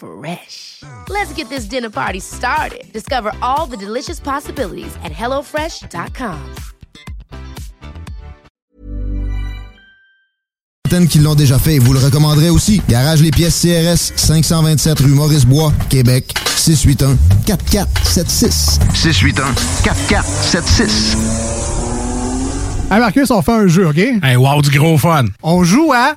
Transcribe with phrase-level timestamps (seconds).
[0.00, 0.82] Fresh.
[1.10, 2.90] Let's get this dinner party started.
[2.92, 6.38] Discover all the delicious possibilities at hellofresh.com.
[10.86, 12.82] Certaines qui l'ont déjà fait et vous le recommanderez aussi.
[12.88, 18.80] Garage les pièces CRS, 527 rue Maurice-Bois, Québec, 681-4476.
[18.94, 21.16] 681-4476.
[22.90, 23.98] Hey Marcus, on fait un jeu, OK?
[23.98, 25.26] Hey, wow, du gros fun.
[25.44, 26.16] On joue à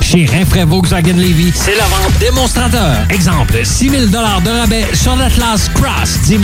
[0.00, 2.98] Chez Rinfraie Volkswagen Levy, c'est la vente démonstrateur.
[3.10, 6.42] Exemple, 6 000 de rabais sur l'Atlas Cross, 10 000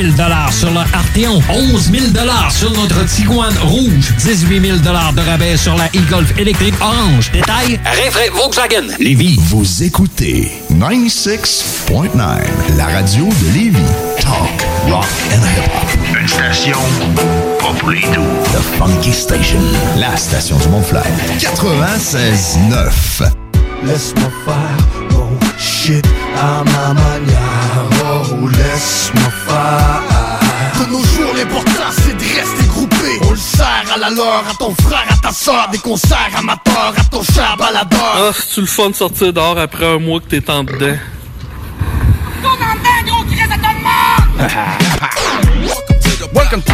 [0.50, 2.04] sur le Arteon, 11 000
[2.50, 7.31] sur notre Tiguan Rouge, 18 000 de rabais sur la e-Golf électrique orange.
[7.32, 9.38] Détail, Rinfraie Volkswagen Levy.
[9.38, 12.19] Vous écoutez 96.9,
[12.77, 13.78] la radio de Lévis.
[14.21, 16.21] Talk, rock and hip-hop.
[16.21, 16.78] Une station
[17.60, 19.60] The Funky Station,
[19.98, 21.03] la station du Mont-Fly.
[21.38, 23.31] 96.9.
[23.84, 24.78] Laisse-moi faire
[25.10, 25.28] mon
[25.59, 26.06] shit
[26.38, 27.84] à ma manière.
[28.03, 30.00] Oh, laisse-moi faire.
[30.78, 33.21] De nos jours, l'important c'est de rester groupé.
[33.26, 35.69] On le sert à la leur, à ton frère, à ta soeur.
[35.71, 38.15] Des concerts amateurs, à ton cher baladeur.
[38.16, 40.97] Ah, c'est-tu le fun de sortir dehors après un mois que t'es en dedans?
[46.32, 46.72] Welcome to...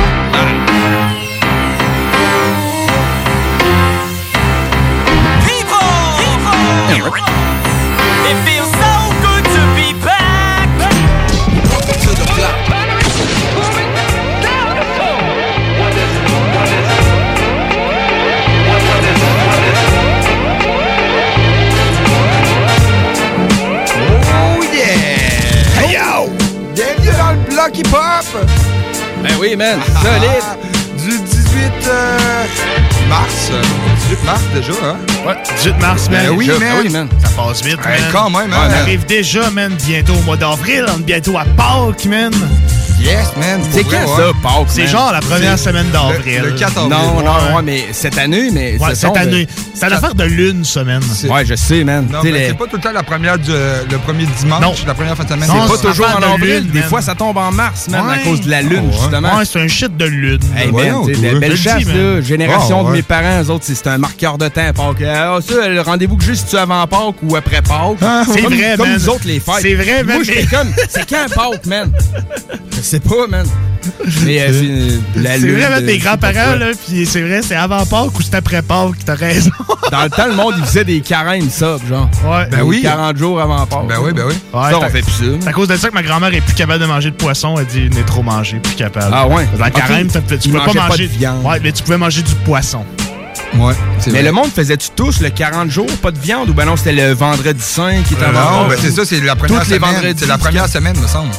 [8.29, 10.69] It feels so good to be back.
[11.71, 12.57] Welcome to the block.
[24.29, 25.81] Oh yeah!
[25.81, 26.29] Hey yo!
[26.75, 28.27] Bienvenue dans le bloc hip-hop!
[29.23, 31.03] Ben oui, man, solide!
[31.03, 32.19] Du 18 euh,
[33.09, 33.51] mars.
[33.53, 33.63] euh,
[34.11, 34.97] 18 mars déjà, hein?
[35.27, 36.27] Ouais, 18 mars, man.
[36.27, 36.59] Ben oui, Déjà.
[36.59, 36.69] man.
[36.73, 37.09] Ah oui, man.
[37.23, 38.01] Ça passe vite, man.
[38.13, 38.75] quand même, hein, On man.
[38.83, 40.85] arrive déjà, man, bientôt au mois d'avril.
[40.95, 42.33] On est bientôt à Pâques, man.
[43.07, 43.61] Yes, man.
[43.71, 44.33] C'est quand ça.
[44.43, 46.41] Pâques, C'est genre la première C'est semaine d'avril.
[46.43, 46.91] Le, le 4 avril.
[46.91, 47.55] Non, non, Ouais.
[47.57, 49.47] ouais, mais cette année, mais Ouais, ce cette année.
[49.75, 51.03] C'est l'affaire de lune, semaine.
[51.15, 52.07] C'est- Ouais, je sais, man.
[52.11, 54.25] Non, Tu sais, mais les- c'est pas tout le temps la première du, le premier
[54.41, 54.75] dimanche, Non.
[54.87, 55.49] la première fin de semaine.
[55.49, 56.55] Non, C'est c'est pas c'est toujours en avril.
[56.63, 56.89] lune, Des man.
[56.89, 59.37] fois, ça tombe en mars, man, à cause de la lune, Oh, justement.
[59.37, 60.41] Ouais, c'est un shit de lune.
[60.57, 63.65] Hey, man, tu la belle le chasse, là, génération Ah, de mes parents, eux autres,
[63.67, 65.05] c'est c'est un marqueur de temps, Pâques.
[65.07, 67.99] Ah, ça, le rendez-vous que j'ai, c'est-tu avant Pâques ou après Pâques?
[68.35, 68.99] C'est Comme- vrai, Comme man.
[68.99, 69.55] nous autres, les fêtes.
[69.61, 71.93] C'est vrai, man, Moi, j'étais mais- comme, c'est quand Pâques, man?
[72.97, 73.47] Sais pas, man.
[74.25, 78.35] Mais euh, c'est la euh, grands-parents, là, puis c'est vrai, c'est avant Pâques ou c'est
[78.35, 79.51] après Pâques, t'as raison.
[79.93, 82.09] Dans le temps, le monde, il faisait des carèmes, ça, genre.
[82.25, 82.47] Ouais.
[82.51, 82.81] Ben oui.
[82.83, 83.87] 40 jours avant Pâques.
[83.87, 84.35] Ben oui, ben oui.
[84.55, 85.25] Ouais, Ça, on fait plus ça.
[85.41, 87.57] C'est à cause de ça que ma grand-mère est plus capable de manger de poisson.
[87.59, 89.13] Elle dit, n'est trop mangé, plus capable.
[89.13, 89.47] Ah ouais?
[89.59, 89.77] Dans le Ok.
[89.77, 91.45] carême, tu pouvais pas manger de viande.
[91.45, 92.83] Ouais, mais tu pouvais manger du poisson.
[93.59, 93.75] Ouais,
[94.07, 94.23] Mais vrai.
[94.23, 97.13] le monde faisait-tu tous le 40 jours, pas de viande, ou ben non, c'était le
[97.13, 100.15] vendredi saint qui était Euh, avant non, ben c'est ça, c'est la première semaine.
[100.17, 101.31] C'est la première semaine, me semble.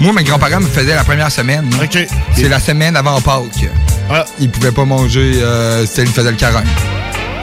[0.00, 1.68] Moi, mes grands-parents me faisaient la première semaine.
[1.82, 1.98] OK.
[2.34, 3.68] C'est la semaine avant Pâques.
[4.10, 4.24] Ah.
[4.38, 6.64] Ils pouvaient pas manger, euh, c'était ils faisaient le carême.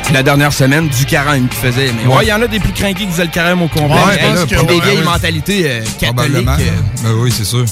[0.04, 1.92] C'est la dernière semaine du carême qui faisait.
[1.94, 3.96] Mais ouais, il y en a des plus craqués qui faisaient le carême au complet.
[3.96, 5.04] Ouais, Hey, je pense puis que des ouais, vieilles ouais.
[5.04, 6.16] mentalités euh, catholiques.
[6.16, 6.52] Probablement.
[6.54, 7.04] euh.
[7.04, 7.66] Ben oui, c'est sûr.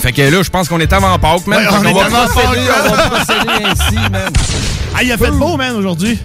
[0.00, 1.66] Fait que là, je pense qu'on est avant Pâques, man.
[1.70, 4.30] On est va procéder, on va procéder ainsi, man.
[4.96, 6.18] Ah, il a fait beau, man, aujourd'hui.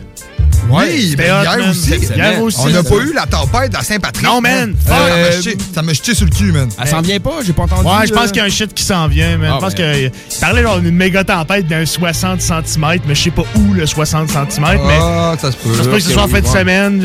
[0.69, 1.69] Oui, ben, hot, hier man.
[1.69, 1.92] aussi.
[2.15, 2.57] Hier aussi.
[2.62, 4.25] On n'a pas eu la tempête à Saint-Patrick.
[4.25, 4.74] Non, man.
[4.86, 6.69] Ça m'a Euh, jeté- Ça m'a jeté sur le cul, man.
[6.81, 7.86] Elle s'en vient pas, j'ai pas entendu.
[7.88, 8.27] Ouais, je pense là.
[8.30, 9.51] qu'il y a un shit qui s'en vient, man.
[9.54, 9.94] Ah, je pense ben.
[10.12, 13.86] qu'il parlait genre d'une méga tempête d'un 60 cm, mais je sais pas où le
[13.86, 15.75] 60 cm, mais Ah, ça se peut.
[15.75, 17.00] ça se peut que ce soit en fin de semaine.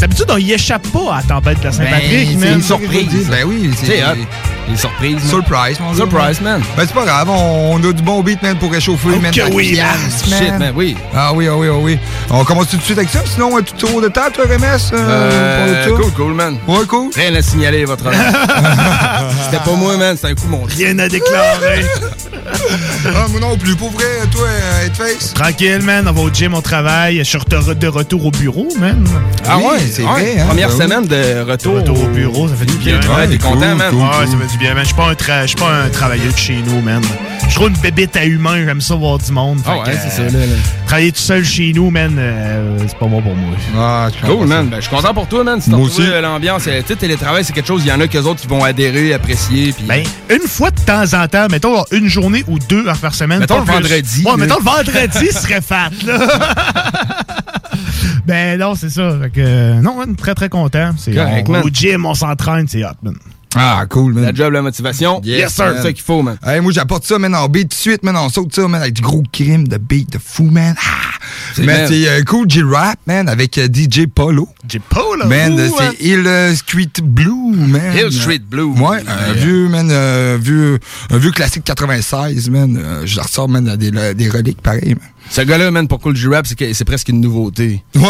[0.00, 2.48] D'habitude, on y échappe pas à la tempête de la Saint-Patrick, Ben, man.
[2.48, 3.26] c'est une surprise.
[3.30, 4.02] Ben oui, C'est
[4.76, 5.14] surprises.
[5.20, 5.28] man.
[5.28, 5.94] Surprise, mon.
[5.94, 6.62] Surprise, man.
[6.76, 9.30] Ben c'est pas grave, on a du bon beat, man, pour réchauffer, Oh man.
[9.32, 10.38] que oui, pièce, man.
[10.42, 10.96] Shit, man, oui.
[11.14, 11.98] Ah oui, ah oui, ah oui.
[12.30, 14.90] On commence tout de suite avec ça, sinon, un tout tour de table, toi, RMS?
[14.92, 16.56] Euh, euh, pour le cool, cool, man.
[16.66, 17.10] Ouais, cool.
[17.14, 18.20] Rien à signaler, votre honneur.
[19.44, 20.16] C'était pas moi, man.
[20.16, 20.74] C'était un coup monté.
[20.84, 21.84] Rien à déclarer.
[23.06, 23.74] Ah, moi non plus.
[23.74, 25.32] Pour vrai, toi, euh, Headface?
[25.34, 26.06] Tranquille, man.
[26.08, 27.18] On va au gym, on travaille.
[27.18, 29.04] Je suis de retour au bureau, man.
[29.46, 30.08] Ah Oui, ouais, c'est ouais.
[30.08, 30.46] vrai, hein.
[30.48, 30.82] Première Ben oui.
[30.82, 32.96] semaine de retour, Retour au bureau, ça fait du bien.
[32.96, 33.90] Ouais, t'es cool, content, man.
[33.90, 33.98] cool.
[34.00, 34.82] Ouais, ça fait du bien, man.
[34.82, 37.02] Je suis pas un, tra- je suis pas un travailleur de chez nous, man.
[37.42, 39.60] Je suis trop une bébête à humain, j'aime ça voir du monde.
[39.66, 40.38] Ah ouais, que, c'est ça, euh, là.
[40.46, 40.56] là.
[40.86, 43.54] Travailler tout seul chez nous, man, euh, c'est pas bon pour moi.
[43.76, 44.68] Ah, Cool, man.
[44.68, 45.60] Ben, je suis content pour toi, man.
[45.60, 46.14] Si t'as Moi retrouvé aussi.
[46.16, 48.40] euh, l'ambiance, euh, tu sais, télétravail, c'est quelque chose, il y en a qu'eux autres
[48.40, 49.72] qui vont adhérer, apprécier.
[49.72, 49.84] Puis...
[49.86, 53.40] Ben, une fois de temps en temps, mettons une journée ou deux heures par semaine.
[53.40, 53.72] Mettons le plus.
[53.74, 56.18] vendredi, Ouais, mettons le vendredi serait fat, là.
[58.26, 59.16] ben non, c'est ça.
[59.22, 60.90] Fait que, euh, non, man, très très content.
[60.96, 63.14] C'est, on- au gym, on s'entraîne, c'est hot, man.
[63.54, 64.24] Ah, cool, man.
[64.24, 65.20] la job, la motivation.
[65.24, 65.72] Yes, sir.
[65.76, 66.36] C'est ça qu'il faut, man.
[66.44, 68.16] Hey, moi, j'apporte ça, man, en beat tout de suite, man.
[68.16, 70.74] On saute ça, man, avec du gros crime de beat de fou, man.
[70.78, 71.14] Ah!
[71.54, 74.48] C'est Man, c'est euh, Cool G-Rap, man, avec euh, DJ Polo.
[74.90, 75.26] Pas, là.
[75.26, 75.90] Man, euh, hein?
[75.98, 77.96] c'est Hill euh, Street Blue, man.
[77.96, 78.72] Hill Street Blue.
[78.72, 80.78] Ouais, un vieux, man, euh, vieux,
[81.10, 83.02] un vieux classique 96, man.
[83.04, 85.08] Je la ressors, man, des, des reliques, pareil, man.
[85.30, 87.82] Ce gars-là, man, pour Cool G-Rap, c'est que- c'est presque une nouveauté.
[87.94, 88.02] Ouais.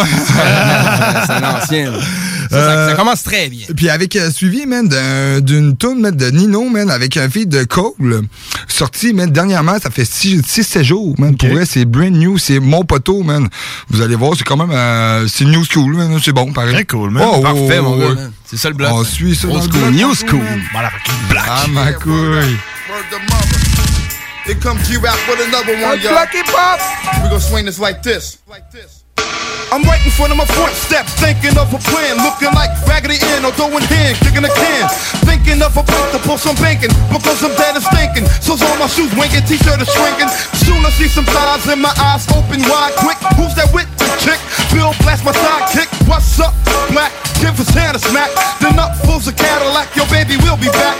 [1.26, 1.90] c'est un ancien.
[1.92, 1.98] là.
[2.00, 3.66] Ça, ça- Euh, ça commence très bien.
[3.74, 7.48] Puis avec euh, suivi, man, d'un- d'une tune man, de Nino, man, avec un feed
[7.48, 8.22] de Cole,
[8.68, 11.36] sorti, man, dernièrement, ça fait 6-7 jours, man.
[11.36, 13.48] Pour vrai, c'est brand new, c'est mon poteau, man.
[13.88, 16.74] Vous allez voir, c'est quand même, euh, c'est new school, man, c'est bon, pareil.
[16.74, 17.24] Très cool, man.
[17.26, 18.14] Oh, Parfait, oh, mon gars.
[18.14, 18.32] man.
[18.44, 18.90] C'est ça le bloc.
[18.92, 19.04] On man.
[19.06, 20.40] suit ça dans Old le school, new school.
[20.72, 20.90] Voilà,
[21.30, 21.44] black.
[21.48, 22.56] Ah, ma couille.
[24.46, 24.60] Word to mama.
[24.60, 26.14] Here comes G-Rap with another one, y'all.
[26.14, 26.80] Lucky Pop.
[27.22, 28.38] We gonna swing this like this.
[28.46, 29.04] Like this.
[29.72, 33.18] I'm right in front of my front steps, thinking of a plan, looking like Raggedy
[33.34, 34.86] Ann or doing hand, kicking a can.
[35.26, 38.26] Thinking of a place to pull some banking, because I'm dead and stinking.
[38.38, 40.30] So's all my shoes winking, t-shirt is shrinking.
[40.62, 43.18] Soon I see some thighs in my eyes open wide, quick.
[43.34, 44.38] Who's that with the chick?
[44.70, 45.90] Bill blast my sidekick.
[46.06, 46.54] What's up,
[46.94, 47.10] black?
[47.42, 48.30] Give his hand a smack.
[48.60, 50.94] Then up pulls a Cadillac, your baby, we'll be back.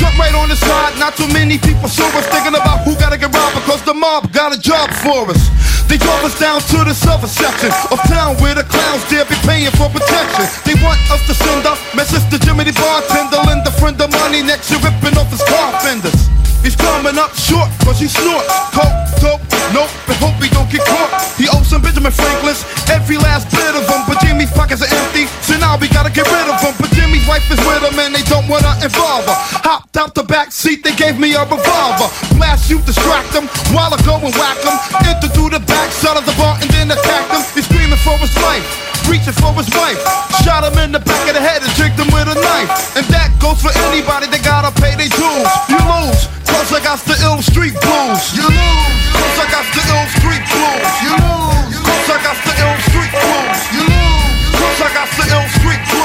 [0.00, 3.20] Jump right on the side, not too many people saw us thinking about who gotta
[3.20, 5.52] get robbed because the mob got a job for us.
[5.92, 9.36] They drove us down to the southern section of town where the clowns dare be
[9.44, 10.48] paying for protection.
[10.64, 14.40] They want us to send up message to Jimmy bartender, lend a friend of money
[14.40, 16.16] next year ripping off his car fenders.
[16.62, 19.40] He's coming up short cause he snorts coke, dope,
[19.72, 21.08] nope, and hope he don't get caught.
[21.40, 22.62] He owes some Benjamin Franklin's,
[22.92, 26.28] every last bit of them, but Jimmy's pockets are empty, so now we gotta get
[26.28, 26.74] rid of him.
[26.76, 29.38] But Jimmy's wife is with him and they don't wanna involve her.
[29.64, 32.12] Hopped out the back seat, they gave me a revolver.
[32.36, 34.76] Blast you, distract him, while I go and whack him.
[35.08, 37.24] Enter through the back side of the bar and then attack.
[37.56, 39.98] He's screaming for his life, reaching for his wife.
[40.44, 42.70] Shot him in the back of the head and tricked him with a knife.
[42.96, 45.50] And that goes for anybody that gotta pay their dues.
[45.66, 48.22] You lose, cause I got the ill street blues.
[48.34, 50.90] You lose, cause I got the ill street blues.
[51.02, 53.58] You lose, cause I got the ill street blues.
[53.74, 55.99] You lose, cause I got the ill street blues.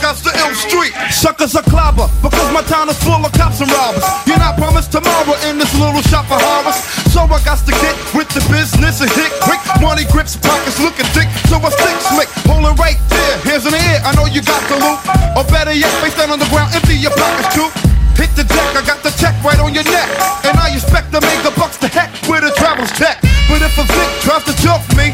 [0.00, 0.96] Got the ill street.
[1.12, 4.02] Suckers are clobber, because my town is full of cops and robbers.
[4.24, 6.80] You're not promised tomorrow in this little shop of horrors.
[7.12, 9.60] So I got to get with the business and hit quick.
[9.76, 12.30] Money grips, pockets looking thick, so I stick slick.
[12.48, 14.98] Hold it right there, hands in the air, I know you got the loot.
[15.36, 17.68] Or better yet, face down on the ground, empty your pockets too.
[18.16, 20.08] Hit the deck, I got the check right on your neck.
[20.48, 23.20] And I expect to make a bucks to heck with a travel's check.
[23.52, 25.12] But if a Vic tries to joke me,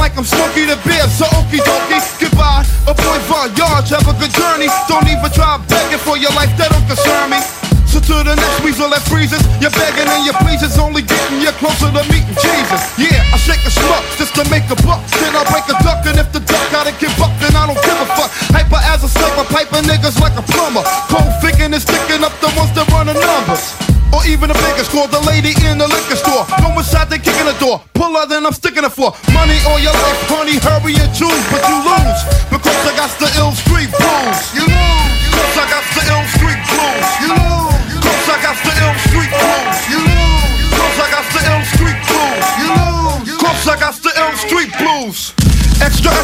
[0.00, 1.04] like I'm Smokey the Bear.
[1.12, 2.64] So okie dokie, goodbye.
[2.88, 4.72] A boy Voyage, have a good journey.
[4.88, 7.38] Don't even try begging for your life, that don't concern me.
[7.84, 11.52] So to the next weasel that freezes, you're begging and your pleases only getting you
[11.60, 12.80] closer to meeting Jesus.
[12.96, 15.04] Yeah, I shake a schmuck just to make a buck.
[15.20, 17.82] Then I break a duck, and if the duck gotta get bucked, then I don't
[17.84, 18.30] give a fuck.
[18.56, 20.86] Hyper as a sniper, piping niggas like a plumber.
[21.12, 23.89] Cold thinking and sticking up the ones that run the numbers.
[24.30, 26.46] Even the biggest call the lady in the liquor store.
[26.62, 27.82] Go inside, they kicking the door.
[27.98, 30.54] Pull her, then I'm sticking it for money or your life, honey.
[30.62, 34.38] Hurry and choose, but you lose because I got the ill street blues.
[34.54, 37.06] You lose, cause I got the ill street blues.
[37.26, 37.74] You lose,
[38.06, 39.76] cause I got the ill street blues.
[39.90, 42.46] You lose, cause I got the ill street blues.
[42.62, 44.10] You lose, cause I got the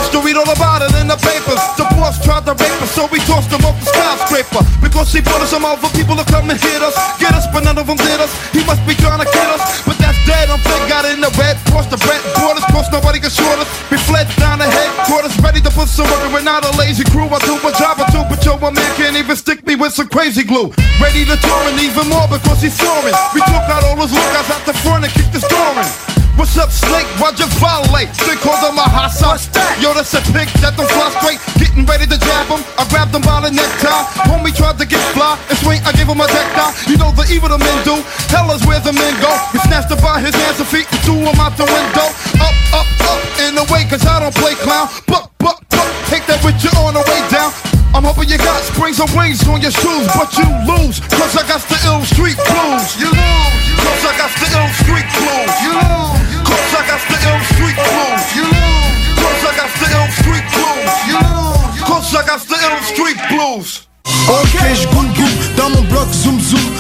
[0.07, 1.59] used to read all about it in the papers.
[2.97, 4.65] So we tossed him off the skyscraper.
[4.81, 6.97] Because he brought us some other people to come and hit us.
[7.21, 8.33] Get us, but none of them did us.
[8.57, 9.85] He must be trying to kill us.
[9.85, 11.61] But that's dead, I'm fed, got in the red.
[11.69, 13.69] Crossed the red borders, cause nobody can short us.
[13.93, 14.96] We fled down the headquarters,
[15.97, 16.25] ready to put some work.
[16.25, 17.29] and We're not a lazy crew.
[17.29, 19.93] I do my job, I do, but yo, my man can't even stick me with
[19.93, 20.73] some crazy glue.
[21.01, 23.15] Ready to tour and even more because he's soaring.
[23.35, 25.89] We took out all those lookouts out the front and kicked the door in.
[26.37, 27.09] What's up, Snake?
[27.17, 28.13] Why'd you violate?
[28.29, 29.49] They called him a hot sauce.
[29.81, 31.41] Yo, that's a pick that don't fly straight.
[31.57, 32.61] Getting ready to jab him.
[32.77, 34.05] I grabbed him by the necktie.
[34.29, 35.81] Homie tried to get fly and swing.
[35.89, 36.77] I gave him a deck die.
[36.93, 37.97] You know the evil the men do.
[38.29, 39.33] Tell us where the men go.
[39.57, 42.05] We snatched him by his hands and feet and threw him out the window.
[42.45, 44.93] Up, up, up in the way, cause I don't play clown.
[45.09, 45.26] Buck.
[46.47, 47.51] Take that with you on the way down.
[47.95, 51.43] I'm hoping you got springs and wings on your shoes, but you lose, cause I
[51.49, 52.87] got the ill street blues.
[53.01, 55.55] You lose, cause I got the ill street blues.
[55.65, 58.25] You lose, cause I got the ill street blues.
[58.37, 60.95] You lose, cause I got the ill street blues.
[61.11, 63.69] You lose, cause I got the ill street blues.
[64.29, 66.76] Ok, je goûte goûte dans mon bloc zoom zoom.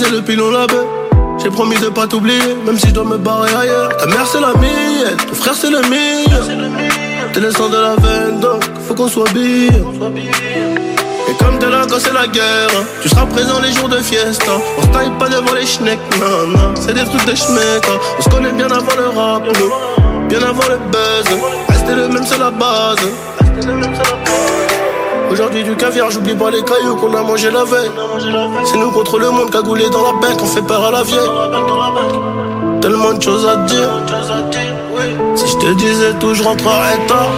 [0.00, 0.86] Faisait le pilon la baie.
[1.42, 3.96] J'ai promis de pas t'oublier, même si je dois me barrer ailleurs.
[3.96, 7.28] Ta mère c'est la mienne, ton frère c'est le mien.
[7.32, 9.70] T'es le sang de la veine, donc faut qu'on soit bien.
[11.28, 12.68] Et comme t'es là quand c'est la guerre,
[13.02, 14.52] tu seras présent les jours de fiesta.
[14.78, 17.84] On se taille pas devant les schnecks, non, non, c'est des trucs de schmeck.
[17.88, 17.98] hein.
[18.18, 19.42] On se connaît bien avant le rap,
[20.28, 21.38] bien avant le buzz.
[21.68, 22.96] Rester le même, c'est la base.
[23.40, 24.59] Rester le même, c'est la base.
[25.30, 27.90] Aujourd'hui du caviar, j'oublie pas les cailloux qu'on a mangé la veille.
[28.64, 31.30] C'est nous contre le monde cagoulé dans la bec, on fait peur à la vieille.
[32.80, 33.88] Tellement de choses à dire.
[35.36, 37.30] Si je te disais tout, je rentrerais tard.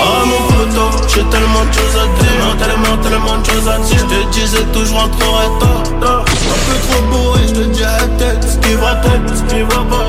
[0.00, 2.56] Ah mon poteau, j'ai tellement de choses à dire.
[2.58, 3.86] Tellement, tellement de choses à dire.
[3.86, 5.82] Si je te disais tout, je rentrerais tard.
[6.00, 8.42] Un peu trop bourré, je te dis à tête.
[8.42, 10.06] Ce qui va tête, ce qui va pas.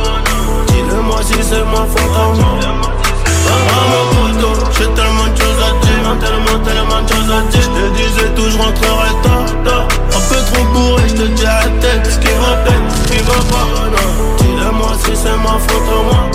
[0.67, 1.85] Dis-le-moi si c'est moi.
[3.49, 5.06] Ah mon poteau, j'ai tellement
[6.19, 7.61] Tellement, tellement de choses à dire.
[7.61, 9.45] Je te disais tout, je rentrerais tard.
[9.63, 9.87] tard.
[10.15, 12.05] Un peu trop bourré, je te dis à tête.
[12.11, 12.57] Ce qui va
[12.95, 13.67] ce qui va pas.
[13.91, 14.35] non.
[14.37, 16.29] Dis-le-moi si c'est ma faute à moi.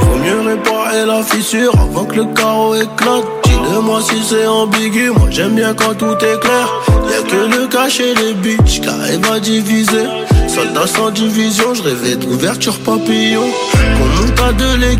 [0.00, 3.24] Faut mieux réparer la fissure avant que le carreau éclate.
[3.44, 6.68] Dis-le-moi si c'est ambigu, moi j'aime bien quand tout est clair.
[7.10, 10.06] Y'a que le cachet des bitches qui arrive à diviser.
[10.48, 13.44] Soldat sans division, je rêvais d'ouverture papillon.
[13.72, 14.96] Qu'on monte à deux les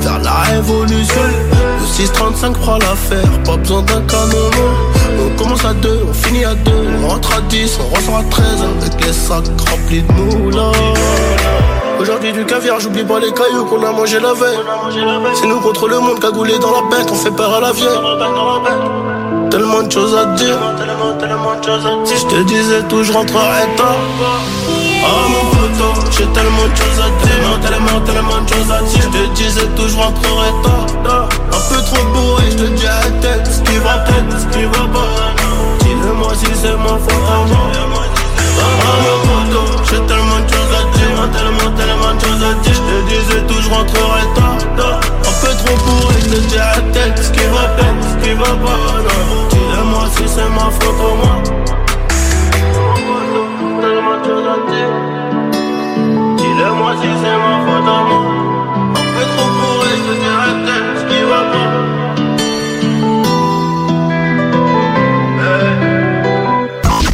[0.00, 1.51] faire la révolution.
[1.92, 4.50] Le 635 fera l'affaire, pas besoin d'un canon.
[5.20, 8.22] On commence à deux, on finit à deux, on rentre à 10, on ressort à
[8.22, 8.44] 13
[8.80, 10.72] avec les sacs remplis de moulins.
[12.00, 14.58] Aujourd'hui du caviar, j'oublie pas les cailloux qu'on a mangé la veille.
[15.34, 17.88] C'est nous contre le monde cagoulé dans la bec, on fait peur à la vieille.
[19.50, 20.58] Tellement de choses à dire.
[22.06, 23.98] Si je te disais tout, je rentrerais tard.
[25.04, 27.60] Ah mon poteau, j'ai tellement de choses à dire.
[27.60, 29.02] Tellement, tellement de choses à dire.
[29.02, 31.28] Je te disais tout, je rentrerais tard.
[31.52, 33.46] Un peu trop bourré, je te dis à tête.
[33.46, 35.08] Ce qui va tête, ce qui va pas.
[35.80, 37.64] Dis-le-moi si c'est ma faute à moi.
[38.58, 41.18] Ah mon poteau, j'ai tellement de choses à dire.
[41.32, 42.74] Tellement, tellement de choses à dire.
[42.74, 45.00] Je te disais tout, je rentrerais tard.
[45.00, 47.18] Un peu trop bourré, je te dis à tête.
[47.18, 48.78] Ce qui va tête, ce qui va pas.
[49.50, 51.61] Dis-le-moi si c'est ma faute à moi.
[57.02, 58.20] Si c'est ma faute à moi.
[58.90, 60.90] Un peu trop bourré, je te dis à tête.
[60.98, 61.70] Ce qui va pas.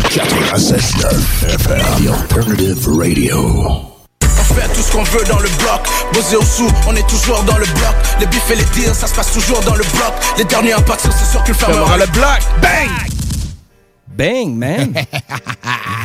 [0.08, 3.38] 96.9 FM, The Alternative Radio.
[4.22, 5.80] On fait tout ce qu'on veut dans le bloc.
[6.12, 7.94] Bosé au sous, on est toujours dans le bloc.
[8.20, 10.12] Les bifs et les tirs, ça se passe toujours dans le bloc.
[10.36, 12.40] Les derniers à partir, c'est sûr que le fermera le bloc.
[12.60, 13.17] Bang!
[14.18, 14.92] Bang, man!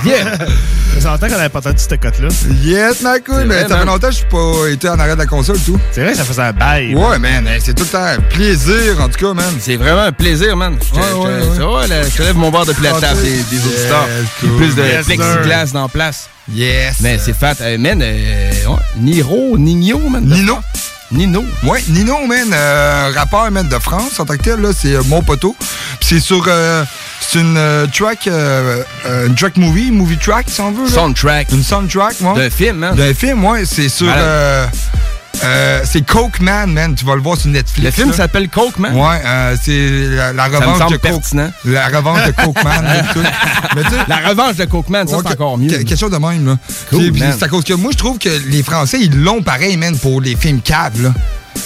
[0.05, 0.37] Yeah!
[0.37, 2.27] Ça fait longtemps qu'on n'avait pas entendu cette cote-là.
[2.61, 5.19] Yes, ma couille, mais ça fait longtemps que je suis pas été en arrêt de
[5.19, 5.79] la console tout.
[5.91, 6.93] C'est vrai, ça faisait un bail.
[6.93, 9.53] Ouais, man, c'est tout le temps un plaisir, en tout cas, man.
[9.59, 10.77] C'est vraiment un plaisir, man.
[10.79, 11.57] Je te- Ouais, je te- ouais, ouais.
[11.57, 13.55] ça va, là, je te lève mon bord depuis la Ah, table t'sais, des, des
[13.55, 14.07] yes, auditeurs.
[14.41, 14.55] cool.
[14.57, 16.29] Plus de Yes, plexiglas dans place.
[16.53, 16.97] Yes.
[16.99, 17.55] Mais c'est fat.
[17.61, 18.51] Euh, man, euh,
[18.97, 20.25] Niro, Nino, man.
[20.25, 20.59] Nino.
[21.11, 21.43] Nino.
[21.63, 25.01] Ouais, Nino, man, euh, rappeur, man, de France, en tant que tel, là, c'est euh,
[25.05, 25.55] mon poteau.
[25.99, 26.83] Puis c'est sur, euh,
[27.33, 30.85] c'est une euh, track, euh, euh, une track movie, movie track, si on veut.
[30.85, 30.91] là.
[30.91, 31.51] Soundtrack.
[31.51, 32.35] Une soundtrack, moi.
[32.35, 32.93] D'un film, hein?
[32.95, 34.67] D'un film, ouais, c'est sur, euh,
[35.83, 36.93] c'est Coke Man, man.
[36.95, 37.83] Tu vas le voir sur Netflix.
[37.85, 38.15] Le film là.
[38.17, 38.95] s'appelle Coke Man?
[38.95, 41.01] Ouais, euh, c'est la, la Ça me revanche de Coke.
[41.01, 41.51] pertinent.
[41.65, 42.85] La revanche de Coke Man.
[43.75, 45.69] Mais La revanche de Coke Man, ça, Ouais, c'est encore mieux.
[45.69, 46.57] que- Quelque chose de même, là.
[46.91, 47.35] Cool, Puis- puis man.
[47.37, 50.21] C'est à cause que moi, je trouve que les Français, ils l'ont pareil, man, pour
[50.21, 51.13] les films caves, là.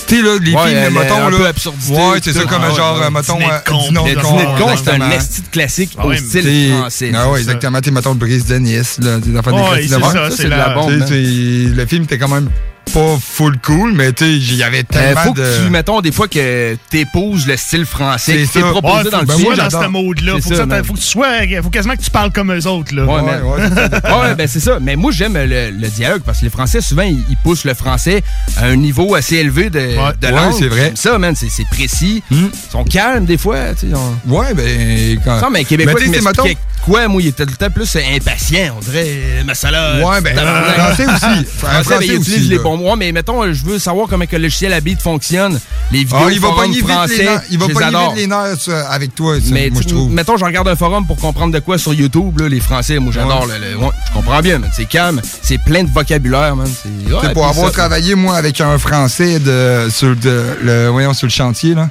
[0.08, 1.38] Tu sais, là, les Ouais, films, euh, mettons, un là.
[1.38, 3.10] peu absurdité, Ouais, c'est ça, comme Ah, genre, ouais.
[3.10, 3.78] mettons, Dîner de euh, con.
[3.78, 4.54] dîner Le de dîner con.
[4.56, 7.12] de con, c'est un esti classique Ah au ouais, style français.
[7.14, 7.82] Ah ouais, exactement.
[7.82, 10.14] Tu mettons, Brise de Nice, là, des enfants Ouais, des c'est ça, Mort.
[10.36, 10.92] c'est de la la- bombe.
[10.92, 12.50] Le film était quand même
[12.98, 15.42] pas full cool, mais tu sais, il y avait tellement faut de...
[15.44, 18.68] que tu, mettons, des fois que t'épouses le style français qui t'est ça.
[18.72, 19.54] proposé Ouais, dans faut le film.
[19.56, 20.32] sois dans ce mode-là.
[20.34, 21.28] Faut, que ça, ça faut que tu sois.
[21.62, 23.06] Faut quasiment que tu parles comme eux autres, là.
[23.06, 24.20] Ouais, Ouais, ouais, ça.
[24.22, 24.80] ouais, ben c'est ça.
[24.82, 27.74] Mais moi, j'aime le, le dialogue parce que les Français, souvent, ils, ils poussent le
[27.74, 28.24] français
[28.58, 29.96] à un niveau assez élevé de, de
[30.28, 30.54] Ouais, langue.
[30.58, 30.92] c'est vrai.
[30.96, 31.36] Ça, man.
[31.36, 32.24] C'est, c'est précis.
[32.32, 32.48] Hmm.
[32.52, 33.74] Ils sont calmes, des fois.
[33.80, 35.20] Tu sais, on- Ouais, ben...
[35.24, 35.42] Quand...
[35.42, 36.56] Non, mais Québécois Mais
[36.88, 38.76] quoi, moi, il était tout le temps plus impatient.
[38.78, 40.06] On dirait, euh, masala.
[40.06, 41.46] Ouais, ben, un Français aussi.
[41.58, 42.64] Français, Français ben, il aussi, utilise les là.
[42.64, 42.96] bons mots.
[42.96, 45.60] Mais mettons, je veux savoir comment que le logiciel Habit fonctionne.
[45.92, 47.42] Les vidéos Ah, il va forums les français, nerfs.
[47.52, 50.12] Il va je les les nerfs ça, avec toi, ça, Mais moi, je tu- trouve.
[50.12, 53.00] mettons, je regarde un forum pour comprendre de quoi sur YouTube, là, les Français.
[53.00, 53.46] Moi, j'adore.
[53.48, 53.60] Ouais.
[53.60, 54.62] le- le- ouais, je comprends bien.
[54.74, 55.22] C'est calme.
[55.42, 56.68] C'est plein de vocabulaire, man.
[56.68, 61.14] C'est ouais, pour avoir ça- travaillé, moi, avec un Français de, sur, de, le, voyons,
[61.14, 61.90] sur le chantier, là,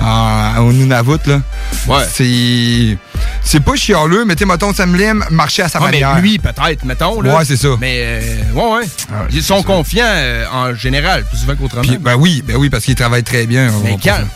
[0.00, 1.40] en- au Nunavut, là,
[1.88, 2.02] Ouais.
[2.12, 2.96] c'est,
[3.42, 6.20] c'est pas chialeux, mais tu sais, mettons, Sam Lim marchait à sa Ouais, mais manière.
[6.20, 7.20] lui, peut-être, mettons.
[7.20, 7.36] Là.
[7.36, 7.68] Ouais, c'est ça.
[7.80, 8.20] Mais, euh,
[8.54, 8.84] ouais, ouais.
[9.32, 11.82] Ils sont confiants euh, en général, plus souvent qu'autrement.
[11.82, 13.70] Puis, ben oui, ben oui, parce qu'il travaille très bien.
[13.82, 14.28] mais calme.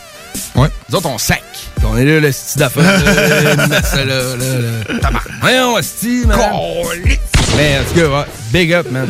[0.55, 0.69] Ouais.
[0.89, 1.41] Nous autres, on sac.
[1.83, 2.83] On est là, le style d'affaires.
[2.83, 3.65] là, là,
[4.05, 4.05] là,
[5.01, 5.09] là.
[5.41, 6.39] Voyons, style, man.
[7.57, 9.07] Mais en tout cas, ouais, big up, man.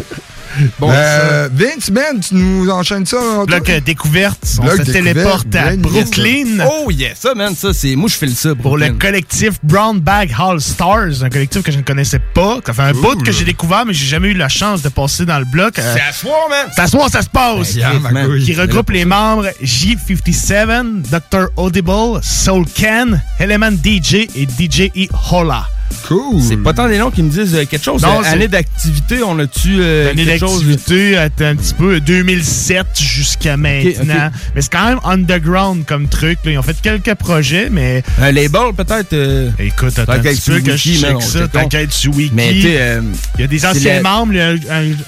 [0.79, 3.18] Bon, Euh, Vince, man, tu nous enchaînes ça?
[3.46, 4.39] Bloc euh, découverte.
[4.60, 6.65] On Bloc se découverte, téléporte à Brooklyn.
[6.70, 10.34] Oh yeah, ça man, ça c'est moi je file ça Pour le collectif Brown Bag
[10.38, 12.60] All Stars, un collectif que je ne connaissais pas.
[12.65, 15.25] Ça fait un bout que j'ai découvert, mais j'ai jamais eu la chance de passer
[15.25, 15.77] dans le bloc.
[15.79, 16.68] Euh, C'est à soir, man.
[16.75, 17.75] C'est à soir, ça se passe.
[17.75, 21.48] Ben, yeah, qui regroupe les membres J57, Dr.
[21.58, 25.65] Audible, Soul Can, Element DJ et DJ E Hola.
[26.08, 26.41] Cool.
[26.41, 28.02] C'est pas tant des noms qui me disent euh, quelque chose.
[28.02, 30.65] Non, Euh, année d'activité, on a-tu euh, quelque chose?
[30.65, 34.30] d'activité un petit peu 2007 jusqu'à maintenant.
[34.56, 36.39] Mais c'est quand même underground comme truc.
[36.45, 36.52] là.
[36.52, 39.13] Ils ont fait quelques projets, mais Un label peut-être?
[39.13, 41.47] euh, écoute, attends un petit peu que je wiki, check on ça.
[41.47, 42.32] T'inquiète sur Wiki.
[42.36, 43.02] Mais euh,
[43.38, 44.34] Il y a des anciens la- membres.
[44.34, 44.56] Il y a un,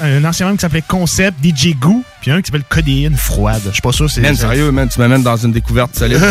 [0.06, 3.62] un- un ancien membre qui s'appelait Concept, DJ Goo, puis un qui s'appelle Codéine Froide.
[3.68, 4.22] Je suis pas sûr c'est...
[4.22, 6.20] Man, sérieux, man, tu m'amènes dans une découverte solide.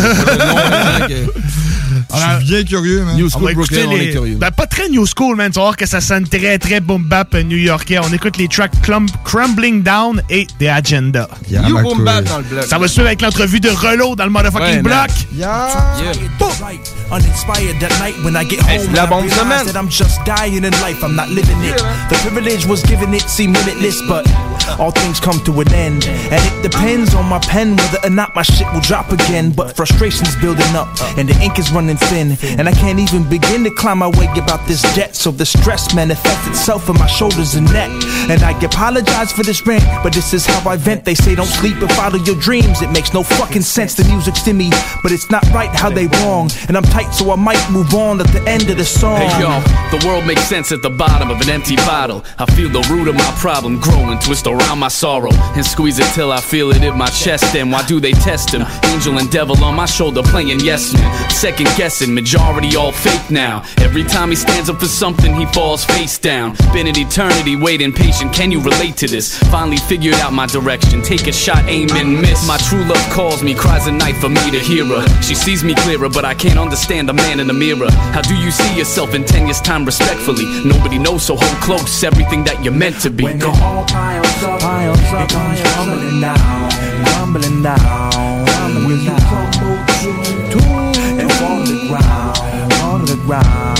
[2.13, 3.15] Je suis bien curieux, man.
[3.17, 4.11] New On School va écouter Brooklyn, on est les...
[4.11, 4.35] curieux.
[4.35, 5.51] Ben, pas très new school, man.
[5.51, 7.99] Tu vas voir que ça sonne très, très boom bap new-yorkais.
[7.99, 11.27] On écoute les tracks Clum- Crumbling Down et The Agenda.
[11.49, 12.05] Yeah, You ma boom couille.
[12.05, 12.63] bap dans le bloc.
[12.65, 15.09] Ça va suivre avec l'entrevue de Relo dans le motherfucking Ouais, bloc.
[15.35, 15.69] Yeah.
[18.67, 19.67] Hey, c'est la realize semaine.
[19.75, 21.03] I'm just dying in life.
[21.03, 21.75] I'm not living it.
[22.09, 24.25] The privilege was given it, seemed limitless, but
[24.79, 25.80] all things come to an end.
[25.81, 29.51] And it depends on my pen whether or not my shit will drop again.
[29.51, 32.37] But frustration's building up, and the ink is running thin.
[32.59, 35.15] And I can't even begin to climb my way about this debt.
[35.15, 37.89] So the stress manifests itself in my shoulders and neck.
[38.29, 41.05] And I apologize for this rant, but this is how I vent.
[41.05, 42.81] They say don't sleep and follow your dreams.
[42.81, 43.95] It makes no fucking sense.
[43.95, 44.69] The music's to me,
[45.03, 46.49] but it's not right how they wrong.
[46.67, 49.17] And I'm tight, so I might move on at the end of the song.
[49.17, 49.49] Hey yo,
[49.95, 52.23] the world makes sense at the bottom of an empty bottle.
[52.37, 55.99] I feel the root of my problem grow and twist around my sorrow and squeeze
[55.99, 57.55] it till I feel it in my chest.
[57.55, 58.63] And why do they test him?
[58.91, 61.29] Angel and devil on my shoulder playing yes man.
[61.29, 63.63] Second guessing, majority all fake now.
[63.77, 66.55] Every time he stands up for something, he falls face down.
[66.73, 68.33] Been an eternity waiting patient.
[68.33, 69.37] Can you relate to this?
[69.49, 71.01] Finally figured out my direction.
[71.01, 72.45] Take a shot, aim and miss.
[72.47, 75.21] My true love calls me, cries a night for me to hear her.
[75.21, 77.89] She sees me clearer, but I can't understand a man in the mirror.
[78.11, 80.45] How do you see yourself in 10 years' time respectfully?
[80.65, 83.23] Nobody knows, so hold close everything that you're meant to be.
[83.23, 86.71] When it all piles up, piles up, it comes crumbling down,
[87.05, 88.47] crumbling down.
[88.47, 90.09] And when you crumble to,
[90.51, 90.61] to
[91.21, 93.77] and fall to the ground, fall to the ground.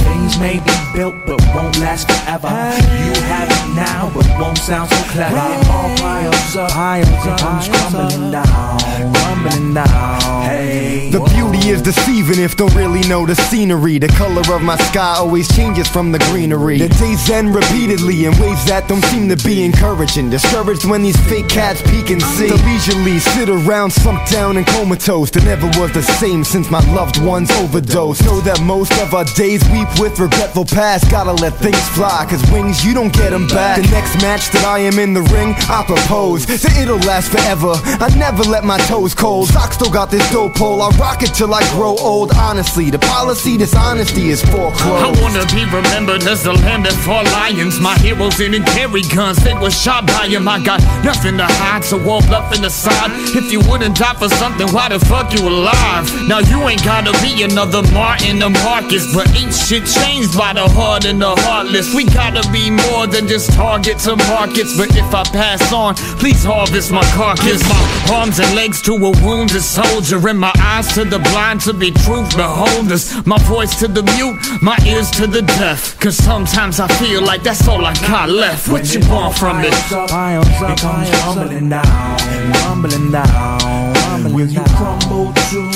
[0.00, 2.48] Things may be built but won't last forever.
[2.48, 5.36] You have it now but won't sound so clever.
[5.36, 8.78] All piles up, piles up, comes crumbling down,
[9.12, 10.42] crumbling down.
[10.42, 11.10] Hey.
[11.10, 13.98] The beauty is deceiving if don't really know the scenery.
[13.98, 16.78] The color of my sky always changes from the greenery.
[16.78, 20.30] The days end repeatedly in ways that don't seem to be encouraging.
[20.30, 22.48] Discouraged when these fake cats peek and see.
[22.48, 25.30] The leisurely sit around slumped down and comatose.
[25.32, 28.24] That never was the same since my loved ones overdosed.
[28.24, 30.85] Know that most of our days weep with regretful past.
[30.86, 33.82] Gotta let things fly, cause wings, you don't get them back.
[33.82, 37.74] The next match that I am in the ring, I propose that it'll last forever.
[37.98, 39.48] I never let my toes cold.
[39.48, 40.80] Sock still got this dope pole.
[40.82, 42.30] I rock it till I grow old.
[42.36, 45.02] Honestly, the policy, dishonesty is foreclosed.
[45.02, 47.80] I wanna be remembered as the land that fought lions.
[47.80, 50.46] My heroes didn't carry guns, they were shot by him.
[50.46, 53.10] I got nothing to hide, so all the side.
[53.34, 56.06] If you wouldn't die for something, why the fuck you alive?
[56.28, 60.75] Now you ain't gotta be another Martin or Marcus, but ain't shit changed by the
[60.76, 61.94] hard and the heartless.
[61.94, 64.76] We gotta be more than just targets or markets.
[64.76, 67.62] But if I pass on, please harvest my carcass.
[67.68, 67.80] My
[68.12, 71.90] arms and legs to a wounded soldier, and my eyes to the blind to be
[71.90, 73.04] truth beholders.
[73.26, 75.98] My voice to the mute, my ears to the deaf.
[75.98, 78.68] Cause sometimes I feel like that's all I got left.
[78.68, 79.68] What you want from me?
[79.68, 84.34] It comes rumbling down, rumbling down.
[84.34, 85.70] Will you crumble too?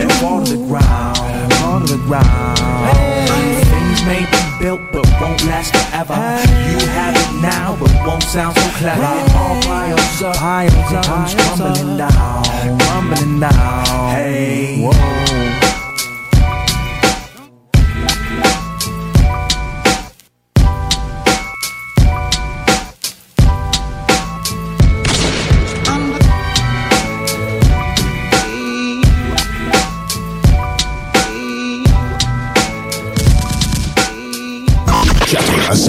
[0.00, 2.58] And fall to the ground, fall to the ground.
[3.28, 3.57] Things
[4.08, 6.16] may be built but won't last forever.
[6.72, 9.02] You have it now but won't sound so clever.
[9.04, 14.14] All piles up, piles up, comes rumbling down, rumbling down.
[14.16, 15.67] Hey, whoa.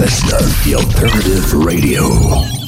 [0.00, 2.59] SS9, the alternative radio.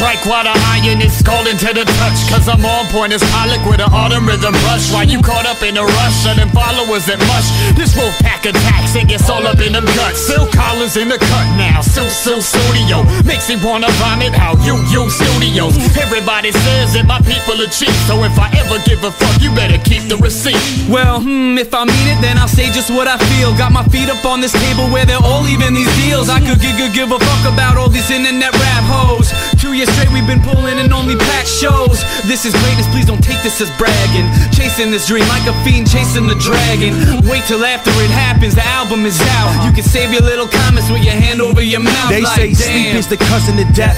[0.00, 2.18] Strike while the iron is scalding to the touch.
[2.32, 4.88] Cause I'm on point as Pollock with an autumn rhythm rush.
[4.88, 7.48] While you caught up in a rush, sudden followers at mush.
[7.76, 10.24] This wolf pack attacks and gets all up in them guts.
[10.24, 11.84] Silk collars in the cut now.
[11.84, 13.04] Sil Sil Studio.
[13.28, 15.76] Makes me wanna vomit how you you studios.
[16.00, 17.92] Everybody says that my people are cheap.
[18.08, 20.56] So if I ever give a fuck, you better keep the receipt.
[20.88, 23.52] Well, hmm, if I mean it, then I'll say just what I feel.
[23.60, 26.32] Got my feet up on this table where they're all even these deals.
[26.32, 29.28] I could give, give a fuck about all these internet rap hoes.
[29.70, 32.02] Two years straight we've been pulling and only packed shows.
[32.26, 34.26] This is greatness, please don't take this as bragging.
[34.50, 36.90] Chasing this dream like a fiend chasing the dragon.
[37.30, 39.64] Wait till after it happens, the album is out.
[39.64, 42.10] You can save your little comments with your hand over your mouth.
[42.10, 43.94] They like, say sleep is the cousin of death.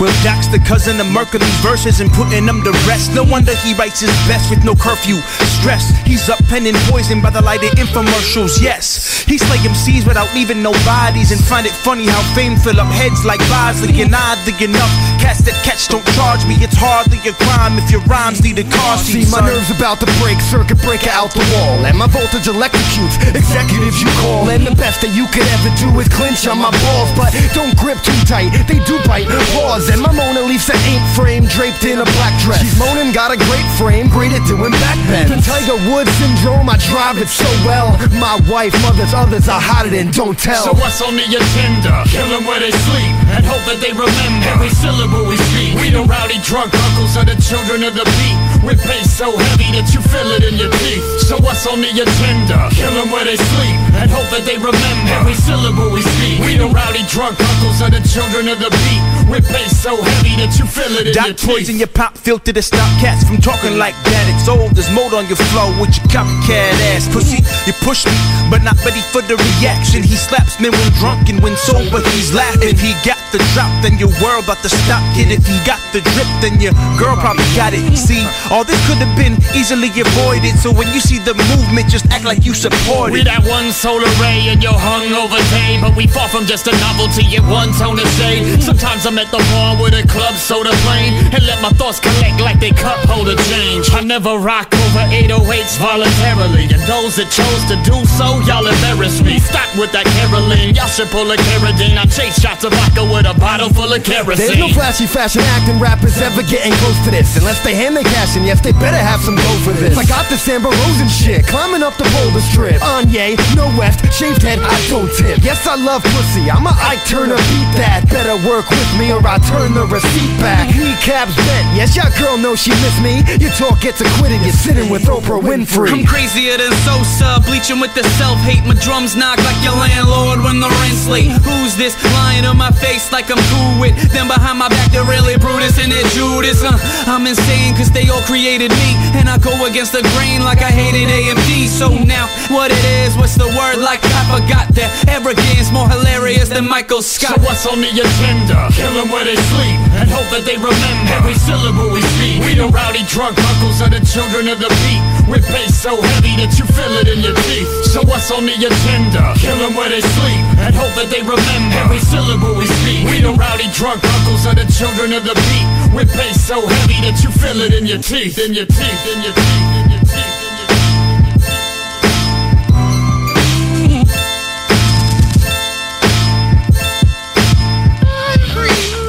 [0.00, 3.14] Well, Doc's the cousin of Mercury's verses and putting them to rest.
[3.14, 5.22] No wonder he writes his best with no curfew.
[5.62, 8.60] Stress, he's up penning poison by the light of infomercials.
[8.60, 12.80] Yes, he slay MCs without leaving no bodies and find it funny how fame fill
[12.80, 15.13] up heads like Bosley and oddly enough.
[15.24, 16.60] Cats that catch don't charge me.
[16.60, 19.32] It's hardly a crime if your rhymes need a car See, seat.
[19.32, 19.48] my son.
[19.48, 21.80] nerves about to break, circuit breaker out the wall.
[21.88, 24.44] And my voltage electrocutes, executives you call.
[24.52, 27.08] And the best that you could ever do is clinch on my balls.
[27.16, 29.24] But don't grip too tight, they do bite.
[29.56, 32.60] Pause, and my Mona Lisa ain't framed, draped in a black dress.
[32.60, 35.32] She's moaning, got a great frame, great at doing backbends.
[35.32, 37.96] The Tiger Woods syndrome, I drive it so well.
[38.20, 40.68] My wife, mothers, others are hotter than don't tell.
[40.68, 42.04] So what's on the agenda?
[42.12, 45.74] Kill them where they sleep and hope that they remember every syllable we speak.
[45.80, 48.53] We the rowdy drunk uncles are the children of the beat.
[48.64, 51.04] With bass so heavy that you feel it in your teeth.
[51.28, 52.72] So what's on the agenda?
[52.72, 56.40] Kill them where they sleep and hope that they remember every syllable we speak.
[56.48, 59.04] We the rowdy drunk uncles are the children of the beat.
[59.28, 61.44] With bass so heavy that you feel it in your teeth.
[61.44, 64.24] poison your pop filter to stop cats from talking like that.
[64.32, 67.44] It's old, there's mold on your flow with your copycat ass pussy.
[67.68, 68.16] You push me,
[68.48, 70.00] but not ready for the reaction.
[70.00, 72.72] He slaps me when drunk and when sober, he's laughing.
[72.72, 75.04] If he got the drop, then your world about to stop.
[75.12, 77.84] Kid, if he got the drip, then your girl probably got it.
[77.96, 78.24] See,
[78.54, 80.54] all this could have been easily avoided.
[80.62, 83.18] So when you see the movement, just act like you support it.
[83.18, 83.26] We it.
[83.26, 87.26] that one solar ray in your hungover day, but we far from just a novelty
[87.34, 88.62] in one tone of shade.
[88.62, 92.38] Sometimes I'm at the bar with a club soda plane and let my thoughts collect
[92.38, 93.90] like they cup holder change.
[93.90, 99.18] I never rock over 808s voluntarily, and those that chose to do so, y'all embarrass
[99.18, 99.42] me.
[99.42, 101.98] Stop with that caroling, y'all should pull a carradine.
[101.98, 104.46] I chase shots of vodka with a bottle full of kerosene.
[104.46, 107.34] There's no flashy fashion acting rappers ever getting close to this.
[107.34, 109.96] Unless they hand their cash in, yes, they better have some dough for this.
[109.96, 112.80] I got the Samba Rosen shit, climbing up the boulder strip.
[112.80, 115.40] Anye, no west, shaved head, I don't tip.
[115.42, 118.04] Yes, I love pussy, I'm a Ike Turner, beat that.
[118.10, 120.68] Better work with me or I turn the receipt back.
[120.70, 123.24] Kneecaps bent, yes, your girl knows she missed me.
[123.40, 125.90] Your talk gets acquitted, you're sitting with Oprah Winfrey.
[125.90, 128.64] I'm crazier than Sosa, bleaching with the self-hate.
[128.68, 131.32] My drums knock like your landlord when the rent's late.
[131.42, 133.94] Who's this lying on my face like I'm cool with?
[134.12, 136.62] Then behind my back they're really Brutus and they're Judas.
[136.62, 136.76] Uh,
[137.06, 140.68] I'm insane cause they all created me, and I go against the grain like I
[140.68, 141.68] hated AMD.
[141.68, 142.26] So now.
[142.50, 143.82] What it is, what's the word?
[143.82, 147.34] Like I forgot that arrogance more hilarious than Michael Scott.
[147.34, 148.70] So what's on the agenda?
[148.70, 152.46] Kill them where they sleep and hope that they remember every syllable we speak.
[152.46, 155.02] We the rowdy drunk uncles are the children of the beat.
[155.26, 157.68] With bass so heavy that you feel it in your teeth.
[157.90, 159.34] So what's on the agenda?
[159.42, 163.08] Kill them where they sleep and hope that they remember every syllable we speak.
[163.10, 165.68] We the rowdy drunk uncles are the children of the beat.
[165.90, 169.22] With bass so heavy that you feel it in your teeth, in your teeth, in
[169.22, 170.24] your teeth, in your teeth.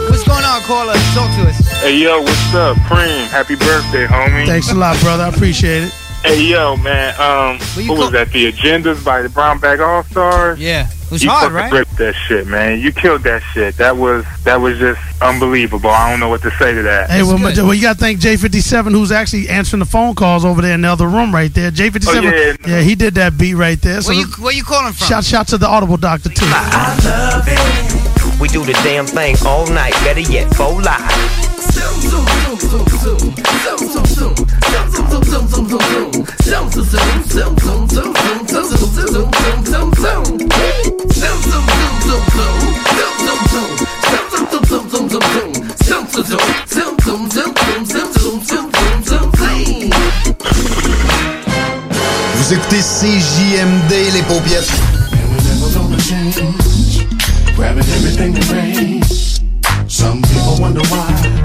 [0.10, 0.94] What's going on, caller?
[1.14, 1.58] Talk to us.
[1.82, 2.76] Hey yo, what's up?
[2.90, 4.46] Preem, happy birthday, homie.
[4.48, 5.24] Thanks a lot, brother.
[5.24, 5.94] I appreciate it.
[6.24, 8.34] Hey yo, man, um, what was that?
[8.34, 10.60] The Agendas by the Brown Bag All Stars?
[10.60, 10.90] Yeah.
[11.16, 11.72] It was you hard, fucking right?
[11.72, 12.80] ripped that shit, man.
[12.80, 13.78] You killed that shit.
[13.78, 15.90] That was that was just unbelievable.
[15.90, 17.10] I don't know what to say to that.
[17.10, 20.62] Hey, well, well, you got to thank J57, who's actually answering the phone calls over
[20.62, 21.72] there in the other room right there.
[21.72, 22.82] J57, Oh, yeah.
[22.82, 24.02] he did that beat right there.
[24.02, 25.08] So Where you, where you calling from?
[25.08, 26.46] shout, shout to the Audible Doctor, too.
[26.48, 28.40] I love it.
[28.42, 29.94] We do the damn thing all night.
[30.04, 31.45] Better yet, full live.
[52.36, 54.22] Vous écoutez CJMD, les.
[57.56, 59.04] Grabbing everything.
[59.88, 61.45] Some people wonder why.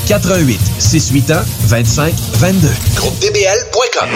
[0.07, 2.67] 88 681 25 22.
[2.95, 4.09] Groupe DBL.com.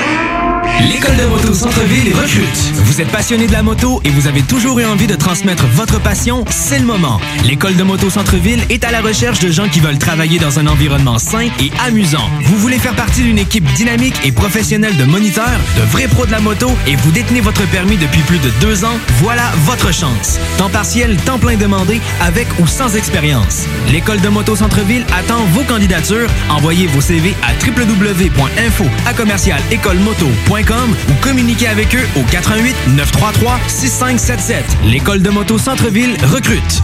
[0.92, 2.74] L'école de moto Centre-ville recrute.
[2.74, 6.02] Vous êtes passionné de la moto et vous avez toujours eu envie de transmettre votre
[6.02, 7.20] passion, c'est le moment.
[7.46, 10.68] L'école de moto Centre-ville est à la recherche de gens qui veulent travailler dans un
[10.68, 12.30] environnement sain et amusant.
[12.44, 16.32] Vous voulez faire partie d'une équipe dynamique et professionnelle de moniteurs, de vrais pros de
[16.32, 20.40] la moto et vous détenez votre permis depuis plus de deux ans, voilà votre chance.
[20.58, 23.64] Temps partiel, temps plein demandé, avec ou sans expérience.
[23.92, 25.64] L'école de moto Centre-ville attend vos
[26.50, 33.60] Envoyez vos CV à www.info à commercial écolemoto.com ou communiquez avec eux au 88 933
[33.68, 34.66] 6577.
[34.86, 36.84] L'école de moto Centre-ville recrute.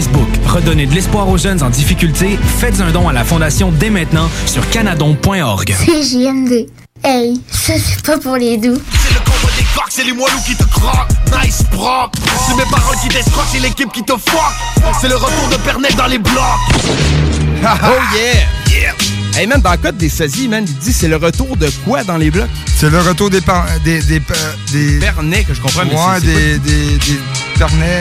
[0.47, 2.37] Redonnez de l'espoir aux jeunes en difficulté.
[2.59, 5.75] Faites un don à la Fondation dès maintenant sur canadon.org.
[5.85, 6.67] CJMD.
[7.03, 8.75] Hey, ça c'est pas pour les doux.
[9.73, 11.07] fuck, c'est les moelleux qui te croquent.
[11.43, 12.19] Nice propre.
[12.47, 14.93] C'est mes paroles qui t'escroquent, c'est l'équipe qui te fuck.
[14.99, 16.33] C'est le retour de Pernec dans les blocs.
[17.63, 17.65] oh
[18.15, 18.45] yeah!
[18.69, 18.93] Yeah!
[19.39, 22.03] Hey man, dans le code des sosies, man, il dit c'est le retour de quoi
[22.03, 22.49] dans les blocs?
[22.75, 26.01] C'est le retour des par- des des euh, des Pernets que je comprends, mais Ouais,
[26.19, 27.19] c'est- c'est des, des des
[27.65, 27.99] pernets,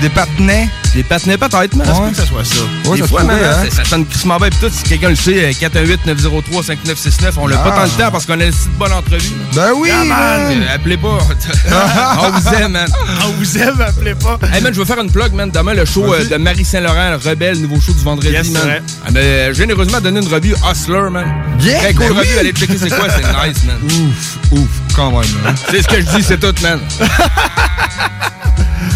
[0.00, 0.68] des patenets.
[0.94, 1.86] Des patenets peut-être, man.
[1.86, 2.88] Ça se peut que ça soit ça.
[2.90, 3.66] Ouais, Des ça fois, man, pourrait, hein.
[3.70, 4.50] ça, ça sonne crissement bien.
[4.50, 7.68] Pis tout, si quelqu'un le sait, euh, 418-903-5969, on l'a Ah.
[7.70, 9.30] pas tant le temps parce qu'on a une si bonne entrevue.
[9.30, 9.46] man.
[9.54, 10.08] Ben oui, Yeah, man.
[10.08, 10.62] man.
[10.62, 11.18] Euh, Appelez pas.
[12.22, 12.88] on vous aime, man.
[13.26, 14.38] On vous aime, appelez pas.
[14.52, 15.50] Hey man, je veux faire une plug, man.
[15.50, 18.62] Demain, le show euh, de Marie Saint-Laurent, le Rebelle, nouveau show du vendredi, Yes, man.
[18.62, 18.82] vrai.
[19.06, 21.26] Elle m'a généreusement donné une revue Hustler, man.
[21.60, 22.38] Yeah, Très cool ben revue, oui.
[22.40, 23.76] allez checker c'est quoi, c'est nice, man.
[23.84, 25.20] Ouf, ouf, quand même.
[25.46, 25.54] hein.
[25.70, 26.78] C'est ce que je dis, c'est tout, man.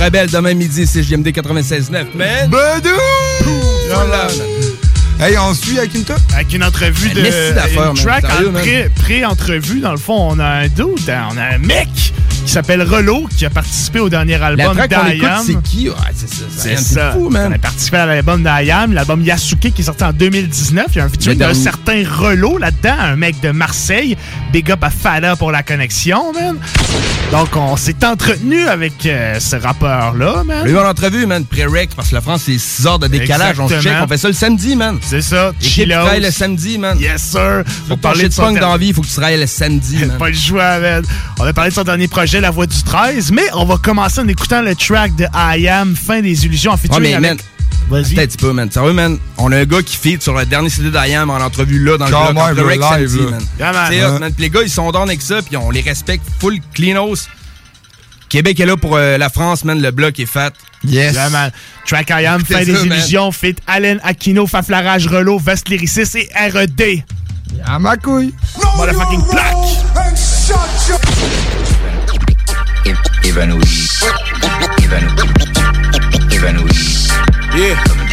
[0.01, 2.49] Rebelle, demain midi, c'est JMD 96.9, man.
[2.49, 2.91] Bedou!
[3.89, 4.29] Voilà.
[5.21, 6.19] Hey, on suit avec une top?
[6.35, 7.21] Avec une entrevue de.
[7.21, 8.25] Une track
[8.97, 9.81] pré-entrevue.
[9.81, 11.89] dans le fond, on a un dude, hein, on a un mec
[12.45, 15.43] qui s'appelle Relo qui a participé au dernier album track qu'on écoute, d'Ayam.
[15.47, 15.89] c'est qui?
[15.89, 16.45] Ouais, c'est ça.
[16.51, 17.13] C'est c'est ça.
[17.13, 17.53] fou, man.
[17.53, 20.87] On a participé à l'album d'Ayam, l'album Yasuke qui est sorti en 2019.
[20.91, 24.17] Il y a un featuring d'un certain Relo là-dedans, un mec de Marseille.
[24.53, 26.59] Big up à Fada pour la connexion, man.
[27.33, 30.65] Donc, on s'est entretenu avec euh, ce rappeur-là, On man.
[30.65, 33.59] a eu en entrevue, man, pré-rec, parce que la France, c'est 6 heures de décalage.
[33.59, 34.99] On se check, on fait ça le samedi, man.
[35.03, 35.49] C'est ça.
[35.49, 35.89] Équipe qui Chillos.
[35.95, 36.97] travaille le samedi, man.
[37.01, 37.65] Yes, sir.
[37.89, 39.41] Faut On parler de son punk ter- dans la vie, il faut que tu travailles
[39.41, 40.17] le samedi, man.
[40.19, 41.03] Pas le choix, man.
[41.41, 44.21] On a parlé de son dernier projet, La Voix du 13, mais on va commencer
[44.21, 47.37] en écoutant le track de I Am, Fin des illusions, en Ouais, featuring mais man.
[47.89, 48.19] Vas-y.
[48.19, 48.71] Un petit peu, man.
[48.71, 51.79] Sérieux, man, on a un gars qui feed sur le dernier CD d'Ayam en entrevue
[51.85, 53.31] là, dans le bloc, live, là.
[53.31, 53.43] man.
[53.59, 53.87] Yeah, man.
[53.91, 54.33] C'est hot, man.
[54.33, 57.29] Puis les gars, ils sont down avec ça, puis on les respecte full cleanos.
[58.31, 59.81] Québec est là pour euh, la France, man.
[59.81, 60.53] Le bloc est fat.
[60.83, 61.15] Yes.
[61.15, 61.51] Yeah, man.
[61.87, 62.99] Track I Am, Fin des ça, man.
[62.99, 67.05] illusions, fit Allen Aquino, Faflarage, Relo, Vest Lyricist et R.E.D.
[67.67, 68.33] À ma couille.
[68.77, 69.55] Motherfucking plaque.
[73.25, 73.89] Évanoui.
[74.83, 75.13] Évanoui.
[76.33, 77.04] Évanoui.
[77.57, 78.04] Yeah.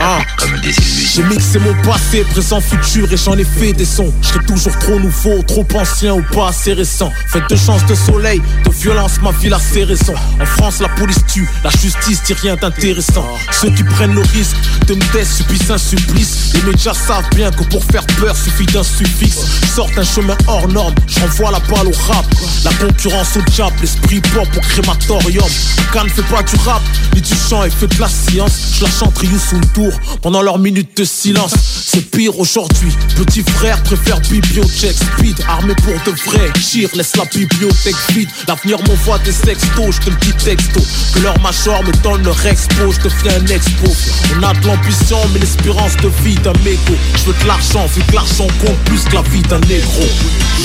[0.00, 0.20] Ah.
[0.38, 1.04] Comme des illusions.
[1.14, 4.12] J'ai mixé mon passé, présent, futur et j'en ai fait des sons.
[4.22, 7.12] J'étais toujours trop nouveau, trop ancien ou pas assez récent.
[7.28, 10.14] Faites de chance de soleil, de violence, ma ville a ses raisons.
[10.40, 13.24] En France, la police tue, la justice dit rien d'intéressant.
[13.52, 16.52] Ceux qui prennent le risque de me taire subissent un supplice.
[16.54, 19.40] Les médias savent bien que pour faire peur suffit d'un suffixe.
[19.74, 22.26] Sorte un chemin hors norme, j'envoie la balle au rap.
[22.64, 25.48] La concurrence au diable, l'esprit pop au crématorium.
[25.94, 26.82] Ne fait pas du rap,
[27.14, 28.74] ni du chant et fait de la science.
[28.78, 31.54] Je la chante sous le tour pendant leur minute de silence.
[31.86, 32.92] C'est pire aujourd'hui.
[33.16, 36.50] Petit frère préfère bibliothèque speed, armé pour de vrai.
[36.60, 38.28] Chire, laisse la bibliothèque vide.
[38.48, 40.80] L'avenir m'envoie des sextos, je te le dis texto.
[41.14, 43.90] Que leur major me donne leur expo, je deviens un expo.
[44.36, 46.98] On a de l'ambition, mais l'espérance de vie d'un mégot.
[47.16, 50.04] Je veux de l'argent, vu que l'argent compte plus que la vie d'un négro.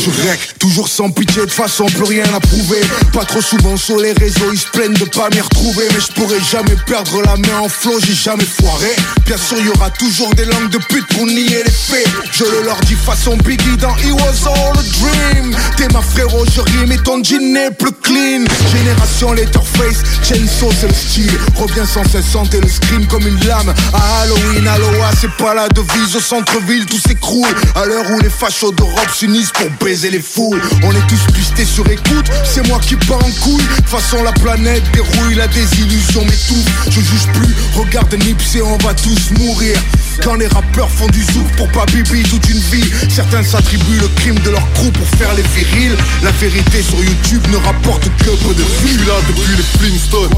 [0.04, 2.82] Je rec, toujours sans pitié, de façon plus rien à prouver.
[3.14, 5.86] Pas trop souvent sur les réseaux, ils se plaignent de pas m'y retrouver.
[5.94, 8.96] Mais je pourrais jamais perdre la main en flot, j'ai jamais foiré.
[9.26, 12.08] Bien sûr, y aura toujours des langues de pute pour nier les faits.
[12.32, 15.56] Je le leur dis façon Biggie dans It Was All a Dream.
[15.78, 18.46] T'es ma frérot, je rime et ton jean n'est plus clean.
[18.72, 21.32] Génération Letterface, Chainsaw c'est le style.
[21.56, 23.74] Reviens sans cesse santé le scream comme une lame.
[23.94, 26.16] À Halloween, Aloha, c'est pas la devise.
[26.16, 27.54] Au centre-ville, tout s'écroule.
[27.76, 30.62] À l'heure où les fachos d'Europe s'unissent pour baiser les foules.
[30.84, 33.64] On est tous pistés sur écoute, c'est moi qui pars en couille.
[33.86, 36.90] Façon, la planète dérouille, la désillusion m'étouffe.
[36.90, 39.78] Je juge plus, regarde Nipsey, on va tous mourir.
[40.24, 44.08] Quand les rappeurs font du zouk pour pas bibi toute une vie, certains s'attribuent le
[44.18, 45.96] crime de leur crew pour faire les virils.
[46.24, 49.00] La vérité sur YouTube ne rapporte que peu de vues.
[49.00, 50.30] Je là depuis les Flintstones,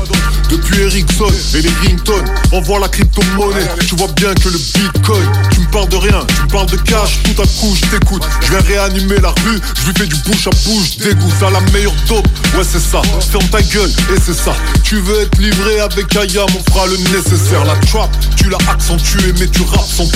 [0.50, 2.26] depuis Ericsson et les Ringtones.
[2.52, 5.26] On voit la crypto-monnaie, tu vois bien que le bitcoin.
[5.52, 8.24] Tu me parles de rien, tu me parles de cash, tout à coup je t'écoute.
[8.42, 11.34] Je vais réanimer la rue, je lui fais du bouche à bouche, dégoût.
[11.40, 13.02] T'as la meilleure dope, ouais c'est ça.
[13.32, 14.54] Ferme ta gueule et c'est ça.
[14.84, 17.66] Tu veux être livré avec Ayam, on fera le nécessaire.
[17.66, 20.12] La trap, tu accentué, mais tu rap sans.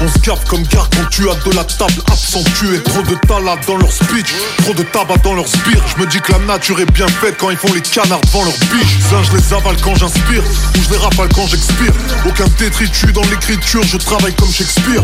[0.00, 2.82] On se gaffe comme gare quand tu as de la table accentuée.
[2.84, 5.82] Trop de talent dans leur speech, trop de tabac dans leur spire.
[5.94, 8.44] Je me dis que la nature est bien faite quand ils font les canards devant
[8.44, 8.98] leur biche.
[9.10, 11.92] Ça, je les avale quand j'inspire, ou je les rafale quand j'expire.
[12.26, 15.02] Aucun détritus dans l'écriture, je travaille comme Shakespeare.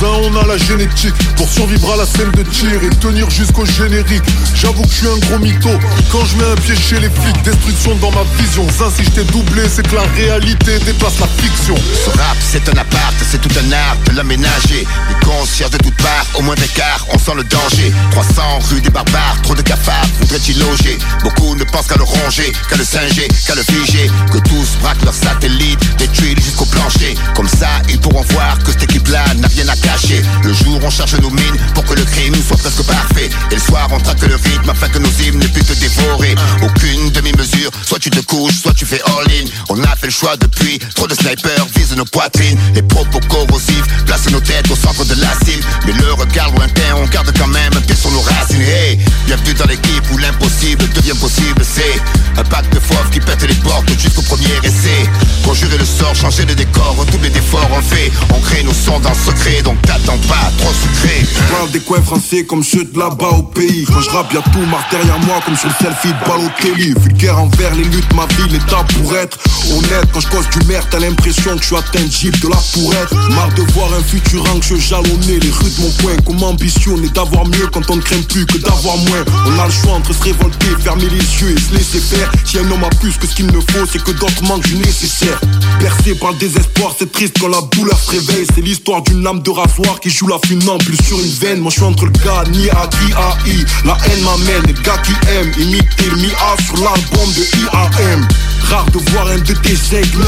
[0.00, 3.64] Ça, on a la génétique pour survivre à la scène de tir et tenir jusqu'au
[3.64, 4.24] générique.
[4.54, 5.70] J'avoue que je suis un gros mytho.
[6.12, 8.66] Quand je mets un pied chez les flics, destruction dans ma vision.
[8.70, 11.74] Ça, si je t'ai doublé, c'est que la réalité dépasse la fiction.
[12.04, 14.86] Ce rap, c'est un appart, c'est tout un art de l'aménager.
[15.08, 17.92] Les concierges de toutes parts, au moins d'écart, on sent le danger.
[18.10, 20.98] 300 rue des barbares, trop de cafards, voudraient-y loger?
[21.22, 24.10] Beaucoup ne pensent qu'à le ronger, qu'à le singer, qu'à le figer.
[24.32, 27.14] Que tous braquent leurs satellites, détruits jusqu'au plancher.
[27.34, 30.22] Comme ça, ils pourront voir que cette équipe-là n'a rien à cacher.
[30.44, 33.54] Le jour jour on cherche nos mines Pour que le crime soit presque parfait Et
[33.54, 37.10] le soir on traque le rythme afin que nos hymnes ne puissent te dévorer Aucune
[37.10, 40.78] demi-mesure, soit tu te couches, soit tu fais all-in On a fait le choix depuis,
[40.94, 45.14] trop de snipers visent nos poitrines Les propos corrosifs placent nos têtes au centre de
[45.20, 48.60] la cible Mais le regard lointain, on garde quand même un sur nos racines.
[48.60, 51.62] Hey, bienvenue dans l'équipe où l'impossible devient possible.
[51.62, 52.00] C'est
[52.38, 55.08] un pack de fauves qui pète les portes jusqu'au premier essai.
[55.44, 58.10] Conjurer le sort, changer le décor, doubler d'efforts on fait.
[58.34, 61.24] On crée nos sons dans le secret, donc t'attends pas, trop sucré.
[61.50, 63.84] Parle des coins français comme ceux de là-bas au pays.
[63.86, 67.38] Quand je rappe y'a tout marque derrière moi comme sur le selfie de Balotelli Vulgaire
[67.38, 69.38] envers les luttes, ma vie, l'état pour être
[69.72, 70.08] honnête.
[70.12, 73.62] Quand je cause du merde, t'as l'impression que je suis de la pourrette Marre de
[73.72, 76.16] voir un futur anxieux jalonner les rues de mon coin.
[76.24, 79.24] Comme ambition est d'avoir mieux quand on ne craint plus que d'avoir moins?
[79.46, 82.30] On a le choix entre se révolter, fermer les yeux et se laisser faire.
[82.44, 84.76] Si un homme a plus que ce qu'il ne faut, c'est que d'autres manquent du
[84.76, 85.38] nécessaire.
[85.78, 88.46] Percé par le désespoir, c'est triste quand la douleur se réveille.
[88.54, 91.60] C'est l'histoire d'une lame de rasoir qui joue la funambule sur une veine.
[91.60, 93.64] Moi je suis entre le gars ni A, qui A, I.
[93.84, 98.26] La haine m'amène, les gars qui aiment imiter le Mi-A sur l'album de IAM
[98.62, 100.24] Rare de voir un de tes aigles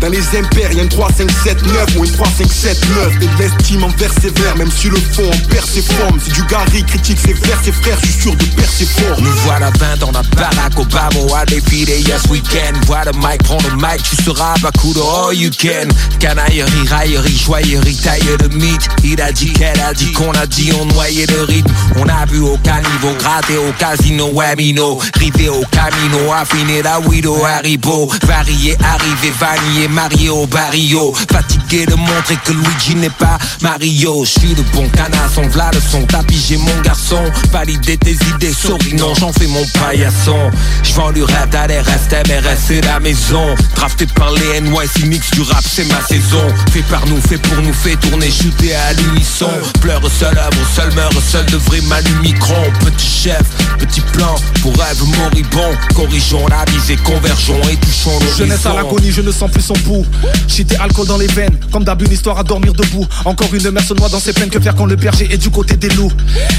[0.00, 3.14] Dans les impairs, y'a une 3, 5, 7, 9 ou une 3, 5, 7, 9
[3.22, 7.18] Et de envers même si le fond en perd ses formes Si du Gary critique
[7.18, 10.12] ses vers, ses frères, je suis sûr de perdre ses formes Nous voilà 20 dans
[10.12, 14.54] la baraque Obama à défiler yes weekend Vois le mic, prends le mic, tu seras
[14.54, 14.94] à coup
[15.32, 15.88] you can.
[16.18, 18.88] Canaillerie, raillerie, joyerie, taille de mythe.
[19.04, 21.72] Il a dit qu'elle a dit qu'on a dit on noyait le rythme.
[21.96, 27.44] On a vu au caniveau, gratté au casino, webino Rivé au camino, affiné la widow,
[27.44, 28.10] Haribo.
[28.26, 34.24] Varié, arrivé, vanillé, marié au barrio Fatigué de montrer que Luigi n'est pas Mario.
[34.24, 37.20] Je suis de bon canard, son v'là le son Tapis, j'ai mon garçon.
[37.50, 40.38] Valider tes idées, souris, non, j'en fais mon paillasson.
[40.84, 43.56] J'vends du rap, d'aller rester, mais rester la maison.
[43.74, 46.46] Drafté par les NYC Mix du rap, c'est ma saison.
[46.72, 49.50] Fait par nous, fait pour nous, fait tourner, shooter à l'unisson.
[49.80, 53.42] Pleure seul œuvre, seul meurt, seul devrait m'allumer micron Petit chef,
[53.78, 55.74] petit plan, pour rêve moribond.
[55.94, 58.36] Corrigeons la visée, convergeons et touchons l'horizon.
[58.38, 60.06] Jeunesse à l'agonie, je ne sens plus son pouls.
[60.50, 63.06] Shit et alcool dans les veines, comme d'hab une histoire à dormir debout.
[63.24, 65.48] Encore une mère se noie dans ses peines, que faire quand le berger est du
[65.48, 66.10] côté des loups?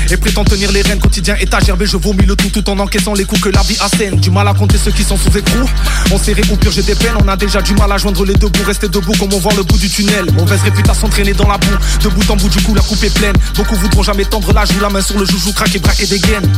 [0.09, 3.13] Et prétend tenir les rênes, quotidien étagère, mais je vomis le tout tout en encaissant
[3.13, 4.15] les coups que la vie assène.
[4.15, 5.69] Du mal à compter ceux qui sont sous écrou.
[6.09, 8.47] On serré ou purger des peines, on a déjà du mal à joindre les deux
[8.47, 10.31] bouts, rester debout comme on voit le bout du tunnel.
[10.37, 13.13] Mauvaise réputation traînée dans la boue, de bout en bout du coup la coupe est
[13.13, 13.35] pleine.
[13.57, 16.49] Beaucoup voudront jamais tendre la joue, la main sur le joujou, craquer, braquer des gaines.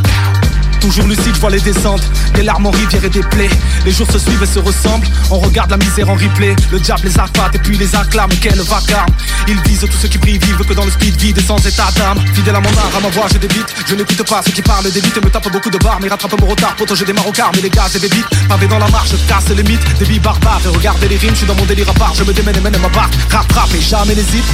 [0.84, 2.04] Toujours lucide, je vois les descentes,
[2.36, 3.50] des larmes en rivière et des plaies.
[3.86, 6.54] Les jours se suivent et se ressemblent, on regarde la misère en replay.
[6.74, 7.20] Le diable les
[7.54, 9.10] et puis les acclame, quel vacarme.
[9.48, 11.90] Ils visent tous ceux qui brillent, vivent que dans le speed vide et sans état
[11.96, 12.20] d'âme.
[12.34, 13.74] Fidèle à mon art, à ma voix, je débite.
[13.86, 16.40] Je n'écoute pas ceux qui parlent des et me tapent beaucoup de barres, mais rattrape
[16.40, 16.76] mon retard.
[16.76, 18.10] Pour j'ai des marocards, mais les gaz et des.
[18.48, 20.62] Pavé dans la marche, je casse les mythes, des billes barbares.
[20.66, 22.14] Et regardez les rimes, je suis dans mon délire à part.
[22.16, 24.46] Je me démène et mène ma barre, rap, rap et jamais n'hésite.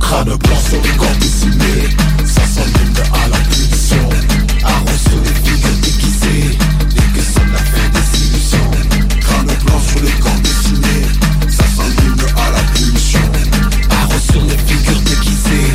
[0.00, 4.08] Crâne blanc sur les corps décimés Ça s'allume à la punition
[4.62, 5.56] Arrose les
[6.94, 8.70] Dès que sonne la fin des illusions
[9.36, 11.06] Crâne blanc sur les corps décimés
[11.50, 13.20] Ça s'allume à la punition
[13.90, 15.74] Arrose sur les figures déguisées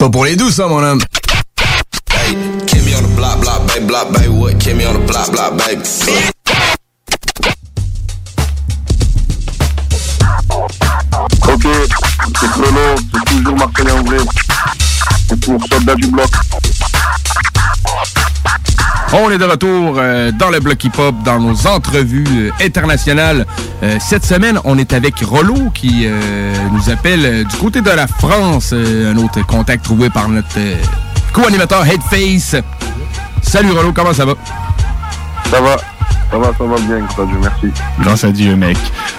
[0.00, 0.98] Pas pour les douces, hein, mon homme.
[2.10, 2.34] Hey,
[2.66, 4.54] Kimmy on the block, block, baby, block, baby, what?
[4.54, 5.82] Kimmy on the block, block, baby.
[11.52, 11.66] Ok,
[12.40, 14.24] c'est Chrono, c'est toujours Martin Anglais.
[15.28, 16.30] C'est pour Soldat du Bloc.
[19.22, 23.44] On est de retour euh, dans le bloc hip-hop, dans nos entrevues euh, internationales.
[23.82, 27.90] Euh, cette semaine, on est avec Rollo qui euh, nous appelle euh, du côté de
[27.90, 28.70] la France.
[28.72, 30.74] Euh, un autre contact trouvé par notre euh,
[31.34, 32.56] co-animateur Headface.
[33.42, 34.32] Salut Rollo, comment ça va?
[35.50, 35.76] Ça va.
[36.30, 37.66] Ça va, ça va bien, grâce à Dieu, merci.
[38.00, 38.78] Grâce à Dieu, mec.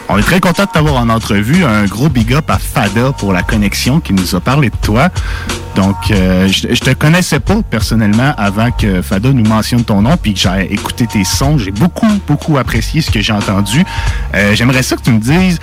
[0.09, 1.63] On est très content de t'avoir en entrevue.
[1.63, 5.09] Un gros big up à Fada pour la connexion qui nous a parlé de toi.
[5.75, 10.17] Donc, euh, je, je te connaissais pas personnellement avant que Fada nous mentionne ton nom
[10.17, 11.57] puis que j'ai écouté tes sons.
[11.57, 13.83] J'ai beaucoup, beaucoup apprécié ce que j'ai entendu.
[14.35, 15.59] Euh, J'aimerais ça que tu me dises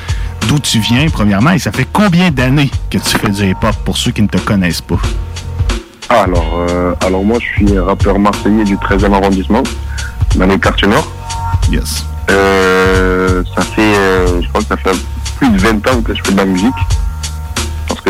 [0.49, 3.97] d'où tu viens, premièrement, et ça fait combien d'années que tu fais du hip-hop pour
[3.99, 4.99] ceux qui ne te connaissent pas?
[6.09, 9.63] Ah, alors, euh, alors moi, je suis rappeur marseillais du 13e arrondissement,
[10.37, 11.07] dans les quartiers nord.
[11.71, 12.07] Yes.
[12.29, 13.95] Ça fait,
[14.43, 14.97] je crois que ça fait
[15.37, 16.75] plus de 20 ans que je fais de la musique.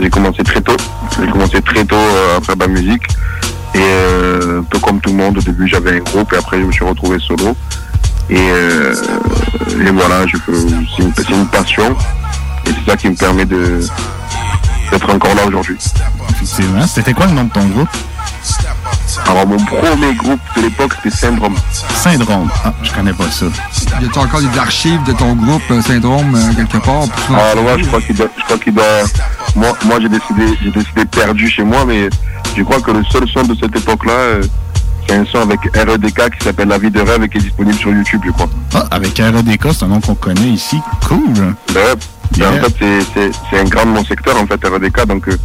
[0.00, 0.76] J'ai commencé très tôt.
[1.20, 1.96] J'ai commencé très tôt
[2.36, 3.02] à faire de la musique.
[3.74, 6.58] Et euh, un peu comme tout le monde, au début j'avais un groupe et après
[6.58, 7.56] je me suis retrouvé solo.
[8.30, 8.94] Et, euh,
[9.92, 10.24] voilà,
[10.96, 11.96] c'est une, une passion.
[12.66, 15.76] Et c'est ça qui me permet d'être encore là aujourd'hui.
[16.86, 17.88] C'était quoi le nom de ton groupe?
[19.26, 21.54] Alors mon premier groupe de l'époque c'était Syndrome.
[21.94, 22.48] Syndrome.
[22.64, 23.46] Ah, je connais pas ça.
[23.46, 27.04] Y a-t-il encore des archives de ton groupe euh, Syndrome euh, quelque part?
[27.30, 28.84] Ah, alors moi, je crois qu'il doit, je crois qu'il doit,
[29.56, 32.08] moi, moi, j'ai décidé, j'ai décidé perdu chez moi, mais
[32.56, 34.42] je crois que le seul son de cette époque-là, euh,
[35.08, 37.78] c'est un son avec REDK qui s'appelle La vie de rêve et qui est disponible
[37.78, 38.48] sur YouTube, je crois.
[38.74, 40.78] Ah, avec REDK, c'est un nom qu'on connaît ici.
[41.06, 41.54] Cool.
[41.74, 41.96] Ben,
[42.44, 45.36] en fait, c'est, c'est, c'est un grand de mon secteur, en fait, REDK, donc, euh,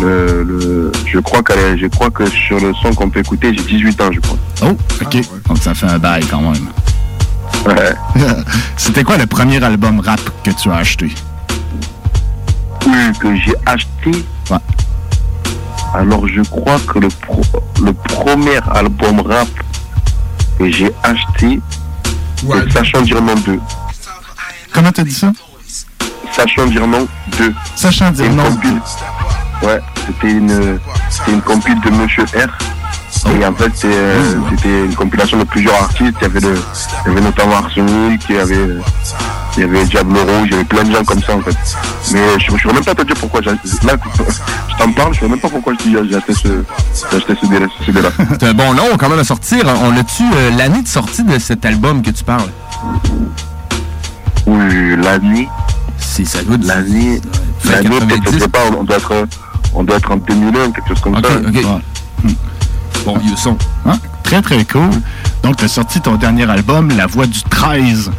[0.00, 3.62] le, le, je crois qu'elle, je crois que sur le son qu'on peut écouter, j'ai
[3.62, 4.36] 18 ans, je crois.
[4.62, 5.16] Oh, ok.
[5.48, 6.66] Donc ça fait un bail quand même.
[7.66, 7.94] Ouais.
[8.76, 11.10] C'était quoi le premier album rap que tu as acheté?
[12.86, 14.24] Oui, que j'ai acheté.
[14.50, 14.58] Ouais.
[15.94, 17.42] Alors je crois que le, pro-
[17.82, 19.48] le premier album rap
[20.58, 21.58] que j'ai acheté,
[22.46, 23.58] c'est Sachant dire non 2.
[24.74, 25.32] Comment t'as dit ça?
[26.36, 27.06] Sachant dire non
[27.38, 27.54] 2.
[27.74, 28.44] Sachant dire non.
[29.62, 30.78] Ouais, c'était une,
[31.08, 32.48] c'était une compile de Monsieur R.
[33.40, 36.14] Et en fait, euh, c'était une compilation de plusieurs artistes.
[36.20, 36.54] Il y avait, le,
[37.06, 38.80] il y avait notamment Arsenic, il y avait, euh,
[39.56, 41.56] il y avait Diablo Rouge, il y avait plein de gens comme ça en fait.
[42.12, 43.40] Mais je ne saurais même pas te dire pourquoi.
[43.40, 46.48] Là, je t'en parle, je ne sais même pas pourquoi j'ai acheté ce,
[47.10, 48.10] j'ai acheté ce délai- ce délai-là.
[48.38, 49.64] C'est un bon nom quand même à sortir.
[49.82, 52.50] On a-tu euh, l'année de sortie de cet album que tu parles?
[54.46, 55.48] Oui, l'année.
[56.16, 56.64] Si ça goûte.
[56.64, 57.20] L'année.
[57.68, 59.12] L'année, peut-être, sais pas, on doit être,
[59.74, 61.28] on doit être en 2001, quelque chose comme ça.
[63.04, 63.58] Bon vieux son.
[63.84, 63.98] Hein?
[64.22, 64.88] Très, très cool.
[65.42, 68.10] Donc, tu as sorti ton dernier album, La Voix du 13,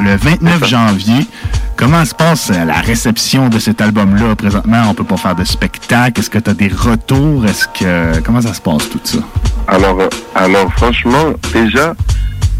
[0.00, 1.26] le 29 janvier.
[1.74, 4.36] Comment se passe euh, la réception de cet album-là?
[4.36, 4.84] Présentement?
[4.88, 6.20] On peut pas faire de spectacle.
[6.20, 7.44] Est-ce que tu as des retours?
[7.46, 8.20] Est-ce que.
[8.20, 9.18] Comment ça se passe tout ça?
[9.66, 11.94] Alors, euh, alors franchement, déjà,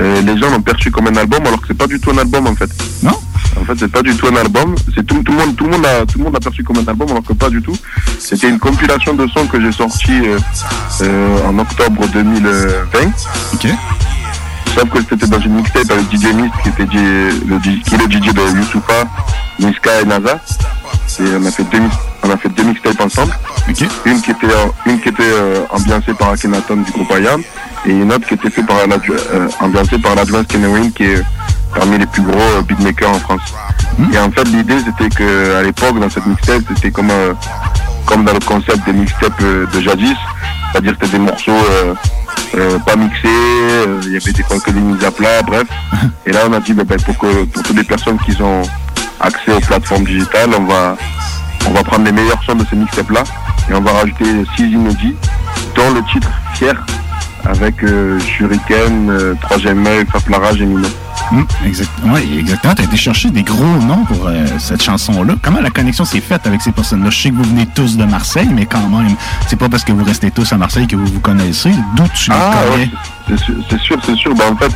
[0.02, 2.18] euh, les gens l'ont perçu comme un album alors que c'est pas du tout un
[2.18, 2.70] album en fait.
[3.04, 3.20] Non?
[3.58, 4.74] En fait, c'est pas du tout un album.
[4.94, 6.78] C'est tout, tout le monde, tout le monde a, tout le monde a perçu comme
[6.78, 7.76] un album alors que pas du tout.
[8.18, 10.38] C'était une compilation de sons que j'ai sorti euh,
[11.02, 12.98] euh, en octobre 2020.
[13.54, 13.68] Ok.
[14.74, 18.04] Sauf que c'était dans une mixtape avec DJ Mist qui était le, qui est le
[18.04, 19.04] DJ de Youssoufa,
[19.58, 20.38] Niska et Naza.
[21.18, 21.82] Et on a fait deux,
[22.22, 23.32] on a fait deux mixtapes ensemble.
[23.68, 24.46] Une qui était,
[24.86, 27.42] une qui était euh, ambiancée par Akhenaton du groupe IAM
[27.86, 31.22] et une autre qui était fait par euh, ambiancée par l'Advance Kenewin qui est
[31.74, 33.54] parmi les plus gros beatmakers en France.
[34.12, 37.34] Et en fait l'idée c'était que à l'époque dans cette mixtape c'était comme euh,
[38.06, 40.16] comme dans le concept des mixtapes euh, de jadis,
[40.72, 41.52] c'est-à-dire que c'était des morceaux
[42.56, 43.28] euh, pas mixés,
[44.02, 45.68] il y avait des fois que des mises à plat, bref.
[46.26, 48.62] Et là on a dit bah, bah, pour que pour toutes les personnes qui ont
[49.20, 50.96] accès aux plateformes digitales, on va
[51.66, 53.22] on va prendre les meilleurs sons de ces mixtapes là
[53.68, 54.24] et on va rajouter
[54.56, 55.14] six inédits,
[55.76, 56.74] dont le titre Fier
[57.46, 60.88] avec euh, Shuriken, euh, Troisième œil, Faflarage et Nino.
[61.32, 62.74] Hum, exact- ouais, exactement.
[62.74, 65.34] Tu as été chercher des gros noms pour euh, cette chanson-là.
[65.42, 67.10] Comment la connexion s'est faite avec ces personnes-là?
[67.10, 69.14] Je sais que vous venez tous de Marseille, mais quand même,
[69.46, 71.70] c'est pas parce que vous restez tous à Marseille que vous vous connaissez.
[71.96, 72.84] D'où tu les Ah connais?
[72.84, 73.36] ouais,
[73.70, 74.34] c'est sûr, c'est sûr.
[74.34, 74.72] Bah, en fait,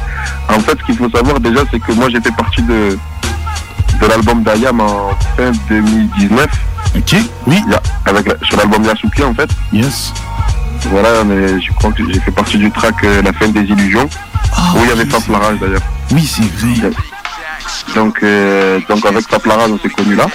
[0.49, 2.97] en fait, ce qu'il faut savoir déjà, c'est que moi j'ai fait partie de,
[4.01, 6.47] de l'album d'Ayam en fin 2019.
[6.97, 7.17] Ok,
[7.49, 7.61] oui.
[8.07, 9.51] avec la- sur l'album Yasuki en fait.
[9.73, 10.13] Yes.
[10.91, 14.09] Voilà, mais je crois que j'ai fait partie du track euh, La fin des illusions.
[14.75, 15.81] où il y avait Faf Larage d'ailleurs.
[16.13, 16.91] Oui, c'est vrai.
[17.95, 20.27] Donc, euh, donc avec Faf Larage, on s'est connus là.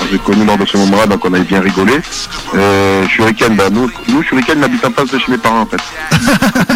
[0.00, 1.94] On s'est connus lors de ce moment-là, donc on avait bien rigolé.
[2.54, 5.66] Euh, Shuriken, bah, nous, nous, Shuriken, il habite en face de chez mes parents en
[5.66, 5.76] fait.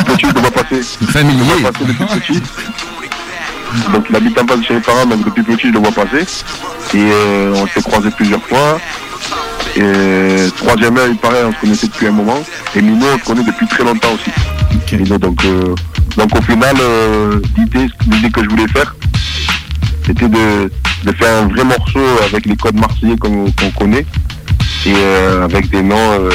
[0.04, 0.82] Petit, je le vois passer.
[1.12, 1.62] Familier.
[1.62, 2.42] Passer depuis petit.
[3.92, 5.92] Donc il habite en face de chez mes parents, donc depuis petit, je le vois
[5.92, 6.22] passer.
[6.94, 8.78] Et euh, on s'est croisés plusieurs fois.
[9.76, 12.42] Et euh, troisième œil, pareil, on se connaissait depuis un moment.
[12.74, 14.30] Et Mino, on se connaît depuis très longtemps aussi.
[14.96, 15.74] Mino, donc, euh,
[16.16, 18.96] donc au final, euh, l'idée, l'idée que je voulais faire,
[20.06, 20.70] c'était de,
[21.04, 24.06] de faire un vrai morceau avec les codes marseillais qu'on connaît
[24.86, 26.26] et euh, avec des noms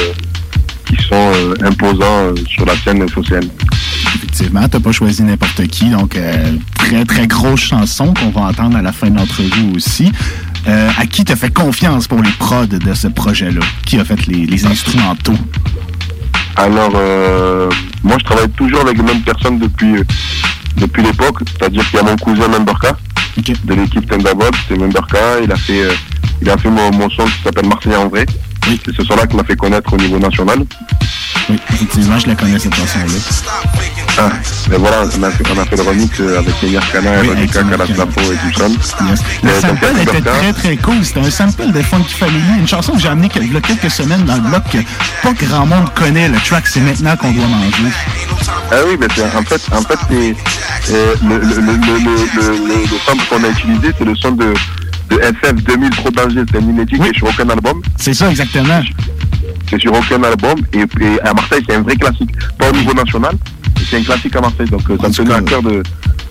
[0.86, 1.32] qui sont
[1.64, 3.48] imposants sur la scène phocéenne.
[4.32, 4.66] Effectivement.
[4.68, 8.82] T'as pas choisi n'importe qui, donc euh, très, très grosse chanson qu'on va entendre à
[8.82, 10.10] la fin de l'entrevue aussi.
[10.68, 13.60] Euh, à qui t'as fait confiance pour les prods de ce projet-là?
[13.84, 15.36] Qui a fait les, les instrumentaux?
[16.56, 17.70] Alors, euh,
[18.02, 19.96] moi, je travaille toujours avec les mêmes personnes depuis,
[20.76, 21.40] depuis l'époque.
[21.46, 22.96] C'est-à-dire qu'il y a mon cousin Memberka,
[23.36, 25.40] de l'équipe Thunderbolt, c'est Memberka.
[25.44, 25.88] Il a fait,
[26.40, 28.26] il a fait mon, mon son qui s'appelle Marseillais en vrai.
[28.64, 30.58] C'est ce son-là qui m'a fait connaître au niveau national.
[31.48, 33.04] Oui, effectivement, je la connais cette chanson-là.
[34.18, 34.28] Ah,
[34.70, 37.62] mais voilà, on a fait, on a fait le remix euh, avec Emir Kana, Ronika,
[37.64, 38.68] Kalaslapo et tout ça.
[38.68, 41.04] Le Euh, donc, sample était très très cool.
[41.04, 43.90] C'était un sample de Funky Family, une chanson que j'ai amenée il y a quelques
[43.90, 44.78] semaines dans le bloc que
[45.22, 46.28] pas grand monde connaît.
[46.28, 47.92] Le track, c'est maintenant qu'on doit manger.
[48.70, 49.06] Ah oui, mais
[49.36, 54.54] en fait, en fait c'est, euh, le sample qu'on a utilisé, c'est le son de,
[55.12, 57.82] de FF 2000 Trop Danger, c'est un inédit qui est sur aucun album.
[57.96, 58.80] C'est ça, exactement.
[59.68, 62.30] C'est sur aucun album, et, et à Marseille, c'est un vrai classique.
[62.58, 63.34] Pas au niveau national,
[63.88, 65.82] c'est un classique à Marseille, donc euh, ça me tenait à cœur de,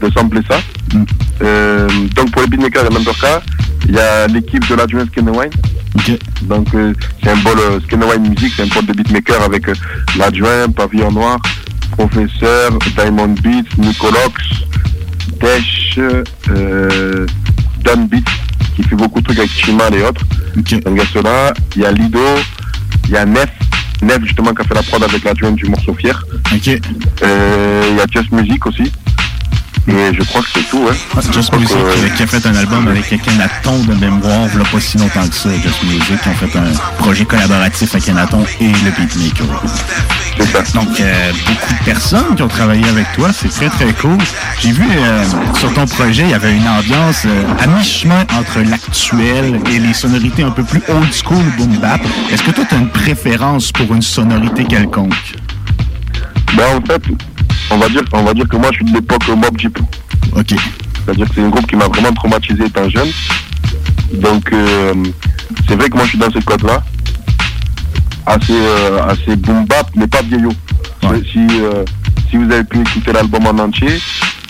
[0.01, 0.59] de sampler ça.
[0.93, 1.03] Mm.
[1.43, 3.41] Euh, donc pour les beatmakers et Memberka,
[3.87, 6.17] il y a l'équipe de l'adjoint Skin and Wine.
[6.43, 9.41] Donc euh, c'est un bol euh, Skin and Wine Music, c'est un bol de beatmaker
[9.41, 9.65] avec
[10.17, 11.37] l'adjoint, Pavillon Noir,
[11.97, 14.33] Professeur, Diamond Beats, Nicolox,
[15.39, 17.25] Desh, euh,
[17.83, 18.31] Dan Beats,
[18.81, 20.25] qui fait beaucoup de trucs avec Chimal et autres.
[20.55, 22.19] Donc il y a cela, il y a Lido,
[23.05, 23.49] il y a Nef,
[24.01, 26.19] Nef justement qui a fait la prod avec l'adjoint du morceau Fier.
[27.23, 28.91] Euh, il y a Just Music aussi.
[29.87, 31.21] Et je crois que c'est tout, hein.
[31.31, 34.59] Just Je crois Music, que, qui a fait un album avec Kenaton de mémoire, il
[34.59, 38.45] pas si longtemps que ça, Just Music, qui ont fait un projet collaboratif avec Kenaton
[38.59, 39.63] et le beatmaker.
[40.75, 44.17] Donc, euh, beaucoup de personnes qui ont travaillé avec toi, c'est très très cool.
[44.61, 45.23] J'ai vu euh,
[45.55, 49.93] sur ton projet, il y avait une ambiance euh, à mi-chemin entre l'actuel et les
[49.93, 52.01] sonorités un peu plus old school boom bap.
[52.31, 55.35] Est-ce que toi, tu as une préférence pour une sonorité quelconque?
[56.55, 57.01] Ben, en fait,
[57.71, 59.79] on va dire, on va dire que moi, je suis de l'époque Mob Deep.
[60.35, 60.53] Ok.
[61.03, 63.09] C'est-à-dire que c'est un groupe qui m'a vraiment traumatisé étant jeune.
[64.13, 64.93] Donc, euh,
[65.67, 66.83] c'est vrai que moi, je suis dans ce code-là.
[68.25, 70.53] Assez, euh, assez boom bap, mais pas vieillot.
[71.31, 71.83] Si, euh,
[72.29, 73.99] si vous avez pu écouter l'album en entier,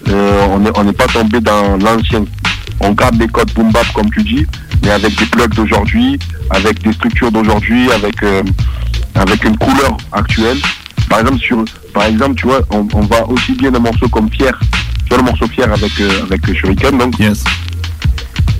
[0.07, 2.26] on n'est on pas tombé dans l'ancien.
[2.80, 4.45] On garde les codes boom bap, comme tu dis,
[4.84, 6.19] mais avec des plugs d'aujourd'hui,
[6.49, 8.15] avec des structures d'aujourd'hui, avec,
[9.15, 10.57] avec une couleur actuelle.
[11.12, 14.30] Par exemple, sur, par exemple, tu vois, on, on va aussi bien un morceau comme
[14.32, 14.53] Fier.
[15.03, 17.16] Tu vois le morceau Fier avec, euh, avec Shuriken, donc.
[17.20, 17.26] Il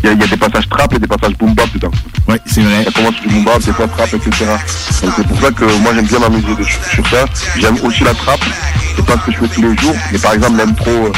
[0.08, 1.91] y, a- il y a des passages trap et des passages boom bap dedans.
[2.28, 2.84] Oui, c'est vrai.
[2.86, 4.32] Ça commence du boom bap, des fois trap, etc.
[5.04, 6.47] Donc c'est pour ça que moi j'aime bien m'amuser
[6.91, 7.26] sur ça.
[7.60, 8.39] J'aime aussi la trap.
[8.95, 9.95] C'est pas ce que je fais tous les jours.
[10.12, 11.12] Mais par exemple l'intro, euh,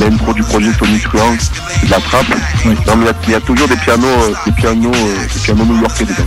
[0.00, 2.26] l'intro du projet Sony Truant, c'est de la trap.
[2.28, 5.40] Non, mais il y a- il y, a toujours des pianos, euh, des pianos, des
[5.40, 6.26] pianos new-yorkais dedans.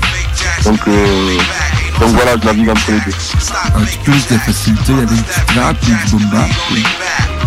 [0.64, 1.38] Donc, euh,
[2.00, 3.12] donc voilà, je navigue entre les deux.
[3.76, 6.50] Un petit plus de facilité avec du trap du boom bap.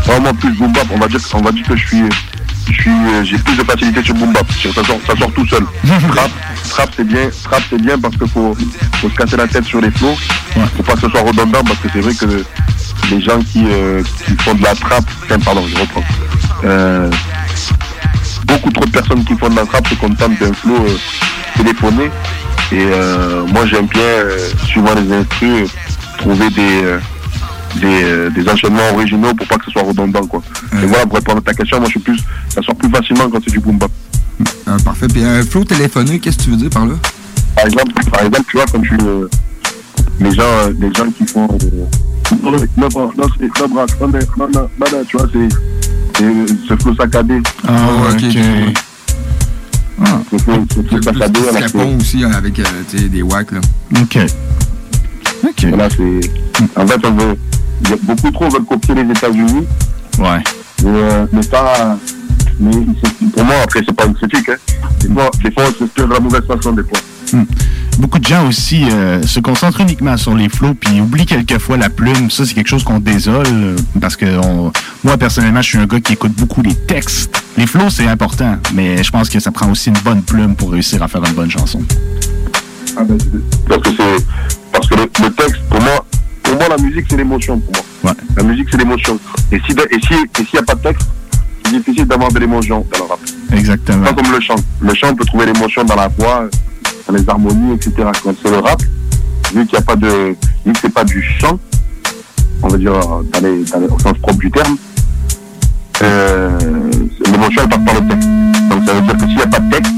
[0.04, 0.86] Vraiment plus boom bap.
[0.92, 4.14] On va dire, on va dire que je suis, euh, j'ai plus de facilité sur
[4.14, 4.46] boom bap.
[4.62, 5.64] Ça sort, ça sort tout seul.
[6.10, 6.30] trap,
[6.68, 8.56] trap c'est bien, trap c'est bien parce qu'il faut,
[9.00, 10.16] faut se casser la tête sur les flots.
[10.76, 12.44] Faut pas que ce soit redondant parce que c'est vrai que
[13.10, 16.04] les gens qui, euh, qui font de la trap, enfin, pardon, je reprends.
[16.64, 17.10] Euh,
[18.44, 20.98] beaucoup trop de personnes qui font de la trap se contentent d'un flow euh,
[21.62, 22.10] téléphoné.
[22.72, 25.70] Et euh, moi j'aime bien, euh, suivant les instrus,
[26.18, 26.98] trouver des, euh,
[27.76, 30.42] des, des enchaînements originaux pour pas que ce soit redondant quoi.
[30.82, 33.28] Et voilà, pour répondre à ta question, moi je suis plus, ça sort plus facilement
[33.28, 33.90] quand c'est du boom bap.
[34.84, 35.08] Parfait.
[35.08, 36.94] Puis un flow téléphoné, qu'est-ce que tu veux dire par là?
[37.56, 39.28] Par exemple, par exemple, tu vois, comme tu euh,
[40.20, 42.88] les gens, euh, les gens qui font euh, non, non,
[43.18, 45.48] non, c'est non, braque, non, non, non, non, non, non, tu vois, c'est
[46.16, 47.40] c'est ce flow saccadé.
[47.66, 48.36] Ah, ok.
[50.06, 53.52] Flow, ce flow saccadé, alors que- Scapon aussi hein, avec euh, des wacks.
[53.52, 53.60] Là.
[54.00, 54.18] OK.
[55.44, 55.64] OK.
[55.68, 56.20] Voilà, c'est.
[56.80, 57.38] En fait, on veut.
[58.02, 59.66] beaucoup trop veulent copier les États-Unis.
[60.18, 60.42] Ouais.
[60.84, 61.96] Mais, euh, mais pas.
[62.58, 62.72] Mais
[63.02, 64.48] c'est- pour moi, après, c'est pas une critique.
[64.48, 64.56] Hein.
[65.00, 66.98] Des fois, des fois, on s'inspire de la mauvaise façon, des fois.
[67.32, 67.44] Hmm.
[67.98, 71.88] Beaucoup de gens aussi euh, se concentrent uniquement sur les flots puis oublient quelquefois la
[71.90, 72.30] plume.
[72.30, 74.72] Ça, c'est quelque chose qu'on désole parce que on-
[75.04, 77.39] moi, personnellement, je suis un gars qui écoute beaucoup les textes.
[77.56, 80.70] Les flots, c'est important, mais je pense que ça prend aussi une bonne plume pour
[80.72, 81.82] réussir à faire une bonne chanson.
[82.96, 83.18] Ah ben,
[83.68, 84.26] parce que c'est.
[84.72, 86.04] Parce que le, le texte, pour moi,
[86.42, 88.14] pour moi, la musique, c'est l'émotion, pour moi.
[88.36, 89.18] La musique, c'est l'émotion.
[89.52, 91.06] Et si, et si, et s'il n'y a pas de texte,
[91.64, 93.18] c'est difficile d'avoir de l'émotion dans le rap.
[93.52, 94.04] Exactement.
[94.04, 94.54] Pas comme le chant.
[94.80, 96.48] Le chant, on peut trouver l'émotion dans la voix,
[97.06, 97.92] dans les harmonies, etc.
[98.22, 98.80] Quand c'est le rap,
[99.54, 100.34] vu qu'il n'y a pas de,
[100.64, 101.58] vu que c'est pas du chant,
[102.62, 104.76] on va dire, dans les, dans les- au sens propre du terme,
[106.02, 106.58] euh,
[107.40, 108.28] l'émotion, elle passe par le texte.
[108.68, 109.92] Donc ça veut dire que s'il n'y a pas de texte,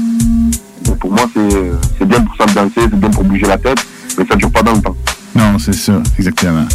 [0.83, 3.85] donc pour moi, c'est, bien pour s'ambiancer, c'est bien pour bouger la tête,
[4.17, 4.95] mais ça dure pas dans le temps.
[5.35, 6.65] Non, c'est ça, exactement.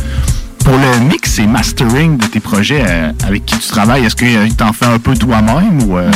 [0.64, 4.46] Pour le mix et mastering de tes projets euh, avec qui tu travailles, est-ce que
[4.46, 5.96] tu t'en fais un peu toi-même ou...
[5.96, 6.10] euh,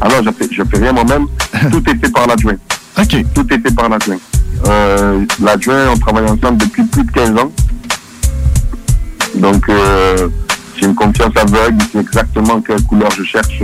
[0.00, 1.26] Ah non, je fais, je fais rien moi-même.
[1.70, 2.56] Tout est fait par l'adjoint.
[2.98, 3.24] OK.
[3.34, 4.16] Tout est fait par l'adjoint.
[4.66, 7.52] Euh, l'adjoint, on travaille ensemble depuis plus de 15 ans.
[9.34, 10.28] Donc, euh,
[10.78, 11.78] j'ai une confiance aveugle.
[11.80, 13.62] Il sait exactement quelle couleur je cherche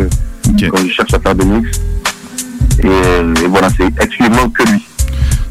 [0.71, 1.81] quand je cherche à faire des mix.
[2.83, 4.85] Et, et voilà, c'est exclusivement que lui.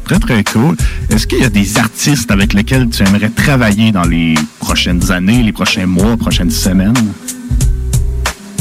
[0.04, 0.76] Très, très cool.
[1.10, 5.42] Est-ce qu'il y a des artistes avec lesquels tu aimerais travailler dans les prochaines années,
[5.42, 6.94] les prochains mois, prochaines semaines?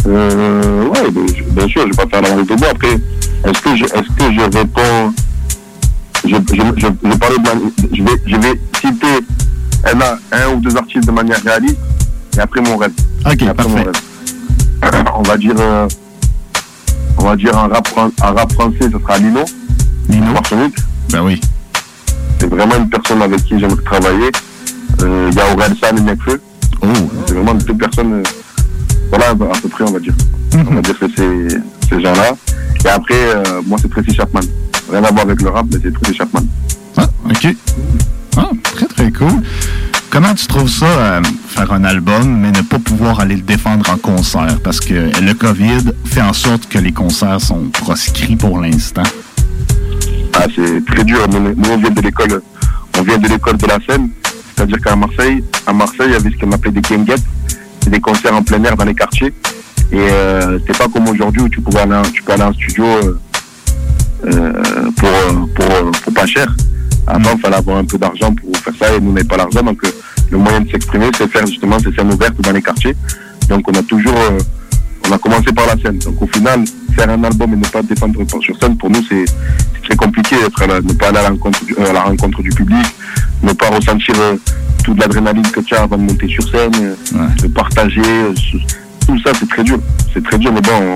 [0.07, 1.11] Euh, ouais,
[1.51, 2.69] bien, sûr, je vais pas faire la de bois.
[2.69, 5.13] Après, est-ce que je, est-ce que je réponds,
[6.23, 9.25] je, je, je, je, je vais, je vais citer
[9.85, 11.77] un, un ou deux artistes de manière réaliste,
[12.37, 12.91] et après mon rêve.
[13.25, 13.91] Ok, après mon parfait.
[14.83, 15.05] rêve.
[15.15, 15.87] On va dire, euh,
[17.19, 19.41] on va dire un rap, un rap français, ce sera Lino.
[20.09, 20.31] Lino.
[20.33, 20.75] Martinique.
[21.11, 21.39] Ben oui.
[22.39, 24.31] C'est vraiment une personne avec qui j'aimerais travailler.
[25.03, 26.41] Euh, Il y a Aurel San et Nekfeu.
[26.81, 26.87] Oh.
[27.27, 28.23] C'est vraiment deux personnes, euh,
[29.09, 30.15] voilà, à peu près, on va dire.
[30.53, 30.65] Mhm.
[30.71, 31.47] On va dire que c'est
[31.89, 32.31] ces gens-là.
[32.85, 33.35] Et après,
[33.67, 34.39] moi, c'est Tracy Chapman.
[34.91, 36.41] Rien à voir avec le rap, mais c'est Tracy Chapman.
[36.97, 37.55] Ah, OK.
[38.37, 39.43] Ah, très, très cool.
[40.11, 43.89] Comment tu trouves ça, euh, faire un album, mais ne pas pouvoir aller le défendre
[43.89, 44.59] en concert?
[44.61, 49.03] Parce que le COVID fait en sorte que les concerts sont proscrits pour l'instant.
[50.33, 51.25] Ah, c'est très dur.
[51.29, 51.37] Nous,
[51.69, 52.41] on vient de l'école,
[53.57, 54.09] de la scène.
[54.53, 57.23] C'est-à-dire qu'à Marseille, à Marseille, il y avait ce qu'on appelait des kenguettes.
[57.81, 59.33] C'est des concerts en plein air dans les quartiers.
[59.93, 62.85] Et euh, c'est pas comme aujourd'hui où tu pouvais aller, tu peux aller en studio
[64.25, 64.51] euh,
[64.97, 66.53] pour pas cher.
[67.07, 69.37] Avant, il fallait avoir un peu d'argent pour faire ça et nous, on n'avait pas
[69.37, 69.61] l'argent.
[69.63, 69.89] Donc, euh,
[70.29, 72.95] le moyen de s'exprimer, c'est faire justement ces scènes ouvertes dans les quartiers.
[73.49, 74.37] Donc, on a toujours, euh,
[75.09, 75.97] on a commencé par la scène.
[75.99, 76.63] Donc, au final,
[76.95, 79.25] faire un album et ne pas défendre sur scène, pour nous, c'est
[79.83, 82.85] très compliqué ne pas aller à la rencontre du, euh, à la rencontre du public,
[83.43, 84.15] ne pas ressentir
[84.83, 86.71] toute l'adrénaline que tu as avant de monter sur scène,
[87.41, 88.01] de partager.
[89.07, 89.79] tout ça, c'est très dur.
[90.13, 90.71] C'est très dur, mais bon,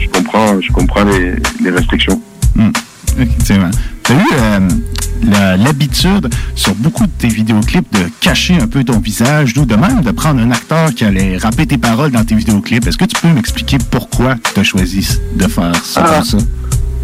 [0.00, 2.20] je comprends, je comprends les, les restrictions.
[2.56, 2.70] Hmm.
[3.18, 3.70] Effectivement.
[4.04, 8.98] Tu as eu euh, l'habitude, sur beaucoup de tes vidéoclips, de cacher un peu ton
[8.98, 12.34] visage, ou de même de prendre un acteur qui allait rapper tes paroles dans tes
[12.34, 12.86] vidéoclips?
[12.86, 16.24] Est-ce que tu peux m'expliquer pourquoi tu as choisi de faire ça Ah.
[16.24, 16.38] ça?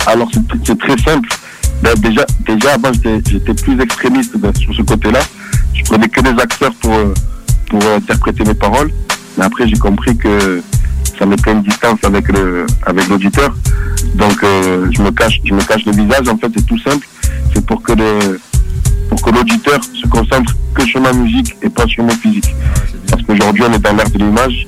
[0.06, 0.28] Alors
[0.64, 1.28] c'est très simple.
[1.82, 5.20] Ben, déjà, déjà avant j'étais plus extrémiste ben, sur ce côté-là.
[5.74, 7.14] Je prenais que des acteurs pour euh,
[7.68, 8.90] pour euh, interpréter mes paroles.
[9.36, 10.62] Mais après j'ai compris que
[11.18, 13.54] ça mettait une distance avec le avec l'auditeur.
[14.14, 16.28] Donc euh, je me cache je me cache le visage.
[16.28, 17.06] En fait c'est tout simple.
[17.52, 18.40] C'est pour que le
[19.08, 22.54] pour que l'auditeur se concentre que sur ma musique et pas sur mon physique.
[23.10, 24.66] Parce qu'aujourd'hui on est dans l'ère de l'image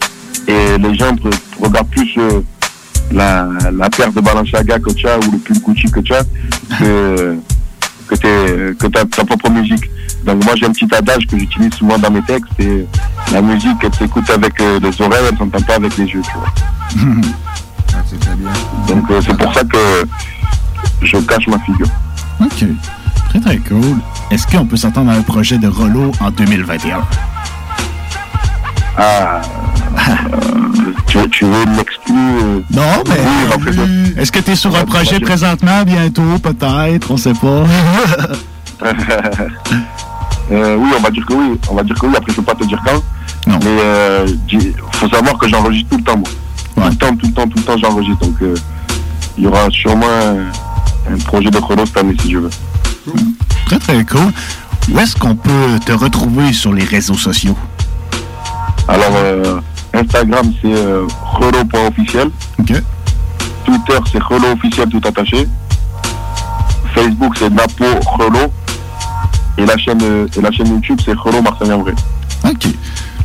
[0.48, 1.14] et les gens
[1.60, 2.40] regardent plus euh,
[3.12, 6.24] la, la paire de Balenciaga que tu as ou le pull Gucci que tu as
[6.78, 7.36] que,
[8.08, 9.90] que, que ta, ta propre musique.
[10.24, 12.86] Donc moi j'ai un petit adage que j'utilise souvent dans mes textes et
[13.32, 16.32] la musique elle s'écoute avec euh, les oreilles, elle s'entend pas avec les yeux, tu
[16.38, 16.52] vois.
[18.88, 19.78] Donc euh, c'est pour ça que
[21.02, 21.86] je cache ma figure.
[22.40, 22.64] OK.
[23.28, 23.96] Très, très cool.
[24.30, 27.00] Est-ce qu'on peut s'attendre à un projet de Rollo en 2021?
[28.96, 29.40] Ah,
[29.96, 34.84] euh, tu, tu veux m'exclure euh, Non, mais oui, est-ce que tu es sur un
[34.84, 37.10] projet présentement, bientôt, peut-être?
[37.10, 37.64] On sait pas?
[40.52, 41.60] Euh, oui, on va dire que oui.
[41.70, 42.12] On va dire que oui.
[42.16, 43.00] Après, je peux pas te dire quand.
[43.46, 46.28] Mais euh, j'ai- faut savoir que j'enregistre tout le temps, moi.
[46.76, 48.26] Tout le temps, tout le temps, tout le temps, j'enregistre.
[48.26, 48.54] Donc, euh,
[49.38, 52.50] il y aura sûrement un, un projet de chrono cette année, si je veux.
[53.66, 54.32] Très, très cool.
[54.92, 57.56] Où est-ce qu'on peut te retrouver sur les réseaux sociaux?
[58.88, 59.60] Alors, euh,
[59.94, 62.30] Instagram, c'est euh, chrono.officiel.
[63.64, 65.46] Twitter, c'est chrono officiel tout attaché.
[66.94, 68.52] Facebook, c'est Napo Chrono.
[69.58, 71.92] Et la chaîne, euh, et la chaîne YouTube, c'est Chrono Marseille en vrai.
[72.44, 72.68] OK.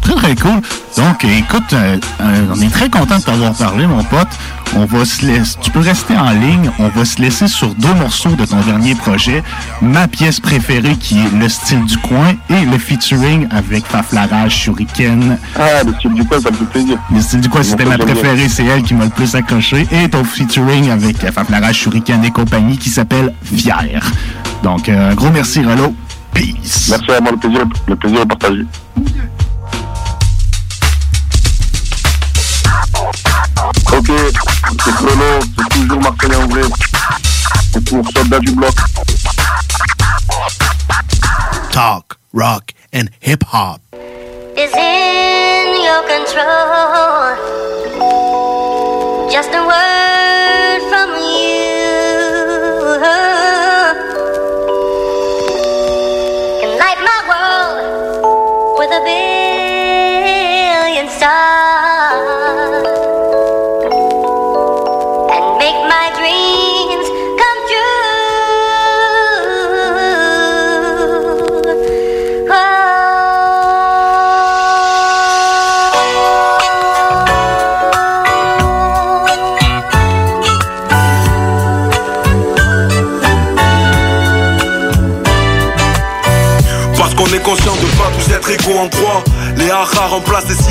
[0.05, 0.61] Très, très cool.
[0.97, 4.27] Donc, écoute, euh, euh, on est très content de t'avoir parlé, mon pote.
[4.75, 6.69] On va se laisser, tu peux rester en ligne.
[6.77, 9.41] On va se laisser sur deux morceaux de ton dernier projet.
[9.81, 15.39] Ma pièce préférée qui est Le style du coin et le featuring avec Faflarage Shuriken.
[15.55, 16.97] Ah, le style du coin, ça me fait plaisir.
[17.11, 18.47] Le style du coin, c'était ma préférée.
[18.47, 19.87] C'est elle qui m'a le plus accroché.
[19.91, 24.01] Et ton featuring avec Faflarage Shuriken et compagnie qui s'appelle Fier.
[24.61, 25.95] Donc, euh, un gros merci, Rolo.
[26.31, 26.89] Peace.
[26.89, 28.65] Merci à moi, le plaisir, le plaisir est partagé.
[34.85, 36.61] C'est Chrono, c'est toujours Marseille en vrai.
[37.73, 38.73] C'est pour Soldat du Bloc.
[41.71, 43.81] Talk, rock, and hip hop.
[44.57, 47.35] is in your control.
[49.29, 50.44] Just a word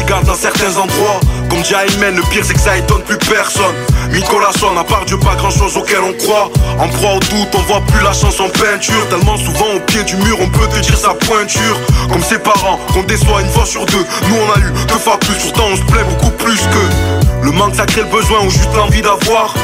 [0.06, 1.20] dans certains endroits.
[1.48, 3.74] Comme Jaimen, le pire c'est que ça étonne plus personne.
[4.12, 6.50] Nicolas Son, à part Dieu pas grand chose auquel on croit.
[6.78, 9.08] En proie au doute, on voit plus la chance en peinture.
[9.08, 11.78] Tellement souvent au pied du mur, on peut te dire sa pointure.
[12.12, 14.04] Comme ses parents, qu'on déçoit une fois sur deux.
[14.28, 17.52] Nous on a eu deux fois plus, pourtant on se plaît beaucoup plus que Le
[17.52, 19.54] manque ça crée le besoin ou juste l'envie d'avoir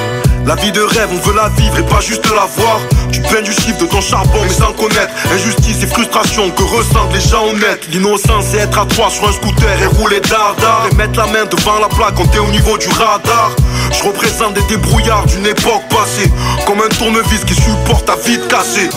[0.46, 2.80] la vie de rêve, on veut la vivre et pas juste la voir.
[3.12, 7.12] Tu peines du chiffre de ton charbon, mais sans connaître injustice et frustration que ressentent
[7.12, 7.86] les gens honnêtes.
[7.92, 10.86] L'innocence, c'est être à trois sur un scooter et rouler dardard.
[10.90, 13.52] Et mettre la main devant la plaque quand t'es au niveau du radar.
[13.92, 16.30] Je représente des débrouillards d'une époque passée,
[16.66, 18.88] comme un tournevis qui supporte ta vie de casser.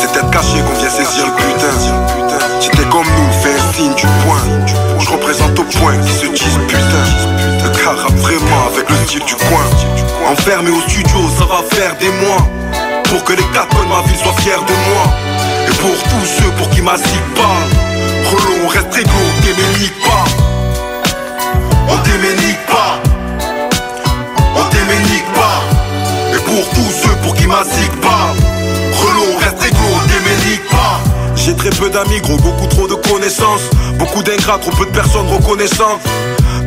[0.00, 1.72] C'est tête cachée qu'on vient saisir le putain.
[2.60, 4.42] Si t'es comme nous, fais signe du point.
[4.98, 7.63] Je représente au point qui se disent putain.
[7.92, 9.64] Rappe vraiment avec le style du coin.
[10.32, 12.48] Enfermé au studio, ça va faire des mois.
[13.04, 15.04] Pour que les quatre de ma ville soient fiers de moi.
[15.68, 17.70] Et pour tous ceux pour qui ma parle.
[18.30, 20.24] Relou, on reste égaux, on déménique pas.
[21.88, 22.98] On déménique pas.
[24.56, 25.60] On déménique pas.
[26.34, 27.92] Et pour tous ceux pour qui ma zig
[31.70, 33.62] très peu d'amis, gros, beaucoup trop de connaissances.
[33.94, 36.00] Beaucoup d'ingrats, trop peu de personnes reconnaissantes.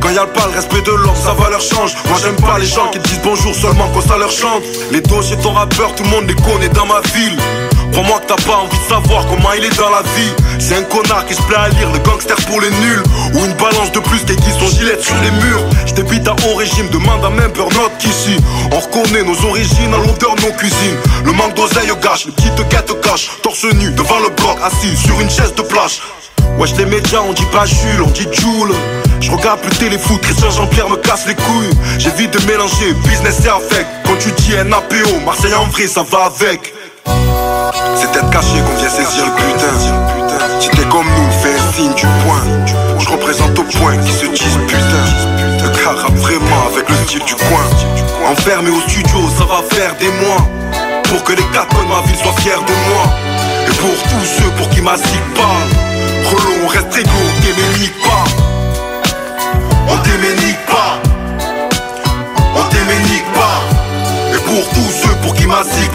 [0.02, 1.96] Quand y'a le pas le respect de l'ordre, sa valeur change.
[2.08, 4.64] Moi j'aime pas les gens qui te disent bonjour seulement quand ça leur chante.
[4.92, 7.38] Les dossiers ton rappeur, tout le monde les connaît dans ma ville.
[7.92, 10.34] Crois-moi que t'as pas envie de savoir comment il est dans la vie.
[10.60, 13.04] C'est un connard qui se plaît à lire le gangster pour les nuls.
[13.34, 15.64] Ou une balance de plus qui aiguise son gilet sur les murs.
[15.86, 18.38] J'débite à haut régime, demande à même burn-out qu'ici.
[18.72, 20.98] On reconnaît nos origines à l'odeur de nos cuisines.
[21.26, 23.30] Le manque d'oseille gâche, les petites quêtes cachent.
[23.42, 26.02] Torse nu devant le bloc, assis sur une chaise de plage.
[26.58, 28.74] Wesh les médias on dit pas Jules, on dit Joule.
[29.20, 31.72] Je regarde plus téléfoot, Christian Jean-Pierre me casse les couilles.
[31.98, 33.88] J'évite de mélanger business et affect.
[34.06, 36.74] Quand tu dis NAPO, Marseille en vrai ça va avec.
[37.96, 41.94] C'est tête cachée qu'on vient saisir le putain Si t'es comme nous, fais un signe
[41.94, 42.44] du point
[43.00, 45.38] Je représente au point qui se disent putain.
[45.64, 47.64] Le rappe vraiment avec le style du coin.
[48.30, 50.46] Enfermé au studio, ça va faire des mois.
[51.04, 53.27] Pour que les quatre de ma ville soient fiers de moi
[53.80, 55.70] pour tous ceux pour qui ma zig parle
[56.30, 58.26] Relou, on reste égaux, on déménique pas.
[59.90, 61.00] On déménique pas.
[62.56, 63.60] On déménique pas.
[64.34, 65.92] Et pour tous ceux pour qui ma zig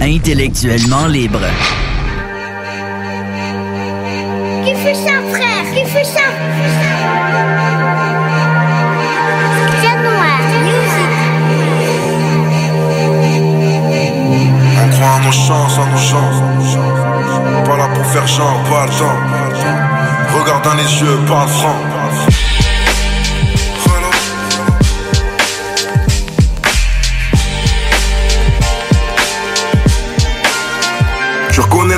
[0.00, 1.40] Intellectuellement libre.
[4.64, 5.64] Qui fait ça, frère?
[5.74, 6.20] Qui fait ça?
[9.82, 10.40] C'est noir.
[14.82, 16.78] On croit en nos chances, en nos chances
[17.66, 20.38] Pas là pour faire genre, pas le temps.
[20.38, 21.93] Regarde dans les yeux, parle franc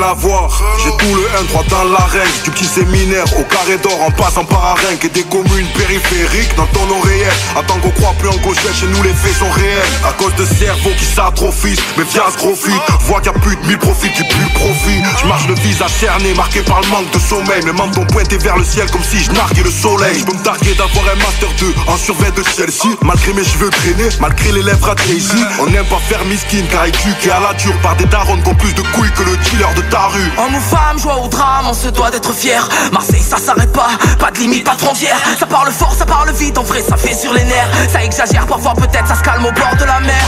[0.07, 1.23] J'ai tout le
[1.59, 5.25] 1-3 dans l'arène Du petit séminaire au carré d'or en passant par Arenque Et des
[5.25, 7.35] communes périphériques dans ton oreillette.
[7.57, 9.83] Attends qu'on croit plus en cauchette, chez nous les faits sont réels.
[10.09, 13.57] À cause de cerveaux qui s'atrophient, mais fias gros fit Vois qu'il y a plus
[13.57, 15.03] de mille profits qui plus profit.
[15.21, 17.65] Je marche le visage cerné, marqué par le manque de sommeil.
[17.65, 20.21] Mes mains sont pointées vers le ciel comme si je narguais le soleil.
[20.21, 23.71] Je peux me targuer d'avoir un master 2 en survêt de Chelsea Malgré mes cheveux
[23.71, 27.55] traînés, malgré les lèvres à Jay-Z On n'aime pas faire miskin car éduqué à la
[27.55, 30.31] dure Par des darons qui ont plus de couilles que le dealer de ta rue
[30.39, 32.69] Homme ou femme, joie au drame, on se doit d'être fier.
[32.93, 33.89] Marseille, ça s'arrête pas,
[34.19, 35.17] pas de limite, pas de frontière.
[35.39, 37.69] Ça parle fort, ça parle vite, en vrai, ça fait sur les nerfs.
[37.91, 40.25] Ça exagère, parfois peut-être, ça se calme au bord de la mer.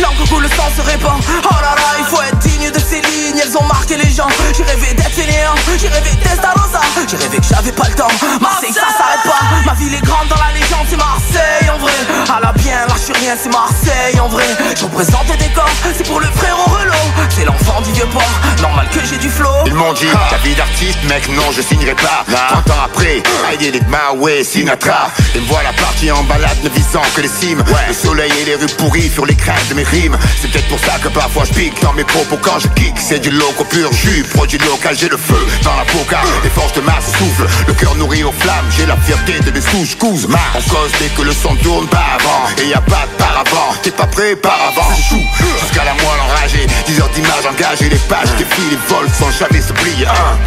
[0.00, 1.20] Langue où le sang se répand.
[1.44, 4.28] Oh là là, il faut être digne de ces lignes, elles ont marqué les gens.
[4.56, 6.80] J'ai rêvé d'être fainéant, j'ai rêvé d'Estarosa.
[7.08, 8.08] J'ai rêvé que j'avais pas le temps.
[8.40, 9.44] Marseille, ça s'arrête pas.
[9.64, 11.92] Ma ville est grande dans la légende, c'est Marseille en vrai.
[12.28, 14.46] À la bien, suis rien, c'est Marseille en vrai.
[14.76, 17.06] Je représente des décors, c'est pour le frérot Relot.
[17.30, 18.22] C'est l'enfant du vieux port,
[18.60, 19.50] normal que j'ai du flow.
[19.66, 22.24] Ils m'ont dit, ta vie d'artiste, mec, non, je signerai pas.
[22.50, 23.22] 30 ans après,
[23.52, 25.10] I did it my way, Sinatra.
[25.34, 27.62] Et me voilà parti en balade, ne visant que les cimes.
[27.88, 30.16] Le soleil et les rues pourries sur les crêtes de mes rimes.
[30.40, 32.94] C'est peut-être pour ça que parfois je pique dans mes propos quand je kick.
[32.96, 36.20] C'est du loco pur jus, produit local, j'ai le feu dans la boca.
[36.42, 38.66] Les forces de masse soufflent, le cœur nourri aux flammes.
[38.76, 42.16] J'ai la fierté de mes souches, couses, On cause dès que le son tourne pas
[42.18, 42.62] avant.
[42.62, 44.94] Et y a pas de paravent, t'es pas prêt par avant.
[44.96, 45.20] Chou,
[45.60, 49.72] jusqu'à la moelle enragée, 10 heures d'image engagée, les pages défilent, vols sans jamais se
[49.72, 50.06] plier.
[50.06, 50.38] Hein.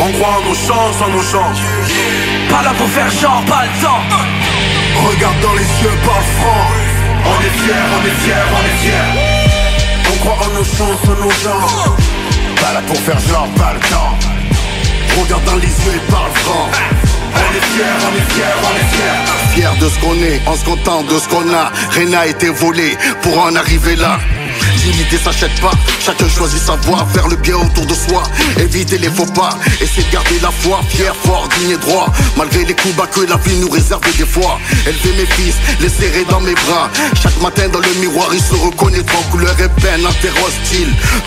[0.00, 1.60] On croit en nos chances, en nos chances
[2.50, 4.04] Pas là pour faire genre, pas le temps.
[5.08, 6.66] Regarde dans les yeux, parle franc
[7.24, 9.46] On est fiers, on est fiers, on est fiers
[10.26, 11.66] croit en nos chances, en nos gens.
[12.60, 14.14] Pas là pour faire genre, pas le temps.
[15.20, 16.68] Regarde dans les yeux et parle franc.
[17.34, 19.54] On est fiers, on est fiers, on est fiers.
[19.54, 21.70] Fier de ce qu'on est, on se contente de ce qu'on a.
[21.90, 24.18] Rien n'a été volé pour en arriver là.
[24.84, 28.22] L'unité s'achète pas, chacun choisit sa voie, faire le bien autour de soi,
[28.58, 29.50] éviter les faux pas,
[29.80, 32.06] essayer de garder la foi, fier, fort, digne et droit,
[32.36, 34.58] malgré les coups bas que la vie nous réservait des fois.
[34.86, 36.90] Élever mes fils, les serrer dans mes bras,
[37.20, 40.06] chaque matin dans le miroir ils se reconnaîtront, couleur et peine,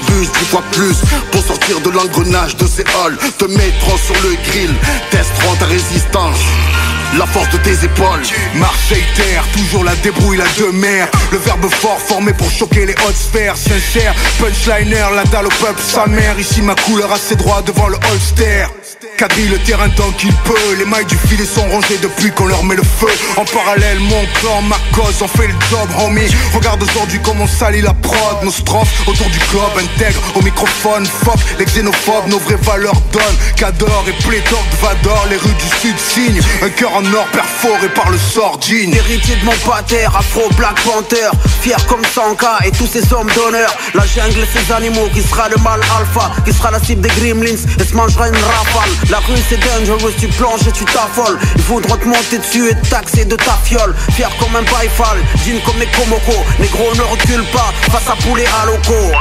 [0.08, 0.96] buse dix fois plus,
[1.32, 4.74] pour sortir de l'engrenage de ces halls, te mettront sur le grill,
[5.12, 6.40] testeront ta résistance.
[7.18, 8.22] La force de tes épaules.
[8.56, 11.08] Marseille terre, toujours la débrouille, la demeure.
[11.32, 13.58] Le verbe fort formé pour choquer les hautes sphères.
[13.58, 16.40] Sincère, punchliner, la dalle au peuple, sa mère.
[16.40, 18.68] Ici ma couleur a ses droits devant le holster
[19.18, 20.76] Quadrille le terrain tant qu'il peut.
[20.78, 23.08] Les mailles du filet sont rangées depuis qu'on leur met le feu.
[23.38, 26.28] En parallèle, mon clan, ma cause, on fait le job, homie.
[26.54, 28.44] Regarde aujourd'hui comment on salit la prod.
[28.44, 33.38] Nos strophes autour du globe intègre au microphone Fuck les xénophobes, nos vraies valeurs donnent.
[33.56, 36.42] Cador et pléthore de Vador, les rues du sud signent.
[36.62, 41.30] Un cœur en or perforé par le sordine Héritier de mon pater, afro Black Panther.
[41.62, 43.74] Fier comme Sanka et tous ces hommes d'honneur.
[43.94, 47.10] La jungle et ses animaux, qui sera le mal alpha Qui sera la cible des
[47.10, 47.64] gremlins.
[47.80, 51.38] Et se mangera une rafale La rue c'est dangerous, tu plonges et tu t'affoles.
[51.56, 53.96] Ils voudront te monter dessus et te taxer de ta fiole.
[54.12, 56.46] Fier comme un baïfal, jean comme mes Komoko.
[56.60, 59.12] Négro ne recule pas face à poulet à loco.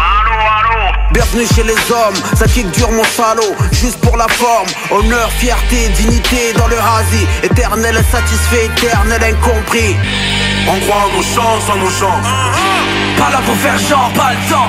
[1.12, 3.56] Bienvenue chez les hommes, ça kick dur mon salaud.
[3.72, 9.96] Juste pour la forme, honneur, fierté, dignité dans le hasi Éternel insatisfait, éternel incompris.
[10.68, 12.28] On croit en nos chances, en nos chances.
[13.16, 14.68] Pas là pour faire genre, pas le temps.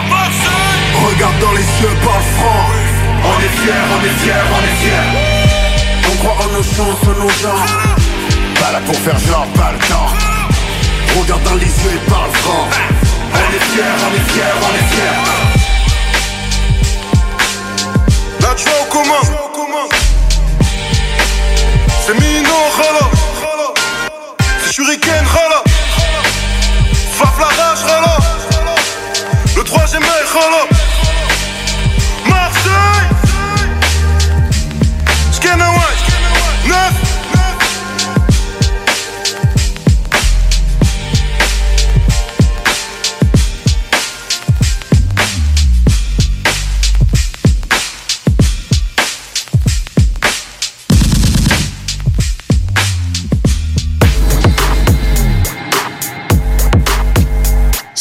[1.08, 2.89] Regarde dans les yeux, parle franc
[3.24, 5.10] On est fiers, on est fiers, on est fiers.
[6.12, 7.64] On croit en nos chances, en nos gens
[8.60, 10.12] Pas là pour faire genre, pas le temps.
[11.20, 12.68] Regarde dans les yeux et parle franc.
[13.34, 15.18] On est fiers, on est fiers, on est fiers.
[18.42, 19.24] La joie au commun.
[22.06, 23.06] C'est Mino, rala.
[24.64, 25.64] C'est Shuriken, rala.
[27.18, 28.18] Faf la rage, rala.
[29.56, 30.69] Le troisième œil, rala.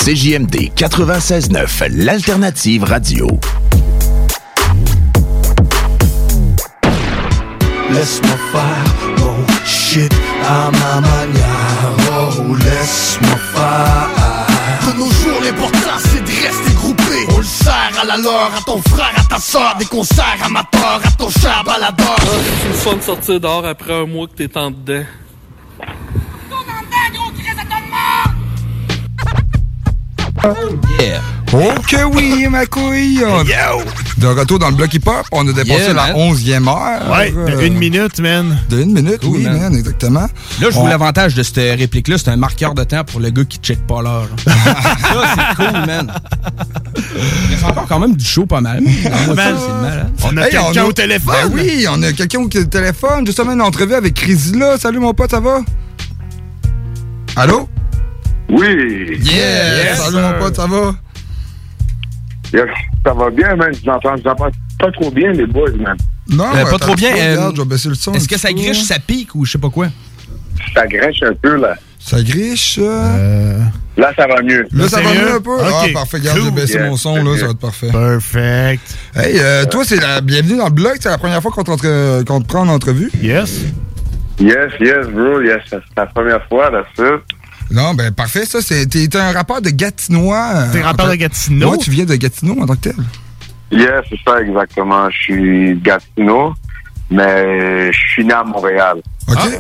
[0.09, 3.27] CJMD 96.9, l'alternative radio.
[7.91, 9.37] Laisse-moi faire mon
[9.67, 10.11] shit
[10.49, 11.93] à ma manière.
[12.11, 14.09] Oh, laisse-moi faire.
[14.87, 17.27] De nos jours, l'important c'est de rester groupé.
[17.35, 21.03] On le sert à la leur, à ton frère, à ta soeur, des concerts amateurs,
[21.05, 22.17] à ton cher baladeur.
[22.63, 25.05] C'est le fun de sortir dehors après un mois que t'es en dedans.
[31.01, 31.21] Yeah.
[31.53, 33.23] Oh que oui, ma couille!
[34.19, 36.13] De retour dans le bloc hip-hop, on a dépassé Yeah, la.
[36.15, 37.11] 11e heure.
[37.11, 38.59] Ouais, de Euh, une minute, man.
[38.69, 39.59] De une minute, Cool, oui, man.
[39.61, 40.21] man, exactement.
[40.61, 43.31] Là, je On- vois l'avantage de cette réplique-là, c'est un marqueur de temps pour le
[43.31, 44.29] gars qui check pas l'heure.
[44.45, 44.55] ça,
[45.35, 46.13] c'est cool, man.
[47.51, 48.81] Il y a encore quand même du show pas mal.
[48.83, 49.37] Man.
[49.37, 50.11] ça, c'est malade.
[50.25, 51.35] On a quelqu'un au téléphone.
[51.45, 53.25] Ben oui, on a quelqu'un au téléphone.
[53.27, 54.77] Justement, une entrevue avec Crisila.
[54.79, 55.61] Salut, mon pote, ça va?
[57.37, 57.69] Allô?
[58.49, 59.19] Oui.
[59.23, 59.99] Yes!
[59.99, 60.95] Salut, mon pote, ça va?
[62.53, 62.65] Yes,
[63.05, 63.71] ça va bien, man.
[63.85, 64.35] Je entends, entends
[64.79, 65.97] pas trop bien, les boys, man.
[66.31, 67.11] Non, Euh, pas trop bien.
[67.15, 68.13] euh, Regarde, je vais baisser le son.
[68.15, 69.89] Est-ce que ça griche, ça pique ou je sais pas quoi?
[70.75, 71.75] Ça grèche un peu, là.
[71.99, 72.79] Ça griche?
[72.81, 73.59] euh?
[73.97, 74.67] Là, ça va mieux.
[74.73, 75.35] Là, ça va mieux?
[75.35, 75.59] un peu?
[75.61, 76.19] Ah, parfait.
[76.19, 76.47] Regarde, cool.
[76.47, 77.37] j'ai baissé Yeah, mon son, là, mieux.
[77.37, 77.91] ça va être parfait.
[77.91, 78.95] Perfect.
[79.17, 80.97] Hey, euh, toi, c'est la bienvenue dans le blog.
[81.01, 83.11] C'est la première fois qu'on te, te prend en entrevue?
[83.21, 83.63] Yes.
[84.41, 85.61] Yes, yes, bro, yes.
[85.69, 87.05] C'est la première fois, là, ça.
[87.71, 88.61] Non, ben parfait, ça.
[88.63, 90.51] c'est- T'es un rappeur de Gatinois.
[90.55, 91.73] euh, T'es rappeur de Gatineau?
[91.73, 92.95] Ouais, tu viens de Gatineau en tant que tel.
[93.71, 95.11] Yes, c'est ça, exactement.
[95.11, 96.55] Je suis de Gatineau,
[97.11, 98.99] mais je suis né à Montréal.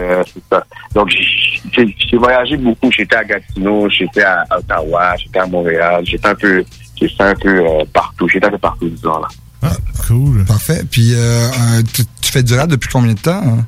[0.00, 0.64] Euh, c'est ça.
[0.94, 2.90] Donc, j'ai- voyagé beaucoup.
[2.90, 6.02] J'étais à Gatineau, j'étais à Ottawa, j'étais à Montréal.
[6.06, 6.64] J'étais un peu,
[6.98, 8.26] j'étais un peu euh, partout.
[8.28, 9.28] J'étais un peu partout, disons, là.
[10.06, 10.44] Cool.
[10.46, 10.82] Parfait.
[10.90, 13.42] Puis, euh, euh, tu, tu fais du rap depuis combien de temps?
[13.44, 13.66] hein?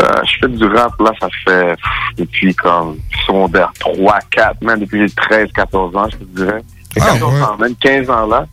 [0.00, 4.80] Euh, je fais du rap, là, ça fait pff, depuis comme secondaire 3, 4, même
[4.80, 6.62] depuis j'ai 13, 14 ans, je te dirais.
[6.96, 8.46] J'ai Ah, 14 ans, même 15 ans, là.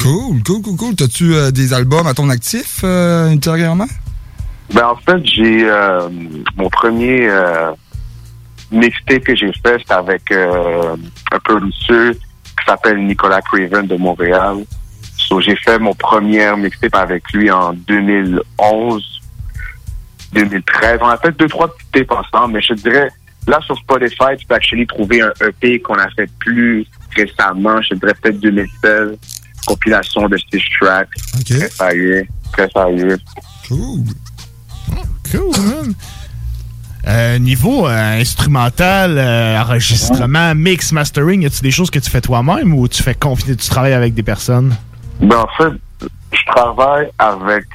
[0.00, 0.94] Cool, cool, cool, cool.
[0.96, 3.86] T'as-tu euh, des albums à ton actif euh, ultérieurement?
[4.72, 6.08] Ben, en fait, j'ai euh,
[6.56, 7.70] mon premier euh,
[8.70, 10.96] mixtape que j'ai fait, c'était avec euh,
[11.32, 12.12] un producer
[12.58, 14.64] qui s'appelle Nicolas Craven de Montréal.
[15.16, 19.13] So, j'ai fait mon premier mixtape avec lui en 2011,
[20.34, 20.98] 2013.
[21.02, 23.08] On a fait deux, trois petits tapes ensemble, mais je te dirais,
[23.46, 27.90] là, sur Spotify, tu peux actually trouver un EP qu'on a fait plus récemment, je
[27.90, 29.18] te dirais peut-être 2016,
[29.66, 31.08] compilation de six tracks.
[31.48, 33.18] Très sérieux, très sérieux.
[33.68, 34.04] Cool.
[35.30, 35.94] Cool, man.
[37.06, 42.22] Euh, niveau euh, instrumental, euh, enregistrement, mix, mastering, y a-tu des choses que tu fais
[42.22, 44.74] toi-même ou tu fais confier, tu travailles avec des personnes?
[45.20, 45.72] Ben, en fait,
[46.32, 47.66] je travaille avec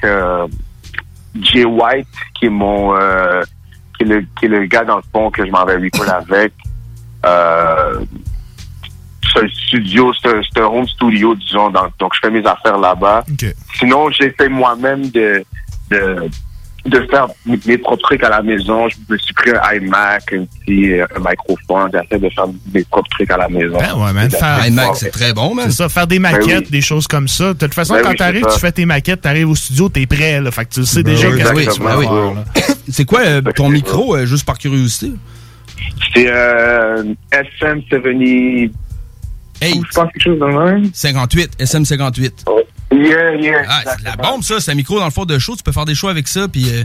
[1.40, 3.42] Jay White, qui est mon euh,
[3.96, 6.08] qui, est le, qui est le gars dans le fond que je m'en vais record
[6.08, 6.52] avec.
[7.24, 8.00] Euh,
[9.32, 12.44] c'est un studio, c'est un, c'est un home studio, disons, donc, donc je fais mes
[12.46, 13.24] affaires là-bas.
[13.74, 15.44] Sinon, j'essaie moi-même de,
[15.90, 16.28] de
[16.86, 18.88] de faire mes mes propres trucs à la maison.
[18.88, 21.90] Je me suis pris un iMac, un petit euh, un microphone.
[21.92, 23.78] J'essaie de faire mes propres trucs à la maison.
[23.78, 24.30] Ben ouais, man.
[24.30, 24.64] Faire,
[24.94, 26.70] C'est ça, faire des maquettes, Ben oui.
[26.70, 27.52] des choses comme ça.
[27.52, 29.88] De toute façon, Ben quand oui, c'est t'arrives, tu fais tes maquettes, t'arrives au studio,
[29.88, 30.50] t'es prêt, là.
[30.50, 32.44] Fait que tu sais déjà oui, qu'est-ce ben que tu vas faire, là.
[32.88, 35.12] C'est quoi euh, ton micro, euh, juste par curiosité?
[36.14, 38.70] C'est euh, SM70.
[39.62, 40.90] Hey, je pense quelque chose de même.
[40.92, 42.32] 58, SM58.
[42.92, 43.62] Yeah, yeah.
[43.68, 44.60] Ah, c'est la bombe, ça.
[44.60, 45.54] C'est un micro dans le fond de show.
[45.56, 46.48] Tu peux faire des shows avec ça.
[46.48, 46.84] Puis, euh,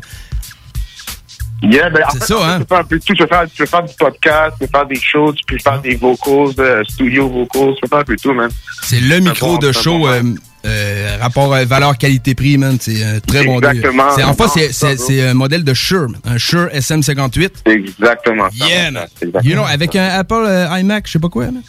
[1.64, 2.60] Yeah, ben, en C'est fait, ça, hein?
[2.60, 3.14] Tu peux faire un peu tout.
[3.14, 5.58] Tu peux faire, tu peux faire du podcast, tu peux faire des shows, tu peux
[5.58, 8.50] faire des vocals, euh, studio vocals, tu peux faire un peu tout, man.
[8.84, 10.22] c'est le micro bon, de show bon, euh,
[10.66, 12.78] euh, rapport euh, valeur-qualité-prix, man.
[12.80, 13.70] C'est un très bon deal.
[13.70, 14.12] Exactement.
[14.16, 17.52] C'est, en fait, c'est, C'est un modèle de Shure, un Shure SM58.
[17.66, 18.48] Exactement.
[18.54, 19.06] Yeah, man.
[19.22, 21.64] exactement You know, avec un Apple iMac, je sais pas quoi, man.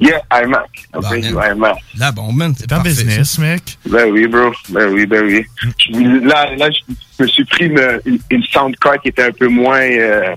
[0.00, 0.68] Yeah, iMac.
[0.92, 1.76] Un peu du iMac.
[1.98, 2.54] Là, bon, man.
[2.56, 3.42] C'est parfait, business, ça.
[3.42, 3.78] mec.
[3.86, 4.52] Ben oui, bro.
[4.68, 5.44] Ben oui, ben oui.
[5.78, 9.32] Je- Là, là, je me suis pris une, une, une sound card qui était un
[9.32, 10.36] peu moins euh,